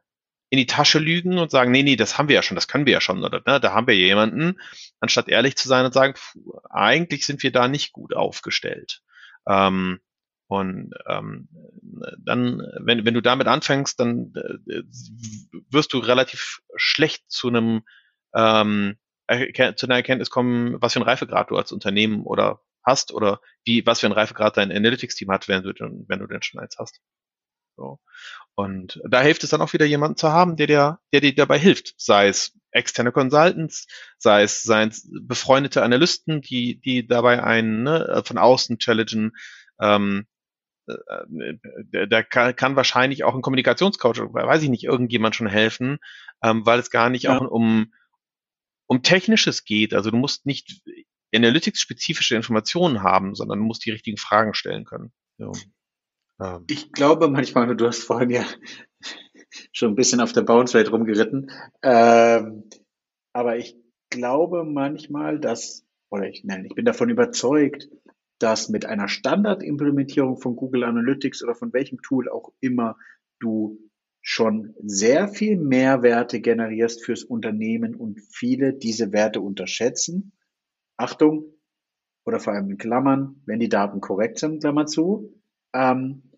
in 0.50 0.58
die 0.58 0.66
Tasche 0.66 0.98
lügen 0.98 1.38
und 1.38 1.50
sagen, 1.50 1.70
nee, 1.70 1.84
nee, 1.84 1.96
das 1.96 2.18
haben 2.18 2.28
wir 2.28 2.34
ja 2.34 2.42
schon, 2.42 2.56
das 2.56 2.68
können 2.68 2.84
wir 2.84 2.92
ja 2.92 3.00
schon, 3.00 3.24
oder 3.24 3.40
ne, 3.46 3.60
da 3.60 3.72
haben 3.72 3.86
wir 3.86 3.96
jemanden, 3.96 4.60
anstatt 4.98 5.28
ehrlich 5.28 5.56
zu 5.56 5.68
sein 5.68 5.86
und 5.86 5.94
sagen, 5.94 6.14
pfuh, 6.16 6.58
eigentlich 6.68 7.24
sind 7.24 7.42
wir 7.42 7.52
da 7.52 7.68
nicht 7.68 7.92
gut 7.92 8.14
aufgestellt. 8.14 9.02
Ähm, 9.48 10.00
und 10.48 10.92
ähm, 11.08 11.48
dann, 12.18 12.60
wenn, 12.80 13.04
wenn 13.04 13.14
du 13.14 13.22
damit 13.22 13.46
anfängst, 13.46 14.00
dann 14.00 14.32
äh, 14.34 14.82
wirst 15.70 15.92
du 15.92 15.98
relativ 15.98 16.60
schlecht 16.74 17.30
zu 17.30 17.48
einem 17.48 17.82
ähm, 18.34 18.96
zu 19.76 19.86
einer 19.86 19.94
Erkenntnis 19.94 20.28
kommen, 20.28 20.82
was 20.82 20.94
für 20.94 21.00
ein 21.00 21.04
Reifegrad 21.04 21.50
du 21.50 21.56
als 21.56 21.70
Unternehmen 21.70 22.24
oder 22.24 22.60
hast 22.82 23.12
oder 23.12 23.40
wie 23.64 23.86
was 23.86 24.00
für 24.00 24.06
ein 24.06 24.12
Reifegrad 24.12 24.56
dein 24.56 24.72
Analytics-Team 24.72 25.30
hat, 25.30 25.46
wenn 25.46 25.62
du, 25.62 25.72
wenn 26.08 26.18
du 26.18 26.26
denn 26.26 26.42
schon 26.42 26.60
eins 26.60 26.76
hast. 26.78 27.00
So. 27.76 28.00
Und 28.54 29.00
da 29.08 29.22
hilft 29.22 29.44
es 29.44 29.50
dann 29.50 29.62
auch 29.62 29.72
wieder 29.72 29.86
jemanden 29.86 30.16
zu 30.16 30.30
haben, 30.30 30.56
der 30.56 30.66
dir, 30.66 30.98
der 31.12 31.20
dir 31.20 31.34
dabei 31.34 31.58
hilft, 31.58 31.94
sei 31.96 32.28
es 32.28 32.52
externe 32.72 33.12
Consultants, 33.12 33.86
sei 34.18 34.42
es, 34.42 34.62
sei 34.62 34.84
es 34.84 35.08
befreundete 35.22 35.82
Analysten, 35.82 36.40
die, 36.40 36.80
die 36.80 37.06
dabei 37.06 37.42
einen 37.42 37.82
ne, 37.84 38.22
von 38.24 38.38
außen 38.38 38.78
challengen, 38.78 39.32
ähm, 39.80 40.26
äh, 40.86 42.06
da 42.08 42.22
kann, 42.22 42.54
kann 42.56 42.76
wahrscheinlich 42.76 43.24
auch 43.24 43.34
ein 43.34 43.42
Kommunikationscoach, 43.42 44.18
weiß 44.18 44.62
ich 44.62 44.68
nicht, 44.68 44.84
irgendjemand 44.84 45.34
schon 45.34 45.46
helfen, 45.46 45.98
ähm, 46.42 46.64
weil 46.66 46.78
es 46.78 46.90
gar 46.90 47.10
nicht 47.10 47.24
ja. 47.24 47.38
auch 47.38 47.50
um, 47.50 47.92
um 48.86 49.02
Technisches 49.02 49.64
geht. 49.64 49.94
Also 49.94 50.10
du 50.10 50.16
musst 50.16 50.46
nicht 50.46 50.82
Analytics-spezifische 51.34 52.36
Informationen 52.36 53.02
haben, 53.02 53.34
sondern 53.34 53.58
du 53.58 53.64
musst 53.64 53.84
die 53.84 53.90
richtigen 53.90 54.16
Fragen 54.16 54.54
stellen 54.54 54.84
können. 54.84 55.12
So. 55.38 55.52
Ähm. 56.40 56.64
Ich 56.68 56.92
glaube 56.92 57.28
manchmal, 57.28 57.74
du 57.76 57.86
hast 57.86 58.04
vorhin 58.04 58.30
ja 58.30 58.44
schon 59.72 59.92
ein 59.92 59.96
bisschen 59.96 60.20
auf 60.20 60.32
der 60.32 60.42
Bounce 60.42 60.78
Rate 60.78 60.90
rumgeritten, 60.90 61.50
ähm, 61.82 62.64
aber 63.32 63.56
ich 63.56 63.76
glaube 64.10 64.64
manchmal, 64.64 65.38
dass, 65.38 65.86
oder 66.10 66.28
ich, 66.28 66.44
nein, 66.44 66.64
ich 66.64 66.74
bin 66.74 66.84
davon 66.84 67.10
überzeugt, 67.10 67.88
dass 68.38 68.68
mit 68.68 68.86
einer 68.86 69.08
Standardimplementierung 69.08 70.38
von 70.38 70.56
Google 70.56 70.84
Analytics 70.84 71.42
oder 71.44 71.54
von 71.54 71.72
welchem 71.72 72.00
Tool 72.02 72.28
auch 72.28 72.52
immer 72.60 72.96
du 73.38 73.78
schon 74.22 74.74
sehr 74.82 75.28
viel 75.28 75.56
Mehrwerte 75.56 76.40
generierst 76.40 77.04
fürs 77.04 77.22
Unternehmen 77.22 77.94
und 77.94 78.20
viele 78.20 78.74
diese 78.74 79.12
Werte 79.12 79.40
unterschätzen. 79.40 80.32
Achtung, 80.96 81.54
oder 82.26 82.40
vor 82.40 82.52
allem 82.52 82.70
in 82.70 82.78
Klammern, 82.78 83.42
wenn 83.46 83.60
die 83.60 83.68
Daten 83.68 84.00
korrekt 84.00 84.38
sind, 84.38 84.60
Klammer 84.60 84.86
zu, 84.86 85.40
ähm, 85.72 86.29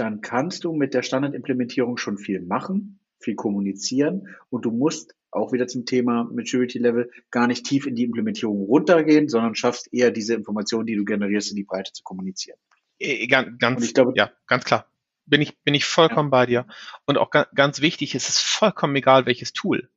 dann 0.00 0.22
kannst 0.22 0.64
du 0.64 0.72
mit 0.72 0.94
der 0.94 1.02
Standardimplementierung 1.02 1.98
schon 1.98 2.16
viel 2.16 2.40
machen, 2.40 3.00
viel 3.18 3.34
kommunizieren 3.34 4.28
und 4.48 4.64
du 4.64 4.70
musst 4.70 5.14
auch 5.30 5.52
wieder 5.52 5.68
zum 5.68 5.86
Thema 5.86 6.24
Maturity 6.24 6.78
Level, 6.78 7.10
gar 7.30 7.46
nicht 7.46 7.64
tief 7.64 7.86
in 7.86 7.94
die 7.94 8.04
Implementierung 8.04 8.62
runtergehen, 8.62 9.28
sondern 9.28 9.54
schaffst 9.54 9.92
eher 9.92 10.10
diese 10.10 10.34
Informationen, 10.34 10.86
die 10.86 10.96
du 10.96 11.04
generierst, 11.04 11.50
in 11.50 11.56
die 11.56 11.64
Breite 11.64 11.92
zu 11.92 12.02
kommunizieren. 12.02 12.58
Äh, 12.98 13.26
ganz, 13.28 13.58
ganz 13.58 13.92
glaube, 13.94 14.12
ja, 14.16 14.32
ganz 14.46 14.64
klar. 14.64 14.86
Bin 15.26 15.40
ich, 15.40 15.62
bin 15.62 15.74
ich 15.74 15.84
vollkommen 15.84 16.28
ja. 16.28 16.30
bei 16.30 16.46
dir. 16.46 16.66
Und 17.06 17.18
auch 17.18 17.30
ganz, 17.30 17.48
ganz 17.54 17.80
wichtig, 17.80 18.14
es 18.14 18.28
ist 18.28 18.40
vollkommen 18.40 18.96
egal, 18.96 19.26
welches 19.26 19.52
Tool. 19.52 19.90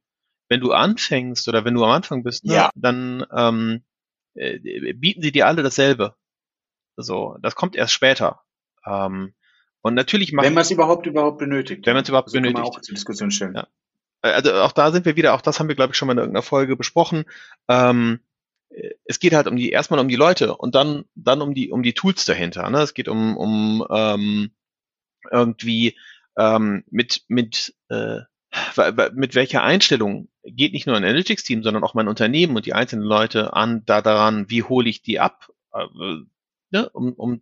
Wenn 0.50 0.60
du 0.60 0.72
anfängst 0.72 1.48
oder 1.48 1.66
wenn 1.66 1.74
du 1.74 1.84
am 1.84 1.90
Anfang 1.90 2.24
bist, 2.24 2.46
ne, 2.46 2.54
ja. 2.54 2.70
dann 2.76 3.26
ähm, 3.36 3.84
äh, 4.36 4.94
bieten 4.94 5.24
sie 5.24 5.32
dir 5.32 5.48
alle 5.48 5.64
dasselbe. 5.64 6.16
So, 6.96 7.38
das 7.42 7.56
kommt 7.56 7.76
erst 7.76 7.94
später. 7.94 8.42
Ähm, 8.86 9.34
und 9.84 9.94
natürlich 9.94 10.34
machen, 10.34 10.48
wenn 10.48 10.54
man 10.56 10.62
es 10.62 10.72
überhaupt 10.72 11.06
überhaupt 11.06 11.38
benötigt. 11.38 11.86
Wenn 11.86 11.94
man 11.94 12.02
es 12.04 12.10
überhaupt 12.10 12.30
also 12.30 12.38
benötigt. 12.38 12.56
Kann 12.56 12.64
man 12.64 12.72
auch 12.72 12.82
zur 12.82 12.96
Diskussion 12.96 13.30
stellen. 13.30 13.54
Ja 13.56 13.68
also 14.24 14.54
auch 14.54 14.72
da 14.72 14.92
sind 14.92 15.06
wir 15.06 15.16
wieder, 15.16 15.34
auch 15.34 15.42
das 15.42 15.60
haben 15.60 15.68
wir, 15.68 15.76
glaube 15.76 15.92
ich, 15.92 15.98
schon 15.98 16.08
mal 16.08 16.14
in 16.14 16.20
irgendeiner 16.20 16.44
Folge 16.44 16.76
besprochen. 16.76 17.26
Ähm, 17.68 18.22
es 19.06 19.20
geht 19.20 19.34
halt 19.34 19.48
um 19.48 19.56
die, 19.56 19.70
erstmal 19.70 20.00
um 20.00 20.08
die 20.08 20.16
Leute 20.16 20.56
und 20.56 20.74
dann, 20.74 21.06
dann 21.14 21.42
um 21.42 21.54
die, 21.54 21.70
um 21.70 21.84
die 21.84 21.94
Tools 21.94 22.26
dahinter. 22.26 22.70
Ne? 22.70 22.80
Es 22.80 22.94
geht 22.94 23.08
um, 23.08 23.38
um 23.38 23.86
ähm, 23.90 24.52
irgendwie 25.30 25.98
ähm, 26.38 26.84
mit, 26.90 27.24
mit, 27.28 27.76
äh, 27.90 28.22
mit 29.14 29.36
welcher 29.36 29.64
Einstellung 29.64 30.30
geht 30.44 30.74
nicht 30.74 30.88
nur 30.88 30.96
ein 30.96 31.04
Analytics-Team, 31.04 31.64
sondern 31.64 31.84
auch 31.84 31.94
mein 31.94 32.08
Unternehmen 32.08 32.56
und 32.56 32.66
die 32.66 32.74
einzelnen 32.74 33.06
Leute 33.06 33.54
an, 33.54 33.84
da 33.86 34.02
daran, 34.02 34.50
wie 34.50 34.64
hole 34.64 34.90
ich 34.90 35.02
die 35.02 35.20
ab, 35.20 35.50
äh, 35.74 35.86
ne, 36.72 36.90
um, 36.90 37.14
um 37.14 37.42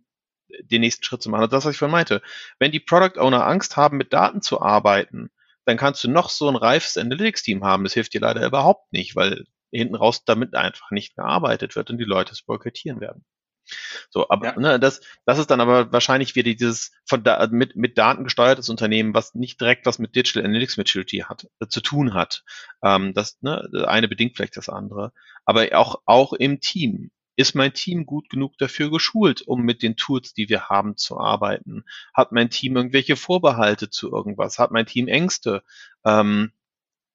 den 0.60 0.80
nächsten 0.80 1.04
Schritt 1.04 1.22
zu 1.22 1.30
machen. 1.30 1.44
Und 1.44 1.52
das, 1.52 1.64
was 1.64 1.72
ich 1.72 1.78
vorhin 1.78 1.92
meinte. 1.92 2.22
Wenn 2.58 2.72
die 2.72 2.80
Product 2.80 3.18
Owner 3.20 3.46
Angst 3.46 3.76
haben, 3.76 3.96
mit 3.96 4.12
Daten 4.12 4.42
zu 4.42 4.60
arbeiten, 4.60 5.30
dann 5.64 5.76
kannst 5.76 6.02
du 6.04 6.10
noch 6.10 6.30
so 6.30 6.48
ein 6.48 6.56
reifes 6.56 6.96
Analytics-Team 6.96 7.64
haben. 7.64 7.84
Das 7.84 7.94
hilft 7.94 8.14
dir 8.14 8.20
leider 8.20 8.44
überhaupt 8.44 8.92
nicht, 8.92 9.16
weil 9.16 9.44
hinten 9.70 9.94
raus 9.94 10.24
damit 10.24 10.54
einfach 10.54 10.90
nicht 10.90 11.16
gearbeitet 11.16 11.76
wird 11.76 11.90
und 11.90 11.98
die 11.98 12.04
Leute 12.04 12.32
es 12.32 12.42
boykottieren 12.42 13.00
werden. 13.00 13.24
So, 14.10 14.28
aber 14.28 14.46
ja. 14.46 14.58
ne, 14.58 14.80
das, 14.80 15.00
das 15.24 15.38
ist 15.38 15.50
dann 15.50 15.60
aber 15.60 15.92
wahrscheinlich 15.92 16.34
wieder 16.34 16.52
dieses 16.52 16.92
von 17.06 17.22
da, 17.22 17.46
mit, 17.50 17.76
mit 17.76 17.96
Daten 17.96 18.24
gesteuertes 18.24 18.68
Unternehmen, 18.68 19.14
was 19.14 19.34
nicht 19.34 19.60
direkt 19.60 19.86
was 19.86 19.98
mit 19.98 20.14
Digital 20.16 20.44
Analytics 20.44 20.76
Maturity 20.76 21.18
hat, 21.28 21.48
äh, 21.60 21.68
zu 21.68 21.80
tun 21.80 22.12
hat. 22.12 22.44
Ähm, 22.82 23.14
das 23.14 23.40
ne, 23.40 23.68
eine 23.86 24.08
bedingt 24.08 24.36
vielleicht 24.36 24.56
das 24.56 24.68
andere. 24.68 25.12
Aber 25.44 25.68
auch, 25.78 26.02
auch 26.04 26.32
im 26.32 26.60
Team. 26.60 27.10
Ist 27.42 27.56
mein 27.56 27.74
Team 27.74 28.06
gut 28.06 28.28
genug 28.28 28.56
dafür 28.58 28.88
geschult, 28.88 29.42
um 29.42 29.62
mit 29.62 29.82
den 29.82 29.96
Tools, 29.96 30.32
die 30.32 30.48
wir 30.48 30.68
haben, 30.68 30.96
zu 30.96 31.18
arbeiten? 31.18 31.82
Hat 32.14 32.30
mein 32.30 32.50
Team 32.50 32.76
irgendwelche 32.76 33.16
Vorbehalte 33.16 33.90
zu 33.90 34.12
irgendwas? 34.12 34.60
Hat 34.60 34.70
mein 34.70 34.86
Team 34.86 35.08
Ängste? 35.08 35.64
Ähm, 36.04 36.52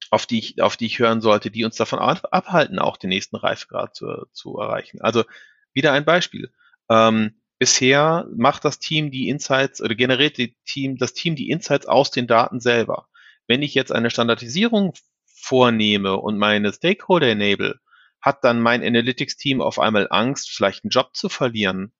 auf 0.10 0.26
die 0.26 0.40
ich, 0.40 0.62
auf 0.62 0.76
die 0.76 0.88
ich 0.88 1.00
hören 1.00 1.22
sollte, 1.22 1.50
die 1.50 1.64
uns 1.64 1.78
davon 1.78 2.00
abhalten, 2.00 2.78
auch 2.78 2.98
den 2.98 3.10
nächsten 3.10 3.38
Reifegrad 3.38 3.96
zu, 3.96 4.26
zu 4.34 4.58
erreichen. 4.58 5.00
Also 5.00 5.24
wieder 5.72 5.94
ein 5.94 6.04
Beispiel. 6.04 6.52
Ähm, 6.90 7.40
bisher 7.58 8.28
macht 8.36 8.66
das 8.66 8.80
Team 8.80 9.12
die 9.12 9.30
Insights 9.30 9.82
oder 9.82 9.96
generiert 9.96 10.38
die 10.38 10.58
Team, 10.66 10.98
das 10.98 11.14
Team 11.14 11.38
die 11.38 11.50
Insights 11.50 11.86
aus 11.86 12.12
den 12.12 12.28
Daten 12.28 12.60
selber. 12.60 13.08
Wenn 13.48 13.62
ich 13.62 13.74
jetzt 13.74 13.94
eine 13.94 14.10
Standardisierung 14.10 14.94
vornehme 15.24 16.18
und 16.18 16.38
meine 16.38 16.74
Stakeholder 16.74 17.30
enable, 17.30 17.80
hat 18.28 18.44
dann 18.44 18.60
mein 18.60 18.84
Analytics-Team 18.84 19.62
auf 19.62 19.80
einmal 19.80 20.08
Angst, 20.12 20.52
vielleicht 20.52 20.84
einen 20.84 20.90
Job 20.90 21.16
zu 21.16 21.30
verlieren, 21.30 21.94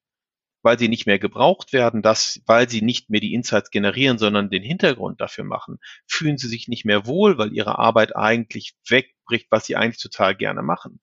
weil 0.62 0.78
sie 0.78 0.90
nicht 0.90 1.06
mehr 1.06 1.20
gebraucht 1.20 1.72
werden, 1.72 2.02
dass, 2.02 2.42
weil 2.46 2.70
sie 2.70 2.82
nicht 2.82 3.10
mehr 3.10 3.22
die 3.22 3.34
Insights 3.34 3.72
generieren, 3.72 4.18
sondern 4.18 4.50
den 4.50 4.62
Hintergrund 4.62 5.22
dafür 5.22 5.46
machen, 5.46 5.80
fühlen 6.06 6.38
sie 6.38 6.50
sich 6.50 6.68
nicht 6.68 6.84
mehr 6.84 7.08
wohl, 7.08 7.38
weil 7.38 7.54
ihre 7.54 7.80
Arbeit 7.80 8.14
eigentlich 8.18 8.76
wegbricht, 8.90 9.48
was 9.52 9.66
sie 9.68 9.78
eigentlich 9.78 10.02
total 10.02 10.36
gerne 10.36 10.64
machen. 10.64 11.00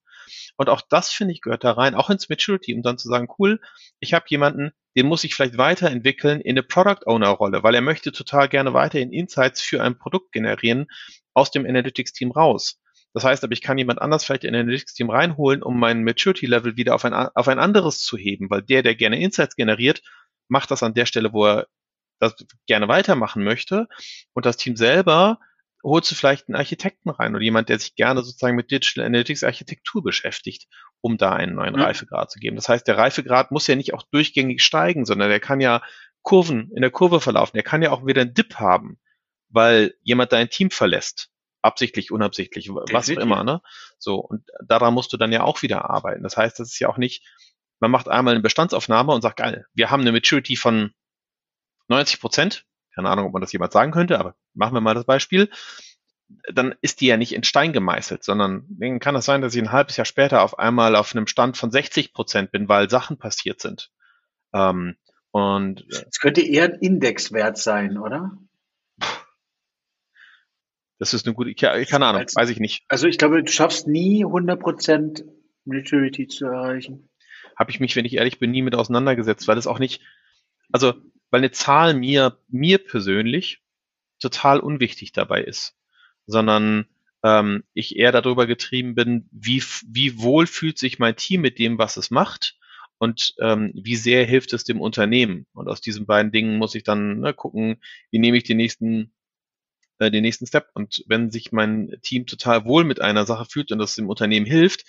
Und 0.57 0.69
auch 0.69 0.81
das, 0.87 1.09
finde 1.09 1.33
ich, 1.33 1.41
gehört 1.41 1.63
da 1.63 1.71
rein, 1.71 1.95
auch 1.95 2.11
ins 2.11 2.29
Maturity, 2.29 2.75
um 2.75 2.83
dann 2.83 2.99
zu 2.99 3.07
sagen, 3.09 3.27
cool, 3.39 3.59
ich 3.99 4.13
habe 4.13 4.25
jemanden, 4.29 4.73
den 4.95 5.07
muss 5.07 5.23
ich 5.23 5.33
vielleicht 5.33 5.57
weiterentwickeln 5.57 6.39
in 6.39 6.51
eine 6.51 6.63
Product 6.63 7.07
Owner 7.07 7.29
Rolle, 7.29 7.63
weil 7.63 7.73
er 7.73 7.81
möchte 7.81 8.11
total 8.11 8.47
gerne 8.47 8.73
weiterhin 8.73 9.11
Insights 9.11 9.61
für 9.61 9.81
ein 9.81 9.97
Produkt 9.97 10.31
generieren 10.31 10.85
aus 11.33 11.49
dem 11.49 11.65
Analytics 11.65 12.13
Team 12.13 12.31
raus. 12.31 12.79
Das 13.15 13.23
heißt 13.23 13.45
aber, 13.45 13.53
ich 13.53 13.61
kann 13.61 13.77
jemand 13.77 14.01
anders 14.01 14.25
vielleicht 14.25 14.43
in 14.43 14.53
ein 14.53 14.59
Analytics 14.59 14.93
Team 14.93 15.09
reinholen, 15.09 15.63
um 15.63 15.79
mein 15.79 16.03
Maturity 16.03 16.47
Level 16.47 16.75
wieder 16.75 16.93
auf 16.93 17.05
ein, 17.05 17.13
auf 17.13 17.47
ein 17.47 17.59
anderes 17.59 18.01
zu 18.01 18.17
heben, 18.17 18.49
weil 18.49 18.61
der, 18.61 18.83
der 18.83 18.93
gerne 18.93 19.21
Insights 19.21 19.55
generiert, 19.55 20.01
macht 20.49 20.69
das 20.69 20.83
an 20.83 20.93
der 20.93 21.05
Stelle, 21.05 21.31
wo 21.31 21.45
er 21.45 21.67
das 22.19 22.35
gerne 22.67 22.89
weitermachen 22.89 23.41
möchte. 23.41 23.87
Und 24.33 24.45
das 24.45 24.57
Team 24.57 24.75
selber 24.75 25.39
holst 25.81 26.11
du 26.11 26.15
vielleicht 26.15 26.49
einen 26.49 26.57
Architekten 26.57 27.09
rein 27.09 27.33
oder 27.33 27.43
jemand, 27.43 27.69
der 27.69 27.79
sich 27.79 27.95
gerne 27.95 28.21
sozusagen 28.21 28.57
mit 28.57 28.69
Digital 28.69 29.05
Analytics 29.05 29.45
Architektur 29.45 30.03
beschäftigt, 30.03 30.67
um 30.99 31.15
da 31.15 31.31
einen 31.31 31.55
neuen 31.55 31.75
ja. 31.75 31.85
Reifegrad 31.85 32.29
zu 32.29 32.39
geben. 32.39 32.57
Das 32.57 32.67
heißt, 32.67 32.85
der 32.85 32.97
Reifegrad 32.97 33.49
muss 33.49 33.67
ja 33.67 33.77
nicht 33.77 33.93
auch 33.93 34.03
durchgängig 34.11 34.61
steigen, 34.61 35.05
sondern 35.05 35.29
der 35.29 35.39
kann 35.39 35.61
ja 35.61 35.81
Kurven 36.21 36.69
in 36.75 36.81
der 36.81 36.91
Kurve 36.91 37.21
verlaufen. 37.21 37.55
Der 37.55 37.63
kann 37.63 37.81
ja 37.81 37.91
auch 37.91 38.05
wieder 38.05 38.23
einen 38.23 38.33
Dip 38.33 38.55
haben, 38.55 38.99
weil 39.47 39.93
jemand 40.01 40.33
dein 40.33 40.49
Team 40.49 40.69
verlässt. 40.69 41.29
Absichtlich, 41.65 42.11
unabsichtlich, 42.11 42.69
was 42.69 43.09
auch 43.09 43.17
immer, 43.17 43.43
ne? 43.43 43.59
So. 43.97 44.17
Und 44.17 44.43
daran 44.63 44.93
musst 44.93 45.11
du 45.13 45.17
dann 45.17 45.31
ja 45.31 45.41
auch 45.41 45.63
wieder 45.63 45.89
arbeiten. 45.89 46.21
Das 46.21 46.37
heißt, 46.37 46.59
das 46.59 46.73
ist 46.73 46.79
ja 46.79 46.89
auch 46.89 46.97
nicht, 46.97 47.25
man 47.79 47.89
macht 47.89 48.07
einmal 48.07 48.35
eine 48.35 48.43
Bestandsaufnahme 48.43 49.11
und 49.11 49.23
sagt, 49.23 49.37
geil, 49.37 49.65
wir 49.73 49.89
haben 49.89 50.01
eine 50.01 50.11
Maturity 50.11 50.57
von 50.57 50.91
90 51.87 52.21
Prozent, 52.21 52.65
keine 52.93 53.09
Ahnung, 53.09 53.25
ob 53.25 53.33
man 53.33 53.41
das 53.41 53.51
jemand 53.51 53.71
sagen 53.71 53.91
könnte, 53.91 54.19
aber 54.19 54.35
machen 54.53 54.75
wir 54.75 54.81
mal 54.81 54.93
das 54.93 55.05
Beispiel, 55.05 55.49
dann 56.53 56.75
ist 56.81 57.01
die 57.01 57.07
ja 57.07 57.17
nicht 57.17 57.33
in 57.33 57.43
Stein 57.43 57.73
gemeißelt, 57.73 58.23
sondern 58.23 58.67
dann 58.69 58.99
kann 58.99 59.15
es 59.15 59.25
sein, 59.25 59.41
dass 59.41 59.55
ich 59.55 59.61
ein 59.61 59.71
halbes 59.71 59.97
Jahr 59.97 60.05
später 60.05 60.43
auf 60.43 60.59
einmal 60.59 60.95
auf 60.95 61.15
einem 61.15 61.25
Stand 61.25 61.57
von 61.57 61.71
60 61.71 62.13
Prozent 62.13 62.51
bin, 62.51 62.69
weil 62.69 62.91
Sachen 62.91 63.17
passiert 63.17 63.59
sind. 63.59 63.91
Ähm, 64.53 64.97
und 65.31 65.81
äh, 65.81 66.05
es 66.09 66.19
könnte 66.19 66.41
eher 66.41 66.65
ein 66.65 66.79
Indexwert 66.79 67.57
sein, 67.57 67.97
oder? 67.97 68.37
Das 70.97 71.13
ist 71.13 71.25
eine 71.25 71.35
gute, 71.35 71.53
keine 71.53 72.05
Ahnung, 72.05 72.25
weiß 72.33 72.49
ich 72.49 72.59
nicht. 72.59 72.83
Also 72.87 73.07
ich 73.07 73.17
glaube, 73.17 73.43
du 73.43 73.51
schaffst 73.51 73.87
nie 73.87 74.25
100% 74.25 75.25
Maturity 75.65 76.27
zu 76.27 76.45
erreichen. 76.45 77.09
Habe 77.57 77.71
ich 77.71 77.79
mich, 77.79 77.95
wenn 77.95 78.05
ich 78.05 78.15
ehrlich 78.15 78.39
bin, 78.39 78.51
nie 78.51 78.61
mit 78.61 78.75
auseinandergesetzt, 78.75 79.47
weil 79.47 79.57
es 79.57 79.67
auch 79.67 79.79
nicht, 79.79 80.01
also 80.71 80.93
weil 81.31 81.39
eine 81.39 81.51
Zahl 81.51 81.93
mir, 81.93 82.37
mir 82.47 82.77
persönlich 82.77 83.61
total 84.19 84.59
unwichtig 84.59 85.11
dabei 85.11 85.43
ist, 85.43 85.75
sondern 86.27 86.87
ähm, 87.23 87.63
ich 87.73 87.97
eher 87.97 88.11
darüber 88.11 88.45
getrieben 88.47 88.95
bin, 88.95 89.27
wie, 89.31 89.61
wie 89.87 90.19
wohl 90.19 90.47
fühlt 90.47 90.77
sich 90.77 90.99
mein 90.99 91.15
Team 91.15 91.41
mit 91.41 91.59
dem, 91.59 91.77
was 91.77 91.97
es 91.97 92.11
macht 92.11 92.57
und 92.97 93.33
ähm, 93.39 93.71
wie 93.73 93.95
sehr 93.95 94.25
hilft 94.25 94.53
es 94.53 94.63
dem 94.63 94.79
Unternehmen. 94.79 95.45
Und 95.53 95.67
aus 95.67 95.81
diesen 95.81 96.05
beiden 96.05 96.31
Dingen 96.31 96.57
muss 96.57 96.75
ich 96.75 96.83
dann 96.83 97.19
ne, 97.19 97.33
gucken, 97.33 97.81
wie 98.11 98.19
nehme 98.19 98.37
ich 98.37 98.43
den 98.43 98.57
nächsten 98.57 99.11
äh, 99.99 100.11
den 100.11 100.21
nächsten 100.23 100.47
Step. 100.47 100.69
Und 100.73 101.03
wenn 101.07 101.31
sich 101.31 101.51
mein 101.51 101.95
Team 102.01 102.25
total 102.25 102.65
wohl 102.65 102.83
mit 102.83 103.01
einer 103.01 103.25
Sache 103.25 103.45
fühlt 103.45 103.71
und 103.71 103.79
das 103.79 103.95
dem 103.95 104.09
Unternehmen 104.09 104.45
hilft, 104.45 104.85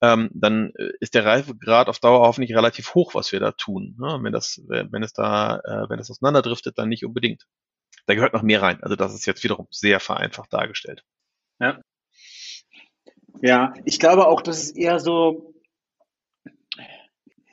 ähm, 0.00 0.30
dann 0.34 0.72
äh, 0.76 0.90
ist 1.00 1.14
der 1.14 1.24
Reifegrad 1.24 1.88
auf 1.88 2.00
Dauer 2.00 2.26
hoffentlich 2.26 2.56
relativ 2.56 2.94
hoch, 2.94 3.14
was 3.14 3.30
wir 3.32 3.40
da 3.40 3.52
tun. 3.52 3.96
Ne? 3.98 4.18
Wenn 4.22 4.32
das, 4.32 4.60
wenn 4.66 5.02
es 5.02 5.12
da, 5.12 5.58
äh, 5.58 5.88
wenn 5.88 6.00
es 6.00 6.10
auseinanderdriftet, 6.10 6.76
dann 6.76 6.88
nicht 6.88 7.04
unbedingt. 7.04 7.46
Da 8.06 8.14
gehört 8.14 8.32
noch 8.32 8.42
mehr 8.42 8.62
rein. 8.62 8.82
Also 8.82 8.96
das 8.96 9.14
ist 9.14 9.26
jetzt 9.26 9.44
wiederum 9.44 9.68
sehr 9.70 10.00
vereinfacht 10.00 10.52
dargestellt. 10.52 11.04
Ja. 11.60 11.80
Ja, 13.40 13.74
ich 13.84 13.98
glaube 13.98 14.26
auch, 14.26 14.42
das 14.42 14.62
ist 14.62 14.76
eher 14.76 14.98
so, 14.98 15.54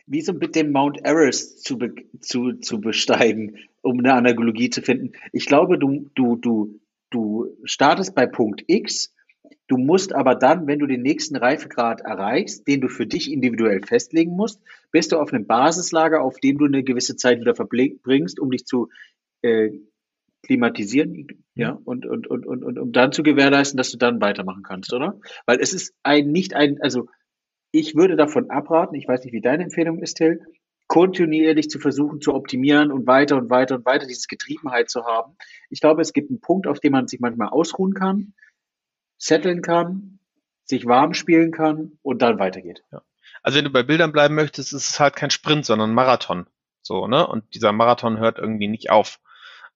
wie 0.07 0.21
so 0.21 0.33
mit 0.33 0.55
dem 0.55 0.71
Mount 0.71 1.05
Everest 1.05 1.63
zu, 1.63 1.77
be 1.77 1.93
zu, 2.19 2.53
zu 2.53 2.81
besteigen, 2.81 3.57
um 3.81 3.99
eine 3.99 4.13
Analogie 4.13 4.69
zu 4.69 4.81
finden. 4.81 5.13
Ich 5.31 5.45
glaube, 5.45 5.77
du, 5.77 6.09
du, 6.15 6.35
du, 6.35 6.79
du 7.09 7.47
startest 7.63 8.15
bei 8.15 8.25
Punkt 8.25 8.63
X 8.67 9.13
Du 9.69 9.77
musst 9.77 10.15
aber 10.15 10.35
dann, 10.35 10.65
wenn 10.65 10.79
du 10.79 10.87
den 10.87 11.03
nächsten 11.03 11.35
Reifegrad 11.35 12.01
erreichst, 12.01 12.67
den 12.67 12.81
du 12.81 12.87
für 12.87 13.05
dich 13.05 13.31
individuell 13.31 13.81
festlegen 13.81 14.35
musst, 14.35 14.61
bist 14.91 15.11
du 15.11 15.17
auf 15.17 15.31
einem 15.31 15.45
Basislager, 15.45 16.23
auf 16.23 16.39
dem 16.39 16.57
du 16.57 16.65
eine 16.65 16.83
gewisse 16.83 17.15
Zeit 17.15 17.39
wieder 17.39 17.55
verbringst, 17.55 18.39
um 18.39 18.49
dich 18.49 18.65
zu 18.65 18.89
äh, 19.43 19.69
klimatisieren, 20.43 21.27
ja, 21.53 21.79
und, 21.83 22.05
und, 22.05 22.27
und, 22.27 22.47
und, 22.47 22.63
und 22.63 22.79
um 22.79 22.91
dann 22.91 23.11
zu 23.11 23.21
gewährleisten, 23.21 23.77
dass 23.77 23.91
du 23.91 23.97
dann 23.97 24.21
weitermachen 24.21 24.63
kannst, 24.63 24.91
oder? 24.93 25.19
Weil 25.45 25.59
es 25.59 25.73
ist 25.73 25.93
ein, 26.01 26.31
nicht 26.31 26.55
ein, 26.55 26.81
also 26.81 27.07
ich 27.71 27.95
würde 27.95 28.15
davon 28.15 28.49
abraten, 28.49 28.95
ich 28.95 29.07
weiß 29.07 29.23
nicht, 29.23 29.33
wie 29.33 29.41
deine 29.41 29.63
Empfehlung 29.63 29.99
ist, 29.99 30.15
Till, 30.15 30.39
kontinuierlich 30.89 31.69
zu 31.69 31.79
versuchen 31.79 32.19
zu 32.19 32.33
optimieren 32.33 32.91
und 32.91 33.07
weiter 33.07 33.37
und 33.37 33.49
weiter 33.49 33.75
und 33.75 33.85
weiter 33.85 34.07
dieses 34.07 34.27
Getriebenheit 34.27 34.89
zu 34.89 35.05
haben. 35.05 35.37
Ich 35.69 35.79
glaube, 35.79 36.01
es 36.01 36.11
gibt 36.11 36.29
einen 36.29 36.41
Punkt, 36.41 36.67
auf 36.67 36.81
dem 36.81 36.91
man 36.91 37.07
sich 37.07 37.21
manchmal 37.21 37.47
ausruhen 37.47 37.93
kann 37.93 38.33
setteln 39.19 39.61
kann, 39.61 40.19
sich 40.63 40.85
warm 40.85 41.13
spielen 41.13 41.51
kann 41.51 41.99
und 42.01 42.21
dann 42.21 42.39
weitergeht. 42.39 42.83
Ja. 42.91 43.01
Also 43.43 43.57
wenn 43.57 43.65
du 43.65 43.71
bei 43.71 43.83
Bildern 43.83 44.11
bleiben 44.11 44.35
möchtest, 44.35 44.73
ist 44.73 44.89
es 44.89 44.99
halt 44.99 45.15
kein 45.15 45.29
Sprint, 45.29 45.65
sondern 45.65 45.91
ein 45.91 45.95
Marathon. 45.95 46.47
So, 46.81 47.07
ne? 47.07 47.27
Und 47.27 47.53
dieser 47.53 47.71
Marathon 47.71 48.17
hört 48.17 48.39
irgendwie 48.39 48.67
nicht 48.67 48.89
auf. 48.89 49.19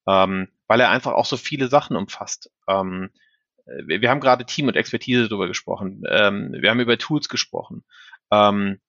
Ähm, 0.07 0.49
weil 0.67 0.79
er 0.79 0.89
einfach 0.89 1.13
auch 1.13 1.25
so 1.25 1.37
viele 1.37 1.67
Sachen 1.67 1.95
umfasst. 1.95 2.51
Ähm, 2.67 3.11
wir, 3.65 4.01
wir 4.01 4.09
haben 4.09 4.19
gerade 4.19 4.45
Team 4.45 4.67
und 4.67 4.75
Expertise 4.75 5.29
darüber 5.29 5.47
gesprochen. 5.47 6.03
Ähm, 6.09 6.53
wir 6.53 6.69
haben 6.69 6.79
über 6.79 6.97
Tools 6.97 7.29
gesprochen. 7.29 7.83
Ähm, 8.31 8.79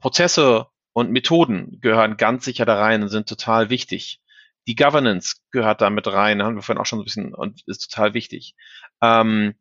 Prozesse 0.00 0.66
und 0.94 1.10
Methoden 1.10 1.80
gehören 1.80 2.16
ganz 2.16 2.46
sicher 2.46 2.64
da 2.64 2.80
rein 2.80 3.02
und 3.02 3.08
sind 3.08 3.28
total 3.28 3.68
wichtig. 3.68 4.22
Die 4.66 4.76
Governance 4.76 5.36
gehört 5.50 5.82
da 5.82 5.90
mit 5.90 6.06
rein, 6.06 6.42
haben 6.42 6.54
wir 6.54 6.62
vorhin 6.62 6.80
auch 6.80 6.86
schon 6.86 7.00
ein 7.00 7.04
bisschen 7.04 7.34
und 7.34 7.62
ist 7.66 7.90
total 7.90 8.14
wichtig. 8.14 8.54
Ähm, 9.02 9.54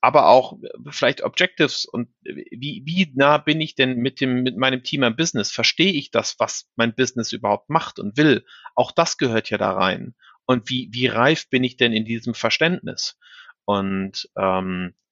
aber 0.00 0.28
auch 0.28 0.56
vielleicht 0.90 1.22
Objectives 1.22 1.84
und 1.84 2.08
wie, 2.22 2.82
wie 2.86 3.12
nah 3.14 3.38
bin 3.38 3.60
ich 3.60 3.74
denn 3.74 3.96
mit 3.96 4.20
dem, 4.20 4.42
mit 4.44 4.56
meinem 4.56 4.84
Team 4.84 5.02
am 5.02 5.16
Business? 5.16 5.50
Verstehe 5.50 5.92
ich 5.92 6.12
das, 6.12 6.36
was 6.38 6.68
mein 6.76 6.94
Business 6.94 7.32
überhaupt 7.32 7.68
macht 7.68 7.98
und 7.98 8.16
will? 8.16 8.44
Auch 8.76 8.92
das 8.92 9.16
gehört 9.18 9.50
ja 9.50 9.58
da 9.58 9.72
rein. 9.72 10.14
Und 10.44 10.70
wie, 10.70 10.88
wie 10.92 11.08
reif 11.08 11.50
bin 11.50 11.64
ich 11.64 11.76
denn 11.76 11.92
in 11.92 12.04
diesem 12.04 12.34
Verständnis? 12.34 13.18
Und 13.64 14.28
ähm, 14.38 14.94
äh, 14.94 15.05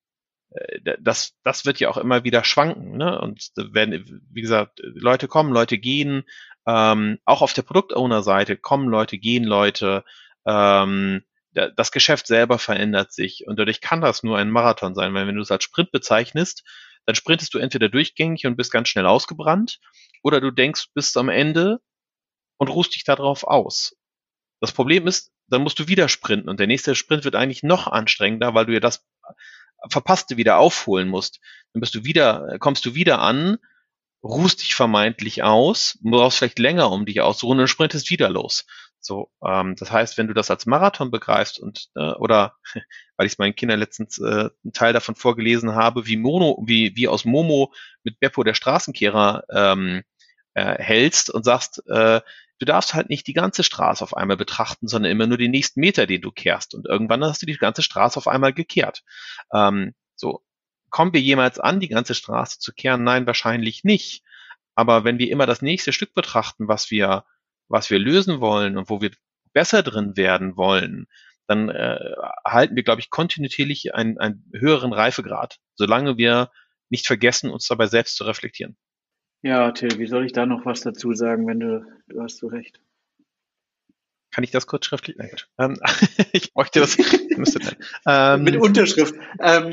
das, 1.00 1.34
das 1.42 1.66
wird 1.66 1.80
ja 1.80 1.88
auch 1.88 1.96
immer 1.96 2.24
wieder 2.24 2.44
schwanken. 2.44 2.96
Ne? 2.96 3.20
Und 3.20 3.50
wenn, 3.56 4.22
wie 4.30 4.42
gesagt, 4.42 4.80
Leute 4.82 5.28
kommen, 5.28 5.52
Leute 5.52 5.78
gehen, 5.78 6.24
ähm, 6.66 7.18
auch 7.24 7.42
auf 7.42 7.52
der 7.52 7.62
Produktowner-Seite 7.62 8.56
kommen 8.56 8.88
Leute, 8.88 9.18
gehen 9.18 9.44
Leute. 9.44 10.04
Ähm, 10.46 11.22
das 11.52 11.92
Geschäft 11.92 12.26
selber 12.26 12.58
verändert 12.58 13.12
sich 13.12 13.46
und 13.46 13.58
dadurch 13.58 13.80
kann 13.80 14.00
das 14.00 14.24
nur 14.24 14.38
ein 14.38 14.50
Marathon 14.50 14.96
sein, 14.96 15.14
weil 15.14 15.28
wenn 15.28 15.36
du 15.36 15.42
es 15.42 15.52
als 15.52 15.62
Sprint 15.62 15.92
bezeichnest, 15.92 16.64
dann 17.06 17.14
sprintest 17.14 17.54
du 17.54 17.58
entweder 17.58 17.88
durchgängig 17.88 18.44
und 18.46 18.56
bist 18.56 18.72
ganz 18.72 18.88
schnell 18.88 19.06
ausgebrannt 19.06 19.78
oder 20.22 20.40
du 20.40 20.50
denkst 20.50 20.88
bis 20.94 21.16
am 21.16 21.28
Ende 21.28 21.80
und 22.56 22.70
ruhst 22.70 22.96
dich 22.96 23.04
darauf 23.04 23.44
aus. 23.44 23.96
Das 24.60 24.72
Problem 24.72 25.06
ist, 25.06 25.32
dann 25.46 25.62
musst 25.62 25.78
du 25.78 25.86
wieder 25.86 26.08
sprinten 26.08 26.48
und 26.48 26.58
der 26.58 26.66
nächste 26.66 26.96
Sprint 26.96 27.24
wird 27.24 27.36
eigentlich 27.36 27.62
noch 27.62 27.86
anstrengender, 27.86 28.54
weil 28.54 28.66
du 28.66 28.72
ja 28.72 28.80
das 28.80 29.06
Verpasste 29.88 30.36
wieder 30.36 30.58
aufholen 30.58 31.08
musst. 31.08 31.40
Dann 31.72 31.80
bist 31.80 31.94
du 31.94 32.04
wieder, 32.04 32.56
kommst 32.60 32.86
du 32.86 32.94
wieder 32.94 33.20
an, 33.20 33.58
ruhst 34.22 34.62
dich 34.62 34.74
vermeintlich 34.74 35.42
aus, 35.42 35.98
brauchst 36.02 36.38
vielleicht 36.38 36.58
länger, 36.58 36.90
um 36.90 37.04
dich 37.04 37.20
auszuruhen 37.20 37.60
und 37.60 37.68
sprintest 37.68 38.10
wieder 38.10 38.30
los. 38.30 38.64
So, 39.00 39.30
ähm, 39.46 39.76
das 39.76 39.92
heißt, 39.92 40.16
wenn 40.16 40.28
du 40.28 40.34
das 40.34 40.50
als 40.50 40.64
Marathon 40.64 41.10
begreifst 41.10 41.58
und 41.60 41.90
äh, 41.94 42.12
oder 42.12 42.56
weil 43.16 43.26
ich 43.26 43.38
meinen 43.38 43.54
Kindern 43.54 43.78
letztens 43.78 44.18
äh, 44.18 44.48
einen 44.64 44.72
Teil 44.72 44.94
davon 44.94 45.14
vorgelesen 45.14 45.74
habe, 45.74 46.06
wie 46.06 46.16
Mono, 46.16 46.62
wie 46.66 46.96
wie 46.96 47.06
aus 47.06 47.26
Momo 47.26 47.72
mit 48.02 48.18
Beppo 48.18 48.42
der 48.44 48.54
Straßenkehrer 48.54 49.44
ähm, 49.50 50.02
äh, 50.54 50.82
hältst 50.82 51.28
und 51.28 51.44
sagst, 51.44 51.82
äh, 51.86 52.22
du 52.58 52.66
darfst 52.66 52.94
halt 52.94 53.10
nicht 53.10 53.26
die 53.26 53.32
ganze 53.32 53.64
Straße 53.64 54.02
auf 54.02 54.16
einmal 54.16 54.36
betrachten, 54.36 54.88
sondern 54.88 55.12
immer 55.12 55.26
nur 55.26 55.38
den 55.38 55.50
nächsten 55.50 55.80
Meter, 55.80 56.06
den 56.06 56.22
du 56.22 56.30
kehrst. 56.30 56.74
Und 56.74 56.86
irgendwann 56.86 57.24
hast 57.24 57.42
du 57.42 57.46
die 57.46 57.56
ganze 57.56 57.82
Straße 57.82 58.16
auf 58.16 58.28
einmal 58.28 58.52
gekehrt. 58.52 59.02
Ähm, 59.52 59.94
so, 60.14 60.42
kommen 60.90 61.12
wir 61.12 61.20
jemals 61.20 61.58
an, 61.58 61.80
die 61.80 61.88
ganze 61.88 62.14
Straße 62.14 62.58
zu 62.58 62.72
kehren? 62.72 63.04
Nein, 63.04 63.26
wahrscheinlich 63.26 63.84
nicht. 63.84 64.22
Aber 64.74 65.04
wenn 65.04 65.18
wir 65.18 65.30
immer 65.30 65.46
das 65.46 65.62
nächste 65.62 65.92
Stück 65.92 66.14
betrachten, 66.14 66.68
was 66.68 66.90
wir 66.90 67.24
was 67.68 67.90
wir 67.90 67.98
lösen 67.98 68.40
wollen 68.40 68.76
und 68.76 68.90
wo 68.90 69.00
wir 69.00 69.10
besser 69.52 69.82
drin 69.82 70.16
werden 70.16 70.56
wollen, 70.56 71.06
dann 71.46 71.68
äh, 71.68 71.98
erhalten 72.44 72.76
wir, 72.76 72.82
glaube 72.82 73.00
ich, 73.00 73.10
kontinuierlich 73.10 73.94
einen, 73.94 74.18
einen 74.18 74.50
höheren 74.54 74.92
Reifegrad, 74.92 75.58
solange 75.74 76.16
wir 76.16 76.50
nicht 76.88 77.06
vergessen, 77.06 77.50
uns 77.50 77.66
dabei 77.66 77.86
selbst 77.86 78.16
zu 78.16 78.24
reflektieren. 78.24 78.76
Ja, 79.44 79.72
Till, 79.72 79.98
wie 79.98 80.06
soll 80.06 80.24
ich 80.24 80.32
da 80.32 80.46
noch 80.46 80.64
was 80.64 80.80
dazu 80.80 81.12
sagen, 81.12 81.46
wenn 81.46 81.60
du, 81.60 81.84
du 82.08 82.22
hast 82.22 82.38
so 82.38 82.46
recht. 82.46 82.80
Kann 84.30 84.42
ich 84.42 84.50
das 84.50 84.66
kurz 84.66 84.86
schriftlich? 84.86 85.18
Nein, 85.18 85.36
ähm, 85.58 85.78
ich 86.32 86.54
bräuchte 86.54 86.80
das. 86.80 86.96
Ähm, 88.06 88.44
Mit 88.44 88.56
Unterschrift. 88.56 89.14
Ähm, 89.40 89.72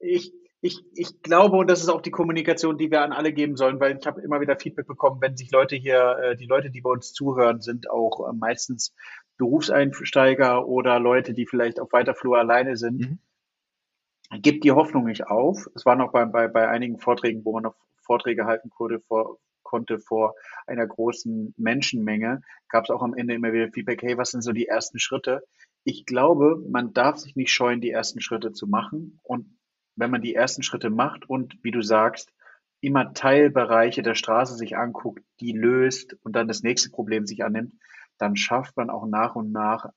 ich, 0.00 0.32
ich, 0.60 0.80
ich 0.94 1.22
glaube, 1.22 1.58
und 1.58 1.70
das 1.70 1.80
ist 1.80 1.90
auch 1.90 2.00
die 2.00 2.10
Kommunikation, 2.10 2.76
die 2.76 2.90
wir 2.90 3.02
an 3.02 3.12
alle 3.12 3.32
geben 3.32 3.56
sollen, 3.56 3.78
weil 3.78 3.96
ich 3.96 4.04
habe 4.04 4.20
immer 4.20 4.40
wieder 4.40 4.58
Feedback 4.58 4.88
bekommen, 4.88 5.20
wenn 5.20 5.36
sich 5.36 5.52
Leute 5.52 5.76
hier, 5.76 6.18
äh, 6.20 6.36
die 6.36 6.46
Leute, 6.46 6.70
die 6.70 6.80
bei 6.80 6.90
uns 6.90 7.12
zuhören, 7.12 7.60
sind 7.60 7.88
auch 7.88 8.28
äh, 8.28 8.32
meistens 8.32 8.96
Berufseinsteiger 9.36 10.66
oder 10.66 10.98
Leute, 10.98 11.34
die 11.34 11.46
vielleicht 11.46 11.78
auf 11.78 11.92
weiter 11.92 12.14
Flur 12.14 12.36
alleine 12.36 12.76
sind. 12.76 12.98
Mhm. 12.98 14.40
Gibt 14.42 14.64
die 14.64 14.72
Hoffnung 14.72 15.04
nicht 15.04 15.28
auf. 15.28 15.68
Es 15.76 15.86
war 15.86 15.94
noch 15.94 16.10
bei, 16.10 16.24
bei, 16.24 16.48
bei 16.48 16.68
einigen 16.68 16.98
Vorträgen, 16.98 17.44
wo 17.44 17.52
man 17.52 17.62
noch 17.62 17.76
Vorträge 18.08 18.46
halten 18.46 18.70
konnte 18.70 19.00
vor, 19.00 19.38
konnte 19.62 19.98
vor 19.98 20.34
einer 20.66 20.86
großen 20.86 21.54
Menschenmenge, 21.58 22.40
gab 22.70 22.84
es 22.84 22.90
auch 22.90 23.02
am 23.02 23.14
Ende 23.14 23.34
immer 23.34 23.52
wieder 23.52 23.70
Feedback, 23.70 24.02
hey, 24.02 24.16
was 24.16 24.30
sind 24.30 24.40
so 24.40 24.52
die 24.52 24.66
ersten 24.66 24.98
Schritte? 24.98 25.42
Ich 25.84 26.06
glaube, 26.06 26.64
man 26.68 26.94
darf 26.94 27.18
sich 27.18 27.36
nicht 27.36 27.52
scheuen, 27.52 27.82
die 27.82 27.90
ersten 27.90 28.22
Schritte 28.22 28.52
zu 28.52 28.66
machen 28.66 29.20
und 29.22 29.58
wenn 29.94 30.10
man 30.10 30.22
die 30.22 30.34
ersten 30.34 30.62
Schritte 30.62 30.90
macht 30.90 31.28
und, 31.28 31.58
wie 31.62 31.70
du 31.70 31.82
sagst, 31.82 32.32
immer 32.80 33.12
Teilbereiche 33.12 34.02
der 34.02 34.14
Straße 34.14 34.54
sich 34.54 34.76
anguckt, 34.76 35.22
die 35.40 35.52
löst 35.52 36.16
und 36.22 36.34
dann 36.34 36.48
das 36.48 36.62
nächste 36.62 36.90
Problem 36.90 37.26
sich 37.26 37.44
annimmt, 37.44 37.74
dann 38.16 38.36
schafft 38.36 38.76
man 38.76 38.90
auch 38.90 39.06
nach 39.06 39.34
und 39.34 39.52
nach 39.52 39.90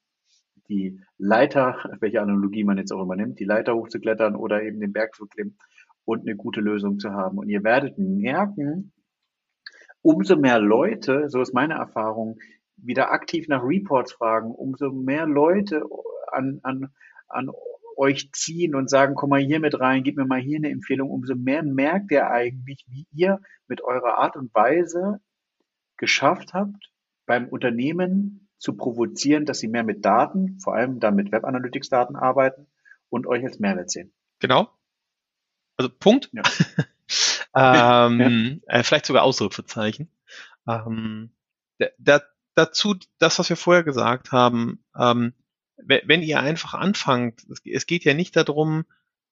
die 0.67 1.00
Leiter, 1.17 1.78
welche 2.00 2.21
Analogie 2.21 2.63
man 2.63 2.78
jetzt 2.78 2.91
auch 2.91 3.04
immer 3.04 3.15
nimmt, 3.15 3.39
die 3.39 3.45
Leiter 3.45 3.76
hochzuklettern 3.76 4.36
oder 4.36 4.63
eben 4.63 4.80
den 4.80 4.93
Berg 4.93 5.15
zu 5.15 5.28
klimmen 5.28 5.58
und 6.06 6.22
eine 6.22 6.36
gute 6.36 6.62
Lösung 6.62 7.00
zu 7.00 7.12
haben. 7.12 7.38
Und 7.38 7.50
ihr 7.50 7.64
werdet 7.64 7.98
merken, 7.98 8.92
umso 10.02 10.36
mehr 10.36 10.60
Leute, 10.60 11.30
so 11.30 11.42
ist 11.42 11.54
meine 11.54 11.76
Erfahrung, 11.76 12.40
wieder 12.78 13.12
aktiv 13.12 13.48
nach 13.48 13.64
Reports 13.64 14.14
fragen, 14.14 14.52
umso 14.52 14.92
mehr 14.92 15.28
Leute 15.28 15.84
an, 16.32 16.60
an, 16.64 16.90
an 17.28 17.52
euch 17.96 18.32
ziehen 18.32 18.74
und 18.74 18.90
sagen, 18.90 19.16
komm 19.16 19.30
mal 19.30 19.42
hier 19.42 19.60
mit 19.60 19.80
rein, 19.80 20.04
gib 20.04 20.18
mir 20.18 20.26
mal 20.26 20.40
hier 20.40 20.58
eine 20.58 20.72
Empfehlung, 20.72 21.12
umso 21.12 21.36
mehr 21.36 21.64
merkt 21.64 22.12
ihr 22.12 22.30
eigentlich, 22.30 22.86
wie 22.90 23.06
ihr 23.12 23.40
mit 23.68 23.84
eurer 23.84 24.18
Art 24.18 24.36
und 24.36 24.54
Weise 24.56 25.22
geschafft 25.98 26.54
habt, 26.54 26.92
beim 27.28 27.48
Unternehmen 27.48 28.50
zu 28.58 28.76
provozieren, 28.76 29.46
dass 29.46 29.60
sie 29.60 29.68
mehr 29.68 29.84
mit 29.84 30.04
Daten, 30.04 30.60
vor 30.60 30.76
allem 30.76 31.00
dann 31.00 31.16
mit 31.16 31.32
Web 31.32 31.46
Analytics 31.46 31.90
Daten 31.90 32.16
arbeiten 32.16 32.68
und 33.10 33.28
euch 33.28 33.44
als 33.44 33.60
Mehrwert 33.60 33.92
sehen. 33.92 34.14
Genau. 34.40 34.70
Also 35.82 35.89
Punkt. 35.98 36.30
Ja. 36.32 36.44
ähm, 38.06 38.62
ja. 38.67 38.80
Äh, 38.80 38.84
vielleicht 38.84 39.08
sogar 39.08 39.24
Ausrufezeichen. 39.24 40.12
Ähm, 40.67 41.32
da, 41.98 42.22
dazu, 42.54 42.96
das, 43.17 43.39
was 43.39 43.50
wir 43.50 43.58
vorher 43.58 43.84
gesagt 43.84 44.32
haben, 44.32 44.84
ähm, 44.96 45.34
wenn 45.84 46.22
ihr 46.22 46.39
einfach 46.39 46.76
anfangt, 46.76 47.41
es 47.65 47.88
geht 47.88 48.04
ja 48.04 48.13
nicht 48.13 48.36
darum 48.36 48.86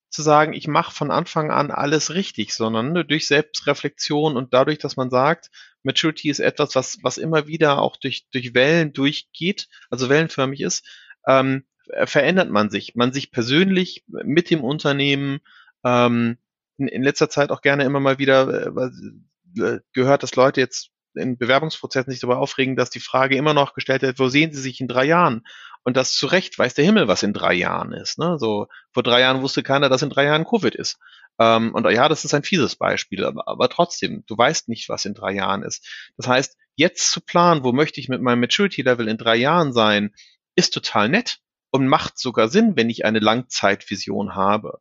zu 0.08 0.22
sagen, 0.22 0.52
ich 0.52 0.66
mache 0.66 0.92
von 0.92 1.12
Anfang 1.12 1.52
an 1.52 1.70
alles 1.70 2.12
richtig, 2.12 2.52
sondern 2.52 2.92
ne, 2.92 3.04
durch 3.04 3.28
Selbstreflexion 3.28 4.36
und 4.36 4.52
dadurch, 4.52 4.78
dass 4.78 4.96
man 4.96 5.10
sagt, 5.10 5.52
Maturity 5.84 6.28
ist 6.28 6.40
etwas, 6.40 6.74
was, 6.74 6.98
was 7.02 7.18
immer 7.18 7.46
wieder 7.46 7.80
auch 7.80 7.96
durch, 7.96 8.26
durch 8.32 8.52
Wellen 8.52 8.92
durchgeht, 8.92 9.68
also 9.88 10.08
wellenförmig 10.08 10.62
ist, 10.62 10.84
ähm, 11.28 11.64
verändert 12.06 12.50
man 12.50 12.70
sich. 12.70 12.96
Man 12.96 13.12
sich 13.12 13.30
persönlich 13.30 14.04
mit 14.08 14.50
dem 14.50 14.64
Unternehmen, 14.64 15.38
ähm, 15.84 16.38
in, 16.78 16.88
in 16.88 17.02
letzter 17.02 17.28
Zeit 17.28 17.50
auch 17.50 17.62
gerne 17.62 17.84
immer 17.84 18.00
mal 18.00 18.18
wieder 18.18 18.66
äh, 18.66 19.60
äh 19.60 19.80
gehört, 19.92 20.22
dass 20.22 20.36
Leute 20.36 20.60
jetzt 20.60 20.90
in 21.14 21.36
Bewerbungsprozessen 21.36 22.10
sich 22.10 22.20
darüber 22.20 22.38
aufregen, 22.38 22.76
dass 22.76 22.90
die 22.90 23.00
Frage 23.00 23.36
immer 23.36 23.54
noch 23.54 23.74
gestellt 23.74 24.02
wird, 24.02 24.18
wo 24.18 24.28
sehen 24.28 24.52
Sie 24.52 24.60
sich 24.60 24.80
in 24.80 24.88
drei 24.88 25.04
Jahren? 25.04 25.42
Und 25.82 25.96
das 25.96 26.14
zu 26.14 26.26
Recht 26.26 26.58
weiß 26.58 26.74
der 26.74 26.84
Himmel, 26.84 27.08
was 27.08 27.22
in 27.22 27.32
drei 27.32 27.54
Jahren 27.54 27.92
ist. 27.92 28.18
Ne? 28.18 28.38
So 28.38 28.68
vor 28.92 29.02
drei 29.02 29.20
Jahren 29.20 29.42
wusste 29.42 29.62
keiner, 29.62 29.88
dass 29.88 30.02
in 30.02 30.10
drei 30.10 30.24
Jahren 30.24 30.44
Covid 30.44 30.74
ist. 30.74 30.98
Ähm, 31.38 31.74
und 31.74 31.90
ja, 31.90 32.08
das 32.08 32.24
ist 32.24 32.34
ein 32.34 32.42
fieses 32.42 32.76
Beispiel, 32.76 33.24
aber, 33.24 33.48
aber 33.48 33.68
trotzdem, 33.70 34.24
du 34.26 34.36
weißt 34.36 34.68
nicht, 34.68 34.88
was 34.88 35.06
in 35.06 35.14
drei 35.14 35.32
Jahren 35.32 35.62
ist. 35.62 35.86
Das 36.16 36.28
heißt, 36.28 36.56
jetzt 36.76 37.10
zu 37.10 37.20
planen, 37.20 37.64
wo 37.64 37.72
möchte 37.72 37.98
ich 37.98 38.08
mit 38.08 38.20
meinem 38.20 38.40
Maturity 38.40 38.82
Level 38.82 39.08
in 39.08 39.16
drei 39.16 39.36
Jahren 39.36 39.72
sein, 39.72 40.14
ist 40.54 40.74
total 40.74 41.08
nett 41.08 41.40
und 41.70 41.88
macht 41.88 42.18
sogar 42.18 42.48
Sinn, 42.48 42.76
wenn 42.76 42.90
ich 42.90 43.04
eine 43.04 43.20
Langzeitvision 43.20 44.34
habe. 44.34 44.80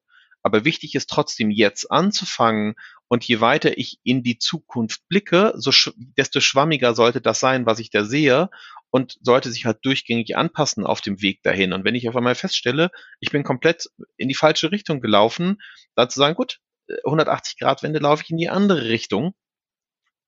Aber 0.49 0.65
wichtig 0.65 0.95
ist 0.95 1.11
trotzdem 1.11 1.51
jetzt 1.51 1.91
anzufangen 1.91 2.73
und 3.07 3.23
je 3.23 3.39
weiter 3.39 3.77
ich 3.77 3.99
in 4.03 4.23
die 4.23 4.39
Zukunft 4.39 5.07
blicke, 5.07 5.53
so 5.55 5.71
sch 5.71 5.91
desto 6.17 6.39
schwammiger 6.39 6.95
sollte 6.95 7.21
das 7.21 7.39
sein, 7.39 7.67
was 7.67 7.77
ich 7.77 7.91
da 7.91 8.03
sehe 8.03 8.49
und 8.89 9.19
sollte 9.21 9.51
sich 9.51 9.65
halt 9.65 9.77
durchgängig 9.83 10.35
anpassen 10.35 10.87
auf 10.87 11.01
dem 11.01 11.21
Weg 11.21 11.43
dahin. 11.43 11.71
Und 11.71 11.83
wenn 11.83 11.93
ich 11.93 12.09
auf 12.09 12.15
einmal 12.15 12.33
feststelle, 12.33 12.89
ich 13.19 13.29
bin 13.29 13.43
komplett 13.43 13.91
in 14.17 14.27
die 14.27 14.33
falsche 14.33 14.71
Richtung 14.71 15.01
gelaufen, 15.01 15.61
dann 15.93 16.09
zu 16.09 16.19
sagen, 16.19 16.33
gut, 16.33 16.59
180 17.05 17.59
Grad 17.59 17.83
Wende 17.83 17.99
laufe 17.99 18.23
ich 18.23 18.31
in 18.31 18.37
die 18.37 18.49
andere 18.49 18.89
Richtung. 18.89 19.35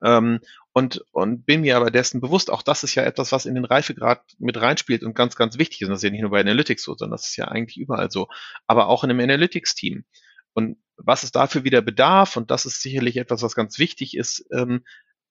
Ähm, 0.03 0.39
und, 0.73 1.03
und 1.11 1.45
bin 1.45 1.61
mir 1.61 1.75
aber 1.75 1.91
dessen 1.91 2.21
bewusst, 2.21 2.49
auch 2.49 2.61
das 2.61 2.83
ist 2.83 2.95
ja 2.95 3.03
etwas, 3.03 3.31
was 3.31 3.45
in 3.45 3.55
den 3.55 3.65
Reifegrad 3.65 4.23
mit 4.39 4.59
reinspielt 4.59 5.03
und 5.03 5.15
ganz, 5.15 5.35
ganz 5.35 5.57
wichtig 5.57 5.81
ist. 5.81 5.87
Und 5.87 5.91
das 5.91 5.99
ist 5.99 6.03
ja 6.03 6.11
nicht 6.11 6.21
nur 6.21 6.31
bei 6.31 6.39
Analytics 6.39 6.83
so, 6.83 6.95
sondern 6.95 7.17
das 7.17 7.27
ist 7.27 7.35
ja 7.35 7.45
eigentlich 7.49 7.77
überall 7.77 8.09
so. 8.09 8.27
Aber 8.67 8.87
auch 8.87 9.03
in 9.03 9.09
einem 9.09 9.19
Analytics-Team. 9.19 10.05
Und 10.53 10.77
was 10.95 11.23
es 11.23 11.31
dafür 11.31 11.63
wieder 11.65 11.81
bedarf, 11.81 12.37
und 12.37 12.51
das 12.51 12.65
ist 12.65 12.81
sicherlich 12.81 13.17
etwas, 13.17 13.41
was 13.41 13.55
ganz 13.55 13.79
wichtig 13.79 14.15
ist, 14.15 14.45
ähm, 14.51 14.85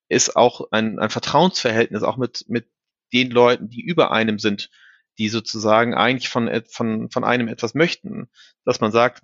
ist 0.09 0.37
auch 0.37 0.73
ein, 0.73 0.99
ein 0.99 1.11
Vertrauensverhältnis 1.11 2.03
auch 2.03 2.19
mit, 2.19 2.45
mit 2.49 2.69
den 3.13 3.31
Leuten, 3.31 3.69
die 3.69 3.81
über 3.81 4.11
einem 4.11 4.39
sind, 4.39 4.71
die 5.19 5.29
sozusagen 5.29 5.95
eigentlich 5.95 6.29
von, 6.29 6.51
von, 6.69 7.11
von 7.11 7.25
einem 7.25 7.49
etwas 7.49 7.75
möchten. 7.75 8.29
Dass 8.65 8.81
man 8.81 8.93
sagt, 8.93 9.23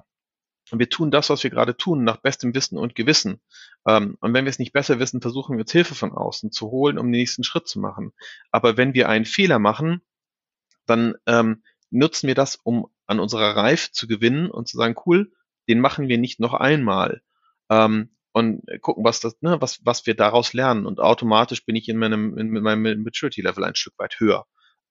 wir 0.73 0.89
tun 0.89 1.11
das, 1.11 1.31
was 1.31 1.43
wir 1.45 1.51
gerade 1.51 1.77
tun, 1.77 2.05
nach 2.05 2.17
bestem 2.17 2.55
Wissen 2.55 2.79
und 2.79 2.95
Gewissen. 2.95 3.41
Ähm, 3.87 4.17
und 4.21 4.35
wenn 4.35 4.45
wir 4.45 4.51
es 4.51 4.59
nicht 4.59 4.73
besser 4.73 4.99
wissen, 4.99 5.21
versuchen 5.21 5.57
wir 5.57 5.63
uns 5.63 5.73
Hilfe 5.73 5.95
von 5.95 6.13
außen 6.13 6.51
zu 6.51 6.71
holen, 6.71 6.99
um 6.99 7.07
den 7.07 7.21
nächsten 7.21 7.45
Schritt 7.45 7.69
zu 7.69 7.79
machen. 7.79 8.13
Aber 8.51 8.77
wenn 8.77 8.95
wir 8.95 9.09
einen 9.09 9.25
Fehler 9.25 9.59
machen, 9.59 10.03
dann 10.87 11.15
ähm, 11.27 11.63
nutzen 11.91 12.27
wir 12.27 12.35
das, 12.35 12.57
um 12.57 12.89
an 13.07 13.21
unserer 13.21 13.57
Reife 13.57 13.93
zu 13.93 14.07
gewinnen 14.07 14.51
und 14.51 14.69
zu 14.69 14.77
sagen, 14.77 14.97
cool, 15.07 15.33
den 15.69 15.81
machen 15.81 16.09
wir 16.09 16.19
nicht 16.19 16.41
noch 16.41 16.55
einmal. 16.55 17.23
Ähm, 17.71 18.11
und 18.33 18.65
gucken, 18.83 19.03
was 19.03 19.21
das, 19.21 19.41
ne, 19.41 19.61
was, 19.61 19.81
was 19.87 20.05
wir 20.05 20.15
daraus 20.15 20.53
lernen. 20.53 20.85
Und 20.85 21.01
automatisch 21.01 21.65
bin 21.65 21.75
ich 21.75 21.89
in 21.89 21.97
meinem, 21.97 22.37
in 22.37 22.51
meinem 22.51 23.03
Maturity 23.03 23.41
Level 23.41 23.65
ein 23.65 23.75
Stück 23.75 23.95
weit 23.99 24.21
höher. 24.21 24.47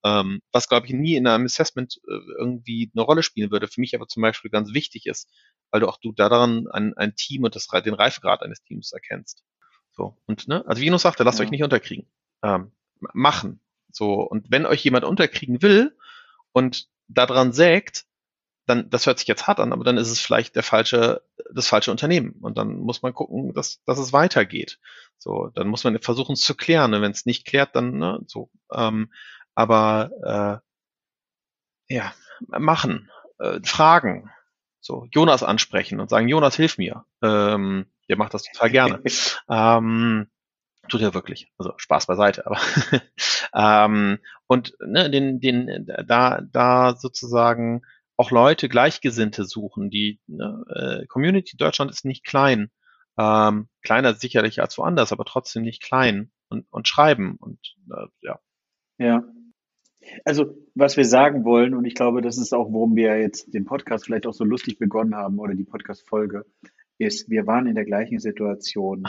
Ähm, 0.06 0.40
was, 0.52 0.70
glaube 0.70 0.86
ich, 0.86 0.94
nie 0.94 1.16
in 1.16 1.26
einem 1.26 1.46
Assessment 1.46 2.00
äh, 2.08 2.14
irgendwie 2.38 2.92
eine 2.94 3.04
Rolle 3.04 3.24
spielen 3.24 3.50
würde, 3.50 3.68
für 3.68 3.82
mich 3.82 3.96
aber 3.96 4.08
zum 4.08 4.22
Beispiel 4.22 4.52
ganz 4.52 4.72
wichtig 4.72 5.08
ist, 5.08 5.32
weil 5.72 5.82
du 5.82 5.88
auch 5.88 5.98
du 6.00 6.12
daran 6.12 6.68
ein, 6.68 6.94
ein 6.96 7.16
Team 7.16 7.44
und 7.44 7.56
das, 7.56 7.68
den 7.68 7.96
Reifegrad 7.96 8.44
eines 8.44 8.62
Teams 8.62 8.94
erkennst. 8.94 9.44
So, 9.94 10.16
und 10.28 10.48
ne, 10.48 10.64
also 10.68 10.80
wie 10.80 10.86
Linus 10.86 11.02
sagte, 11.02 11.24
lasst 11.24 11.40
ja. 11.40 11.46
euch 11.46 11.52
nicht 11.52 11.64
unterkriegen. 11.64 12.08
Ähm, 12.44 12.72
machen. 13.14 13.62
So, 13.92 14.22
und 14.22 14.52
wenn 14.52 14.68
euch 14.68 14.84
jemand 14.84 15.06
unterkriegen 15.06 15.64
will 15.64 15.98
und 16.52 16.88
daran 17.08 17.52
sägt, 17.52 18.06
dann, 18.68 18.90
das 18.90 19.06
hört 19.08 19.20
sich 19.20 19.28
jetzt 19.28 19.48
hart 19.48 19.60
an, 19.60 19.74
aber 19.74 19.84
dann 19.84 19.98
ist 19.98 20.10
es 20.10 20.20
vielleicht 20.20 20.56
der 20.56 20.64
falsche, 20.64 21.24
das 21.52 21.68
falsche 21.68 21.92
Unternehmen. 21.92 22.36
Und 22.42 22.58
dann 22.58 22.78
muss 22.78 23.02
man 23.02 23.14
gucken, 23.14 23.54
dass, 23.54 23.84
dass 23.86 24.00
es 24.00 24.14
weitergeht. 24.14 24.80
So, 25.18 25.50
dann 25.54 25.68
muss 25.68 25.84
man 25.84 26.00
versuchen 26.00 26.34
es 26.34 26.42
zu 26.42 26.56
klären. 26.56 26.94
Und 26.94 27.02
wenn 27.02 27.12
es 27.12 27.26
nicht 27.26 27.46
klärt, 27.46 27.76
dann 27.76 27.98
ne, 27.98 28.20
so. 28.28 28.50
Ähm, 28.72 29.12
aber 29.56 30.62
äh, 31.90 31.94
ja, 31.96 32.14
machen, 32.48 33.10
äh, 33.40 33.60
fragen, 33.64 34.30
so 34.82 35.08
Jonas 35.12 35.44
ansprechen 35.44 36.00
und 36.00 36.10
sagen, 36.10 36.28
Jonas, 36.28 36.56
hilf 36.56 36.78
mir. 36.78 37.06
Ähm, 37.24 37.88
der 38.08 38.18
macht 38.18 38.34
das 38.34 38.44
total 38.44 38.70
gerne. 38.70 39.02
ähm, 39.50 40.28
tut 40.90 41.02
er 41.02 41.14
wirklich. 41.14 41.52
Also 41.58 41.74
Spaß 41.78 42.06
beiseite, 42.06 42.46
aber 42.46 42.60
ähm, 43.56 44.20
und 44.48 44.76
ne, 44.80 45.10
den, 45.10 45.40
den, 45.40 45.88
da, 46.06 46.42
da 46.42 46.96
sozusagen 46.98 47.82
auch 48.18 48.32
Leute 48.32 48.70
Gleichgesinnte 48.70 49.46
suchen. 49.46 49.90
Die 49.90 50.20
ne, 50.28 50.64
äh, 50.70 51.08
Community 51.08 51.58
Deutschland 51.58 51.92
ist 51.92 52.06
nicht 52.06 52.24
klein. 52.24 52.70
Ähm, 53.18 53.70
kleiner 53.82 54.14
sicherlich 54.14 54.62
als 54.62 54.78
woanders, 54.78 55.12
aber 55.12 55.26
trotzdem 55.26 55.64
nicht 55.64 55.82
klein 55.82 56.32
und, 56.50 56.68
und 56.70 56.88
schreiben 56.88 57.38
und 57.38 57.60
äh, 57.92 58.08
ja. 58.22 58.40
Ja. 58.98 59.24
Also, 60.24 60.56
was 60.76 60.98
wir 60.98 61.06
sagen 61.06 61.46
wollen, 61.46 61.74
und 61.74 61.86
ich 61.86 61.96
glaube, 61.96 62.22
das 62.22 62.38
ist 62.38 62.54
auch, 62.54 62.72
worum 62.72 62.96
wir 62.96 63.20
jetzt 63.20 63.54
den 63.54 63.66
Podcast 63.66 64.06
vielleicht 64.06 64.28
auch 64.28 64.34
so 64.34 64.44
lustig 64.44 64.78
begonnen 64.78 65.16
haben 65.16 65.40
oder 65.40 65.56
die 65.56 65.64
Podcast-Folge, 65.64 66.46
ist, 66.98 67.30
wir 67.30 67.46
waren 67.48 67.68
in 67.68 67.76
der 67.76 67.86
gleichen 67.86 68.20
Situation. 68.20 69.06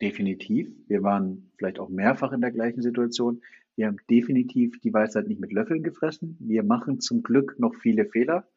Definitiv. 0.00 0.68
Wir 0.88 1.02
waren 1.02 1.52
vielleicht 1.56 1.78
auch 1.78 1.88
mehrfach 1.88 2.32
in 2.32 2.40
der 2.40 2.50
gleichen 2.50 2.82
Situation. 2.82 3.42
Wir 3.76 3.86
haben 3.86 3.98
definitiv 4.10 4.80
die 4.80 4.92
Weisheit 4.92 5.28
nicht 5.28 5.40
mit 5.40 5.52
Löffeln 5.52 5.82
gefressen. 5.82 6.36
Wir 6.40 6.62
machen 6.62 7.00
zum 7.00 7.22
Glück 7.22 7.56
noch 7.58 7.74
viele 7.74 8.06
Fehler, 8.06 8.48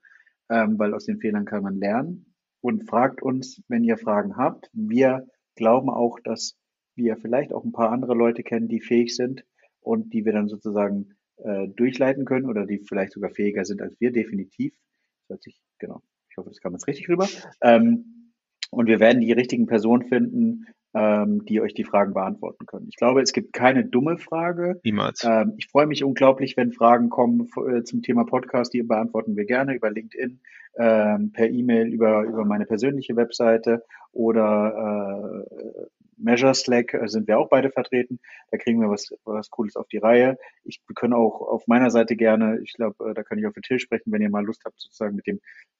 ähm, 0.50 0.78
weil 0.80 0.94
aus 0.94 1.06
den 1.06 1.20
Fehlern 1.20 1.46
kann 1.46 1.64
man 1.64 1.78
lernen. 1.78 2.34
Und 2.62 2.88
fragt 2.90 3.22
uns, 3.22 3.62
wenn 3.68 3.84
ihr 3.84 3.98
Fragen 3.98 4.36
habt. 4.36 4.70
Wir 4.74 5.28
glauben 5.56 5.90
auch, 5.90 6.20
dass 6.20 6.58
wir 6.96 7.18
vielleicht 7.18 7.54
auch 7.54 7.64
ein 7.64 7.72
paar 7.72 7.92
andere 7.92 8.16
Leute 8.16 8.44
kennen, 8.44 8.68
die 8.68 8.82
fähig 8.82 9.16
sind 9.16 9.46
und 9.80 10.14
die 10.14 10.26
wir 10.26 10.34
dann 10.34 10.48
sozusagen 10.48 11.17
äh, 11.44 11.68
durchleiten 11.68 12.26
können 12.26 12.46
oder 12.46 12.66
die 12.66 12.80
vielleicht 12.80 13.14
sogar 13.14 13.30
fähiger 13.30 13.66
sind 13.66 13.82
als 13.82 14.00
wir, 14.00 14.12
definitiv. 14.12 14.74
Das 15.22 15.36
hört 15.36 15.44
sich, 15.44 15.60
genau, 15.80 16.02
ich 16.30 16.38
hoffe, 16.38 16.50
das 16.50 16.60
kam 16.60 16.74
jetzt 16.74 16.88
richtig 16.88 17.10
rüber. 17.10 17.28
Ähm, 17.62 18.34
und 18.70 18.88
wir 18.88 19.00
werden 19.00 19.22
die 19.22 19.32
richtigen 19.32 19.66
Personen 19.66 20.08
finden, 20.08 20.66
ähm, 20.94 21.46
die 21.46 21.62
euch 21.62 21.74
die 21.74 21.84
Fragen 21.84 22.14
beantworten 22.14 22.66
können. 22.66 22.88
Ich 22.90 22.96
glaube, 22.96 23.22
es 23.22 23.34
gibt 23.34 23.54
keine 23.54 23.86
dumme 23.86 24.18
Frage. 24.18 24.80
Niemals. 24.84 25.24
Ähm, 25.24 25.54
ich 25.58 25.68
freue 25.68 25.86
mich 25.86 26.04
unglaublich, 26.04 26.58
wenn 26.58 26.72
Fragen 26.72 27.10
kommen 27.10 27.48
äh, 27.70 27.84
zum 27.84 28.02
Thema 28.02 28.26
Podcast. 28.26 28.74
Die 28.74 28.84
beantworten 28.84 29.36
wir 29.36 29.46
gerne 29.46 29.76
über 29.76 29.92
LinkedIn, 29.92 30.40
ähm, 30.78 31.32
per 31.34 31.50
E-Mail, 31.50 31.88
über, 31.88 32.24
über 32.24 32.46
meine 32.46 32.66
persönliche 32.66 33.16
Webseite 33.16 33.84
oder 34.12 35.46
äh, 35.46 35.86
Measure 36.18 36.54
Slack 36.54 36.94
äh, 36.94 37.08
sind 37.08 37.28
wir 37.28 37.40
auch 37.40 37.50
beide 37.50 37.72
vertreten. 37.72 38.20
Da 38.52 38.58
kriegen 38.58 38.82
wir 38.82 38.90
was, 38.90 39.10
was 39.24 39.50
Cooles 39.50 39.76
auf 39.76 39.88
die 39.88 39.98
Reihe. 39.98 40.38
Ich 40.64 40.82
können 40.96 41.14
auch 41.14 41.42
auf 41.42 41.68
meiner 41.68 41.92
Seite 41.92 42.16
gerne, 42.16 42.60
ich 42.62 42.74
glaube, 42.74 43.10
äh, 43.10 43.14
da 43.14 43.24
kann 43.24 43.38
ich 43.38 43.46
auf 43.46 43.54
den 43.54 43.64
Tisch 43.64 43.84
sprechen, 43.84 44.12
wenn 44.12 44.22
ihr 44.22 44.30
mal 44.30 44.46
Lust 44.46 44.64
habt, 44.66 44.80
sozusagen 44.80 45.16
mit 45.16 45.28
dem 45.28 45.40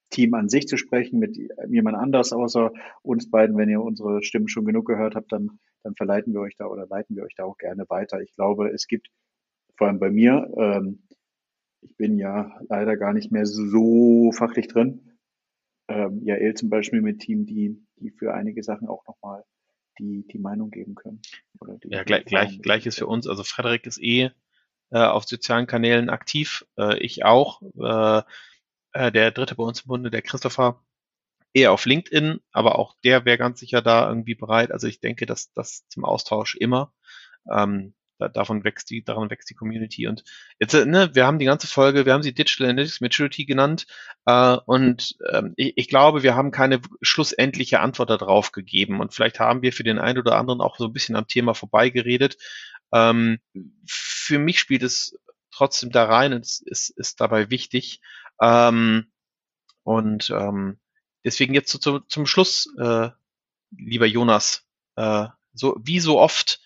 Team 0.10 0.34
an 0.36 0.50
sich 0.50 0.68
zu 0.68 0.78
sprechen, 0.78 1.20
mit 1.20 1.38
jemand 1.68 1.98
anders 1.98 2.32
außer 2.32 2.72
uns 3.02 3.30
beiden. 3.30 3.58
Wenn 3.58 3.70
ihr 3.70 3.82
unsere 3.82 4.24
Stimmen 4.24 4.48
schon 4.48 4.66
genug 4.66 4.86
gehört 4.86 5.16
habt, 5.16 5.32
dann, 5.32 5.60
dann 5.84 5.96
verleiten 5.96 6.34
wir 6.34 6.42
euch 6.42 6.56
da 6.56 6.68
oder 6.68 6.88
leiten 6.88 7.16
wir 7.16 7.24
euch 7.24 7.36
da 7.36 7.44
auch 7.44 7.58
gerne 7.58 7.86
weiter. 7.90 8.22
Ich 8.22 8.34
glaube, 8.34 8.70
es 8.70 8.88
gibt 8.88 9.10
vor 9.76 9.88
allem 9.88 10.00
bei 10.00 10.10
mir, 10.10 10.50
ähm, 10.58 11.04
ich 11.82 11.96
bin 11.96 12.18
ja 12.18 12.60
leider 12.70 12.98
gar 12.98 13.14
nicht 13.14 13.32
mehr 13.32 13.46
so 13.46 14.32
fachlich 14.32 14.68
drin. 14.68 15.18
Ähm, 15.90 16.22
Jael 16.24 16.54
zum 16.56 16.70
Beispiel 16.70 17.02
mit 17.02 17.20
Team, 17.20 17.46
die, 17.46 17.82
die 17.98 18.12
für 18.12 18.34
einige 18.34 18.64
Sachen 18.64 18.88
auch 18.88 19.06
nochmal 19.06 19.44
die, 20.00 20.26
die 20.28 20.40
Meinung 20.40 20.72
geben 20.72 20.96
können. 20.96 21.22
ja, 21.86 22.04
gleich, 22.04 22.26
gleich, 22.26 22.62
gleich 22.62 22.86
ist 22.86 23.00
für 23.00 23.08
uns. 23.08 23.28
Also 23.28 23.44
Frederik 23.44 23.86
ist 23.86 24.02
eh 24.02 24.32
äh, 24.90 25.00
auf 25.00 25.26
sozialen 25.26 25.68
Kanälen 25.68 26.10
aktiv, 26.10 26.66
äh, 26.78 26.98
ich 27.00 27.26
auch. 27.26 27.62
Äh, 27.80 28.24
äh, 28.94 29.12
der 29.12 29.32
dritte 29.32 29.56
bei 29.56 29.64
uns 29.64 29.82
im 29.82 29.88
Bunde, 29.88 30.10
der 30.10 30.22
Christopher, 30.22 30.82
eher 31.54 31.72
auf 31.72 31.86
LinkedIn, 31.86 32.40
aber 32.52 32.78
auch 32.78 32.96
der 33.04 33.26
wäre 33.26 33.38
ganz 33.38 33.60
sicher 33.60 33.82
da 33.82 34.08
irgendwie 34.08 34.36
bereit. 34.36 34.72
Also 34.72 34.88
ich 34.88 35.00
denke, 35.00 35.26
dass 35.26 35.52
das 35.54 35.88
zum 35.88 36.06
Austausch 36.06 36.56
immer. 36.56 36.94
Ähm, 37.52 37.94
da, 38.20 38.28
davon 38.28 38.64
wächst 38.64 38.90
die, 38.90 39.04
daran 39.04 39.30
wächst 39.30 39.50
die 39.50 39.56
Community. 39.56 40.08
Und 40.08 40.24
jetzt, 40.60 40.74
äh, 40.74 40.86
ne, 40.86 41.10
wir 41.14 41.26
haben 41.26 41.40
die 41.40 41.46
ganze 41.46 41.68
Folge, 41.68 42.06
wir 42.06 42.14
haben 42.14 42.24
sie 42.24 42.34
Digital 42.34 42.70
Analytics 42.70 43.02
Maturity 43.02 43.46
genannt, 43.46 43.86
äh, 44.28 44.58
und 44.66 45.16
ähm, 45.32 45.54
ich, 45.56 45.74
ich 45.78 45.88
glaube, 45.88 46.22
wir 46.22 46.36
haben 46.36 46.52
keine 46.52 46.82
schlussendliche 47.02 47.80
Antwort 47.80 48.10
darauf 48.10 48.52
gegeben. 48.52 49.00
Und 49.00 49.14
vielleicht 49.14 49.40
haben 49.40 49.62
wir 49.62 49.72
für 49.72 49.84
den 49.84 50.00
einen 50.00 50.20
oder 50.20 50.38
anderen 50.38 50.62
auch 50.62 50.78
so 50.78 50.86
ein 50.86 50.94
bisschen 50.94 51.16
am 51.16 51.28
Thema 51.28 51.54
vorbeigeredet. 51.54 52.38
Ähm, 52.94 53.40
für 53.86 54.38
mich 54.38 54.60
spielt 54.60 54.84
es 54.84 55.18
trotzdem 55.52 55.92
da 55.92 56.06
rein 56.06 56.34
und 56.34 56.46
es 56.46 56.60
ist, 56.60 56.90
ist 56.90 57.22
dabei 57.22 57.50
wichtig. 57.50 58.02
Ähm, 58.42 59.08
und 59.84 60.30
ähm, 60.30 60.78
deswegen 61.24 61.54
jetzt 61.54 61.72
so, 61.72 61.80
zu, 61.80 62.00
zum 62.02 62.26
Schluss, 62.26 62.70
äh, 62.78 63.10
lieber 63.72 64.06
Jonas, 64.06 64.66
äh, 64.98 65.28
so 65.54 65.78
wie 65.82 66.00
so 66.00 66.20
oft 66.20 66.60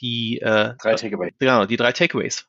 die 0.00 0.40
äh, 0.40 0.74
drei 0.80 0.94
Takeaways. 0.94 1.32
Genau, 1.38 1.66
die 1.66 1.76
drei 1.76 1.92
Takeaways. 1.92 2.46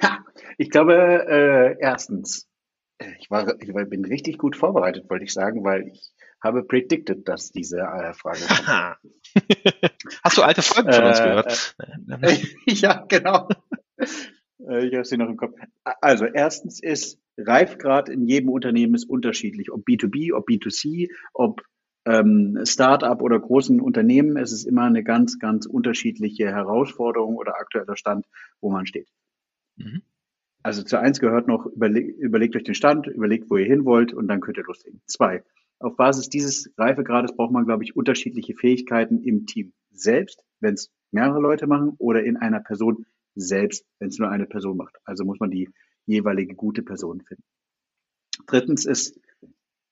Ha, 0.00 0.24
ich 0.58 0.70
glaube, 0.70 0.94
äh, 0.94 1.76
erstens, 1.80 2.48
äh, 2.98 3.12
ich 3.20 3.30
war, 3.30 3.60
ich 3.60 3.72
bin 3.88 4.04
richtig 4.04 4.38
gut 4.38 4.56
vorbereitet, 4.56 5.08
wollte 5.08 5.24
ich 5.24 5.32
sagen, 5.32 5.64
weil 5.64 5.88
ich 5.88 6.12
habe 6.42 6.64
predicted, 6.64 7.28
dass 7.28 7.52
diese 7.52 7.80
äh, 7.80 8.14
Frage 8.14 8.40
kommt. 8.46 8.96
Hast 10.24 10.38
du 10.38 10.42
alte 10.42 10.62
Folgen 10.62 10.92
von 10.92 11.04
uns 11.04 11.20
äh, 11.20 11.24
gehört? 11.24 11.76
Äh, 12.22 12.38
ja, 12.66 13.04
genau. 13.08 13.48
Ich 13.98 14.94
habe 14.94 15.04
sie 15.04 15.16
noch 15.16 15.28
im 15.28 15.36
Kopf. 15.36 15.58
Also 16.00 16.26
erstens 16.26 16.80
ist 16.80 17.18
Reifgrad 17.38 18.08
in 18.08 18.26
jedem 18.26 18.50
Unternehmen 18.50 18.94
ist 18.94 19.08
unterschiedlich, 19.08 19.72
ob 19.72 19.86
B2B, 19.86 20.34
ob 20.34 20.48
B2C, 20.48 21.08
ob 21.32 21.62
ähm, 22.04 22.58
Start-up 22.64 23.22
oder 23.22 23.38
großen 23.38 23.80
Unternehmen. 23.80 24.36
Es 24.36 24.52
ist 24.52 24.64
immer 24.64 24.82
eine 24.82 25.04
ganz, 25.04 25.38
ganz 25.38 25.66
unterschiedliche 25.66 26.48
Herausforderung 26.48 27.36
oder 27.36 27.56
aktueller 27.58 27.96
Stand, 27.96 28.26
wo 28.60 28.70
man 28.70 28.86
steht. 28.86 29.08
Mhm. 29.76 30.02
Also 30.62 30.82
zu 30.82 30.98
eins 30.98 31.18
gehört 31.18 31.48
noch, 31.48 31.66
überleg, 31.66 32.16
überlegt 32.16 32.54
euch 32.54 32.64
den 32.64 32.74
Stand, 32.74 33.06
überlegt, 33.08 33.50
wo 33.50 33.56
ihr 33.56 33.66
hin 33.66 33.84
wollt 33.84 34.12
und 34.12 34.28
dann 34.28 34.40
könnt 34.40 34.58
ihr 34.58 34.64
loslegen. 34.64 35.00
Zwei, 35.06 35.42
auf 35.80 35.96
Basis 35.96 36.28
dieses 36.28 36.72
Reifegrades 36.78 37.34
braucht 37.34 37.52
man, 37.52 37.64
glaube 37.64 37.82
ich, 37.82 37.96
unterschiedliche 37.96 38.54
Fähigkeiten 38.54 39.22
im 39.22 39.46
Team 39.46 39.72
selbst, 39.90 40.44
wenn 40.60 40.74
es 40.74 40.92
mehrere 41.10 41.40
Leute 41.40 41.66
machen 41.66 41.94
oder 41.98 42.22
in 42.22 42.36
einer 42.36 42.60
Person 42.60 43.06
selbst, 43.34 43.84
wenn 43.98 44.08
es 44.08 44.18
nur 44.18 44.30
eine 44.30 44.46
Person 44.46 44.76
macht. 44.76 44.96
Also 45.04 45.24
muss 45.24 45.40
man 45.40 45.50
die 45.50 45.68
jeweilige 46.06 46.54
gute 46.54 46.82
Person 46.82 47.20
finden. 47.22 47.42
Drittens 48.46 48.84
ist, 48.84 49.20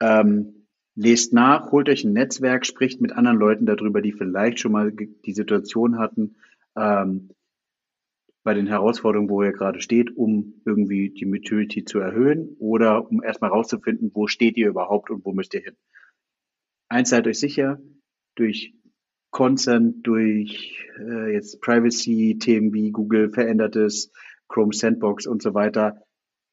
ähm, 0.00 0.59
lest 1.00 1.32
nach, 1.32 1.72
holt 1.72 1.88
euch 1.88 2.04
ein 2.04 2.12
Netzwerk, 2.12 2.66
spricht 2.66 3.00
mit 3.00 3.12
anderen 3.12 3.38
Leuten 3.38 3.64
darüber, 3.64 4.02
die 4.02 4.12
vielleicht 4.12 4.60
schon 4.60 4.72
mal 4.72 4.92
die 4.92 5.32
Situation 5.32 5.98
hatten, 5.98 6.36
ähm, 6.76 7.30
bei 8.42 8.54
den 8.54 8.66
Herausforderungen, 8.66 9.30
wo 9.30 9.42
ihr 9.42 9.52
gerade 9.52 9.80
steht, 9.80 10.16
um 10.16 10.60
irgendwie 10.64 11.10
die 11.10 11.24
Maturity 11.24 11.84
zu 11.84 12.00
erhöhen 12.00 12.56
oder 12.58 13.10
um 13.10 13.22
erstmal 13.22 13.50
rauszufinden, 13.50 14.10
wo 14.14 14.26
steht 14.26 14.56
ihr 14.56 14.68
überhaupt 14.68 15.10
und 15.10 15.24
wo 15.24 15.32
müsst 15.32 15.54
ihr 15.54 15.60
hin. 15.60 15.76
Eins 16.88 17.10
seid 17.10 17.26
euch 17.26 17.38
sicher, 17.38 17.80
durch 18.34 18.74
Consent, 19.30 20.06
durch 20.06 20.86
äh, 20.98 21.32
jetzt 21.32 21.60
Privacy-Themen 21.60 22.72
wie 22.74 22.90
Google 22.90 23.30
verändertes, 23.30 24.12
Chrome 24.48 24.72
Sandbox 24.72 25.26
und 25.26 25.40
so 25.42 25.54
weiter, 25.54 26.02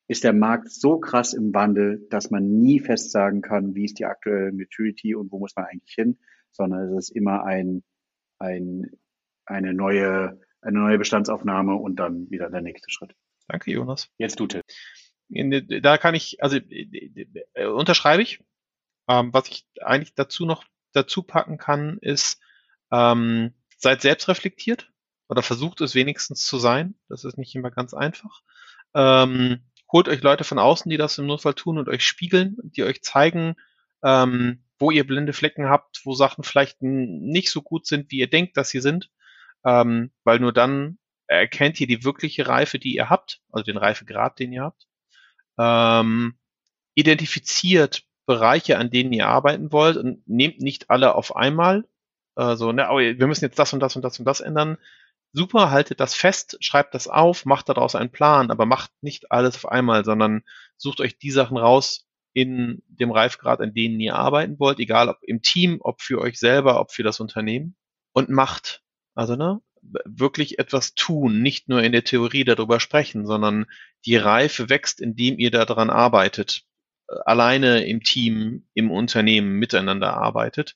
ist 0.07 0.23
der 0.23 0.33
Markt 0.33 0.71
so 0.71 0.99
krass 0.99 1.33
im 1.33 1.53
Wandel, 1.53 2.07
dass 2.09 2.31
man 2.31 2.59
nie 2.59 2.79
fest 2.79 3.11
sagen 3.11 3.41
kann, 3.41 3.75
wie 3.75 3.85
ist 3.85 3.99
die 3.99 4.05
aktuelle 4.05 4.51
Maturity 4.51 5.15
und 5.15 5.31
wo 5.31 5.39
muss 5.39 5.55
man 5.55 5.65
eigentlich 5.65 5.93
hin, 5.93 6.17
sondern 6.51 6.93
es 6.93 7.09
ist 7.09 7.15
immer 7.15 7.43
ein, 7.43 7.83
ein, 8.39 8.91
eine 9.45 9.73
neue 9.73 10.39
eine 10.61 10.79
neue 10.79 10.97
Bestandsaufnahme 10.97 11.75
und 11.75 11.95
dann 11.97 12.29
wieder 12.29 12.49
der 12.49 12.61
nächste 12.61 12.89
Schritt. 12.89 13.15
Danke, 13.47 13.71
Jonas. 13.71 14.09
Jetzt 14.17 14.39
du, 14.39 14.47
Till. 14.47 14.61
Da 15.81 15.97
kann 15.97 16.15
ich, 16.15 16.41
also 16.41 16.57
äh, 16.57 17.65
unterschreibe 17.65 18.21
ich. 18.21 18.43
Ähm, 19.09 19.33
was 19.33 19.47
ich 19.47 19.65
eigentlich 19.81 20.15
dazu 20.15 20.45
noch 20.45 20.65
dazu 20.91 21.23
packen 21.23 21.57
kann, 21.57 21.97
ist, 22.01 22.41
ähm, 22.91 23.53
seid 23.77 24.01
selbst 24.01 24.27
reflektiert 24.27 24.91
oder 25.29 25.41
versucht 25.41 25.81
es 25.81 25.95
wenigstens 25.95 26.45
zu 26.45 26.57
sein. 26.57 26.95
Das 27.07 27.23
ist 27.23 27.37
nicht 27.37 27.55
immer 27.55 27.71
ganz 27.71 27.93
einfach. 27.93 28.41
Ähm, 28.93 29.61
holt 29.91 30.09
euch 30.09 30.21
Leute 30.21 30.43
von 30.43 30.59
außen, 30.59 30.89
die 30.89 30.97
das 30.97 31.17
im 31.17 31.27
Notfall 31.27 31.53
tun 31.53 31.77
und 31.77 31.89
euch 31.89 32.05
spiegeln, 32.05 32.57
die 32.63 32.83
euch 32.83 33.01
zeigen, 33.03 33.55
ähm, 34.03 34.63
wo 34.79 34.91
ihr 34.91 35.07
blinde 35.07 35.33
Flecken 35.33 35.69
habt, 35.69 36.01
wo 36.03 36.13
Sachen 36.13 36.43
vielleicht 36.43 36.81
nicht 36.81 37.51
so 37.51 37.61
gut 37.61 37.87
sind, 37.87 38.11
wie 38.11 38.17
ihr 38.19 38.29
denkt, 38.29 38.57
dass 38.57 38.69
sie 38.69 38.81
sind 38.81 39.09
ähm, 39.67 40.11
weil 40.23 40.39
nur 40.39 40.53
dann 40.53 40.97
erkennt 41.27 41.79
ihr 41.81 41.87
die 41.87 42.05
wirkliche 42.05 42.47
Reife, 42.47 42.79
die 42.79 42.95
ihr 42.95 43.09
habt, 43.09 43.41
also 43.51 43.63
den 43.63 43.77
Reifegrad, 43.77 44.39
den 44.39 44.53
ihr 44.53 44.63
habt, 44.63 44.87
ähm, 45.59 46.37
identifiziert 46.95 48.03
Bereiche, 48.25 48.77
an 48.77 48.89
denen 48.91 49.11
ihr 49.13 49.27
arbeiten 49.27 49.71
wollt 49.71 49.97
und 49.97 50.27
nehmt 50.27 50.59
nicht 50.59 50.89
alle 50.89 51.15
auf 51.15 51.35
einmal. 51.35 51.85
Also, 52.35 52.71
ne, 52.71 52.87
wir 52.89 53.27
müssen 53.27 53.45
jetzt 53.45 53.59
das 53.59 53.73
und 53.73 53.79
das 53.79 53.95
und 53.95 54.03
das 54.03 54.19
und 54.19 54.25
das 54.25 54.41
ändern. 54.41 54.77
Super, 55.37 55.69
haltet 55.69 55.99
das 55.99 56.15
fest, 56.15 56.57
schreibt 56.61 56.95
das 56.95 57.07
auf, 57.07 57.45
macht 57.45 57.69
daraus 57.69 57.93
einen 57.93 58.11
Plan, 58.11 58.49
aber 58.49 58.65
macht 58.65 58.89
nicht 59.01 59.31
alles 59.31 59.55
auf 59.55 59.67
einmal, 59.67 60.03
sondern 60.03 60.41
sucht 60.77 60.99
euch 60.99 61.19
die 61.19 61.29
Sachen 61.29 61.57
raus 61.57 62.07
in 62.33 62.81
dem 62.87 63.11
Reifgrad, 63.11 63.61
an 63.61 63.71
denen 63.71 63.99
ihr 63.99 64.15
arbeiten 64.15 64.59
wollt, 64.59 64.79
egal 64.79 65.09
ob 65.09 65.19
im 65.21 65.43
Team, 65.43 65.77
ob 65.81 66.01
für 66.01 66.21
euch 66.21 66.39
selber, 66.39 66.79
ob 66.79 66.91
für 66.91 67.03
das 67.03 67.19
Unternehmen 67.19 67.75
und 68.13 68.29
macht. 68.29 68.81
Also, 69.13 69.35
ne, 69.35 69.61
wirklich 70.05 70.57
etwas 70.57 70.95
tun, 70.95 71.43
nicht 71.43 71.69
nur 71.69 71.83
in 71.83 71.91
der 71.91 72.03
Theorie 72.03 72.43
darüber 72.43 72.79
sprechen, 72.79 73.27
sondern 73.27 73.67
die 74.05 74.17
Reife 74.17 74.71
wächst, 74.71 74.99
indem 74.99 75.37
ihr 75.37 75.51
daran 75.51 75.91
arbeitet, 75.91 76.63
alleine 77.25 77.85
im 77.85 78.01
Team, 78.01 78.67
im 78.73 78.89
Unternehmen 78.89 79.51
miteinander 79.59 80.15
arbeitet. 80.15 80.75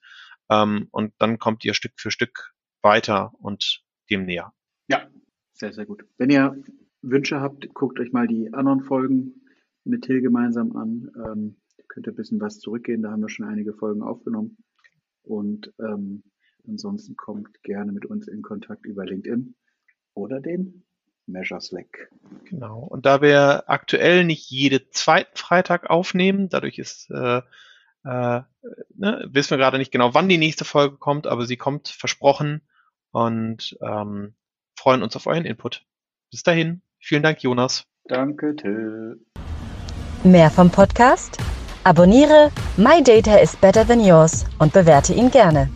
Ähm, 0.51 0.87
und 0.91 1.15
dann 1.17 1.39
kommt 1.39 1.65
ihr 1.65 1.73
Stück 1.73 1.93
für 1.95 2.11
Stück 2.11 2.53
weiter 2.83 3.33
und 3.39 3.81
dem 4.11 4.25
näher. 4.25 4.53
Ja, 4.87 5.09
sehr, 5.53 5.73
sehr 5.73 5.85
gut. 5.85 6.05
Wenn 6.17 6.29
ihr 6.29 6.55
Wünsche 7.01 7.41
habt, 7.41 7.73
guckt 7.73 7.99
euch 7.99 8.11
mal 8.11 8.27
die 8.27 8.53
anderen 8.53 8.81
Folgen 8.81 9.41
mit 9.83 10.03
Till 10.03 10.21
gemeinsam 10.21 10.75
an. 10.75 11.11
Ähm, 11.15 11.55
könnt 11.87 12.07
ihr 12.07 12.13
ein 12.13 12.15
bisschen 12.15 12.39
was 12.39 12.59
zurückgehen, 12.59 13.01
da 13.01 13.11
haben 13.11 13.21
wir 13.21 13.29
schon 13.29 13.47
einige 13.47 13.73
Folgen 13.73 14.03
aufgenommen. 14.03 14.57
Und 15.23 15.73
ähm, 15.79 16.23
Ansonsten 16.67 17.15
kommt 17.15 17.63
gerne 17.63 17.91
mit 17.91 18.05
uns 18.05 18.27
in 18.27 18.41
Kontakt 18.41 18.85
über 18.85 19.05
LinkedIn 19.05 19.55
oder 20.13 20.39
den 20.39 20.83
Measure 21.25 21.61
Slack. 21.61 22.09
Genau. 22.45 22.79
Und 22.79 23.05
da 23.05 23.21
wir 23.21 23.63
aktuell 23.67 24.25
nicht 24.25 24.49
jede 24.49 24.89
zweiten 24.89 25.35
Freitag 25.37 25.89
aufnehmen, 25.89 26.49
dadurch 26.49 26.77
ist 26.77 27.09
äh, 27.09 27.41
äh, 28.03 28.41
ne, 28.95 29.29
wissen 29.31 29.51
wir 29.51 29.57
gerade 29.57 29.77
nicht 29.77 29.91
genau, 29.91 30.13
wann 30.13 30.29
die 30.29 30.37
nächste 30.37 30.65
Folge 30.65 30.97
kommt, 30.97 31.27
aber 31.27 31.45
sie 31.45 31.57
kommt 31.57 31.87
versprochen 31.87 32.61
und 33.11 33.77
ähm, 33.81 34.35
freuen 34.75 35.03
uns 35.03 35.15
auf 35.15 35.27
euren 35.27 35.45
Input. 35.45 35.85
Bis 36.31 36.43
dahin, 36.43 36.81
vielen 36.99 37.23
Dank, 37.23 37.43
Jonas. 37.43 37.85
Danke, 38.05 38.55
Till. 38.55 39.19
Mehr 40.23 40.49
vom 40.49 40.69
Podcast? 40.69 41.37
Abonniere 41.83 42.51
My 42.77 43.01
Data 43.03 43.37
is 43.37 43.55
Better 43.55 43.85
Than 43.85 43.99
Yours 43.99 44.45
und 44.59 44.71
bewerte 44.73 45.13
ihn 45.13 45.31
gerne. 45.31 45.69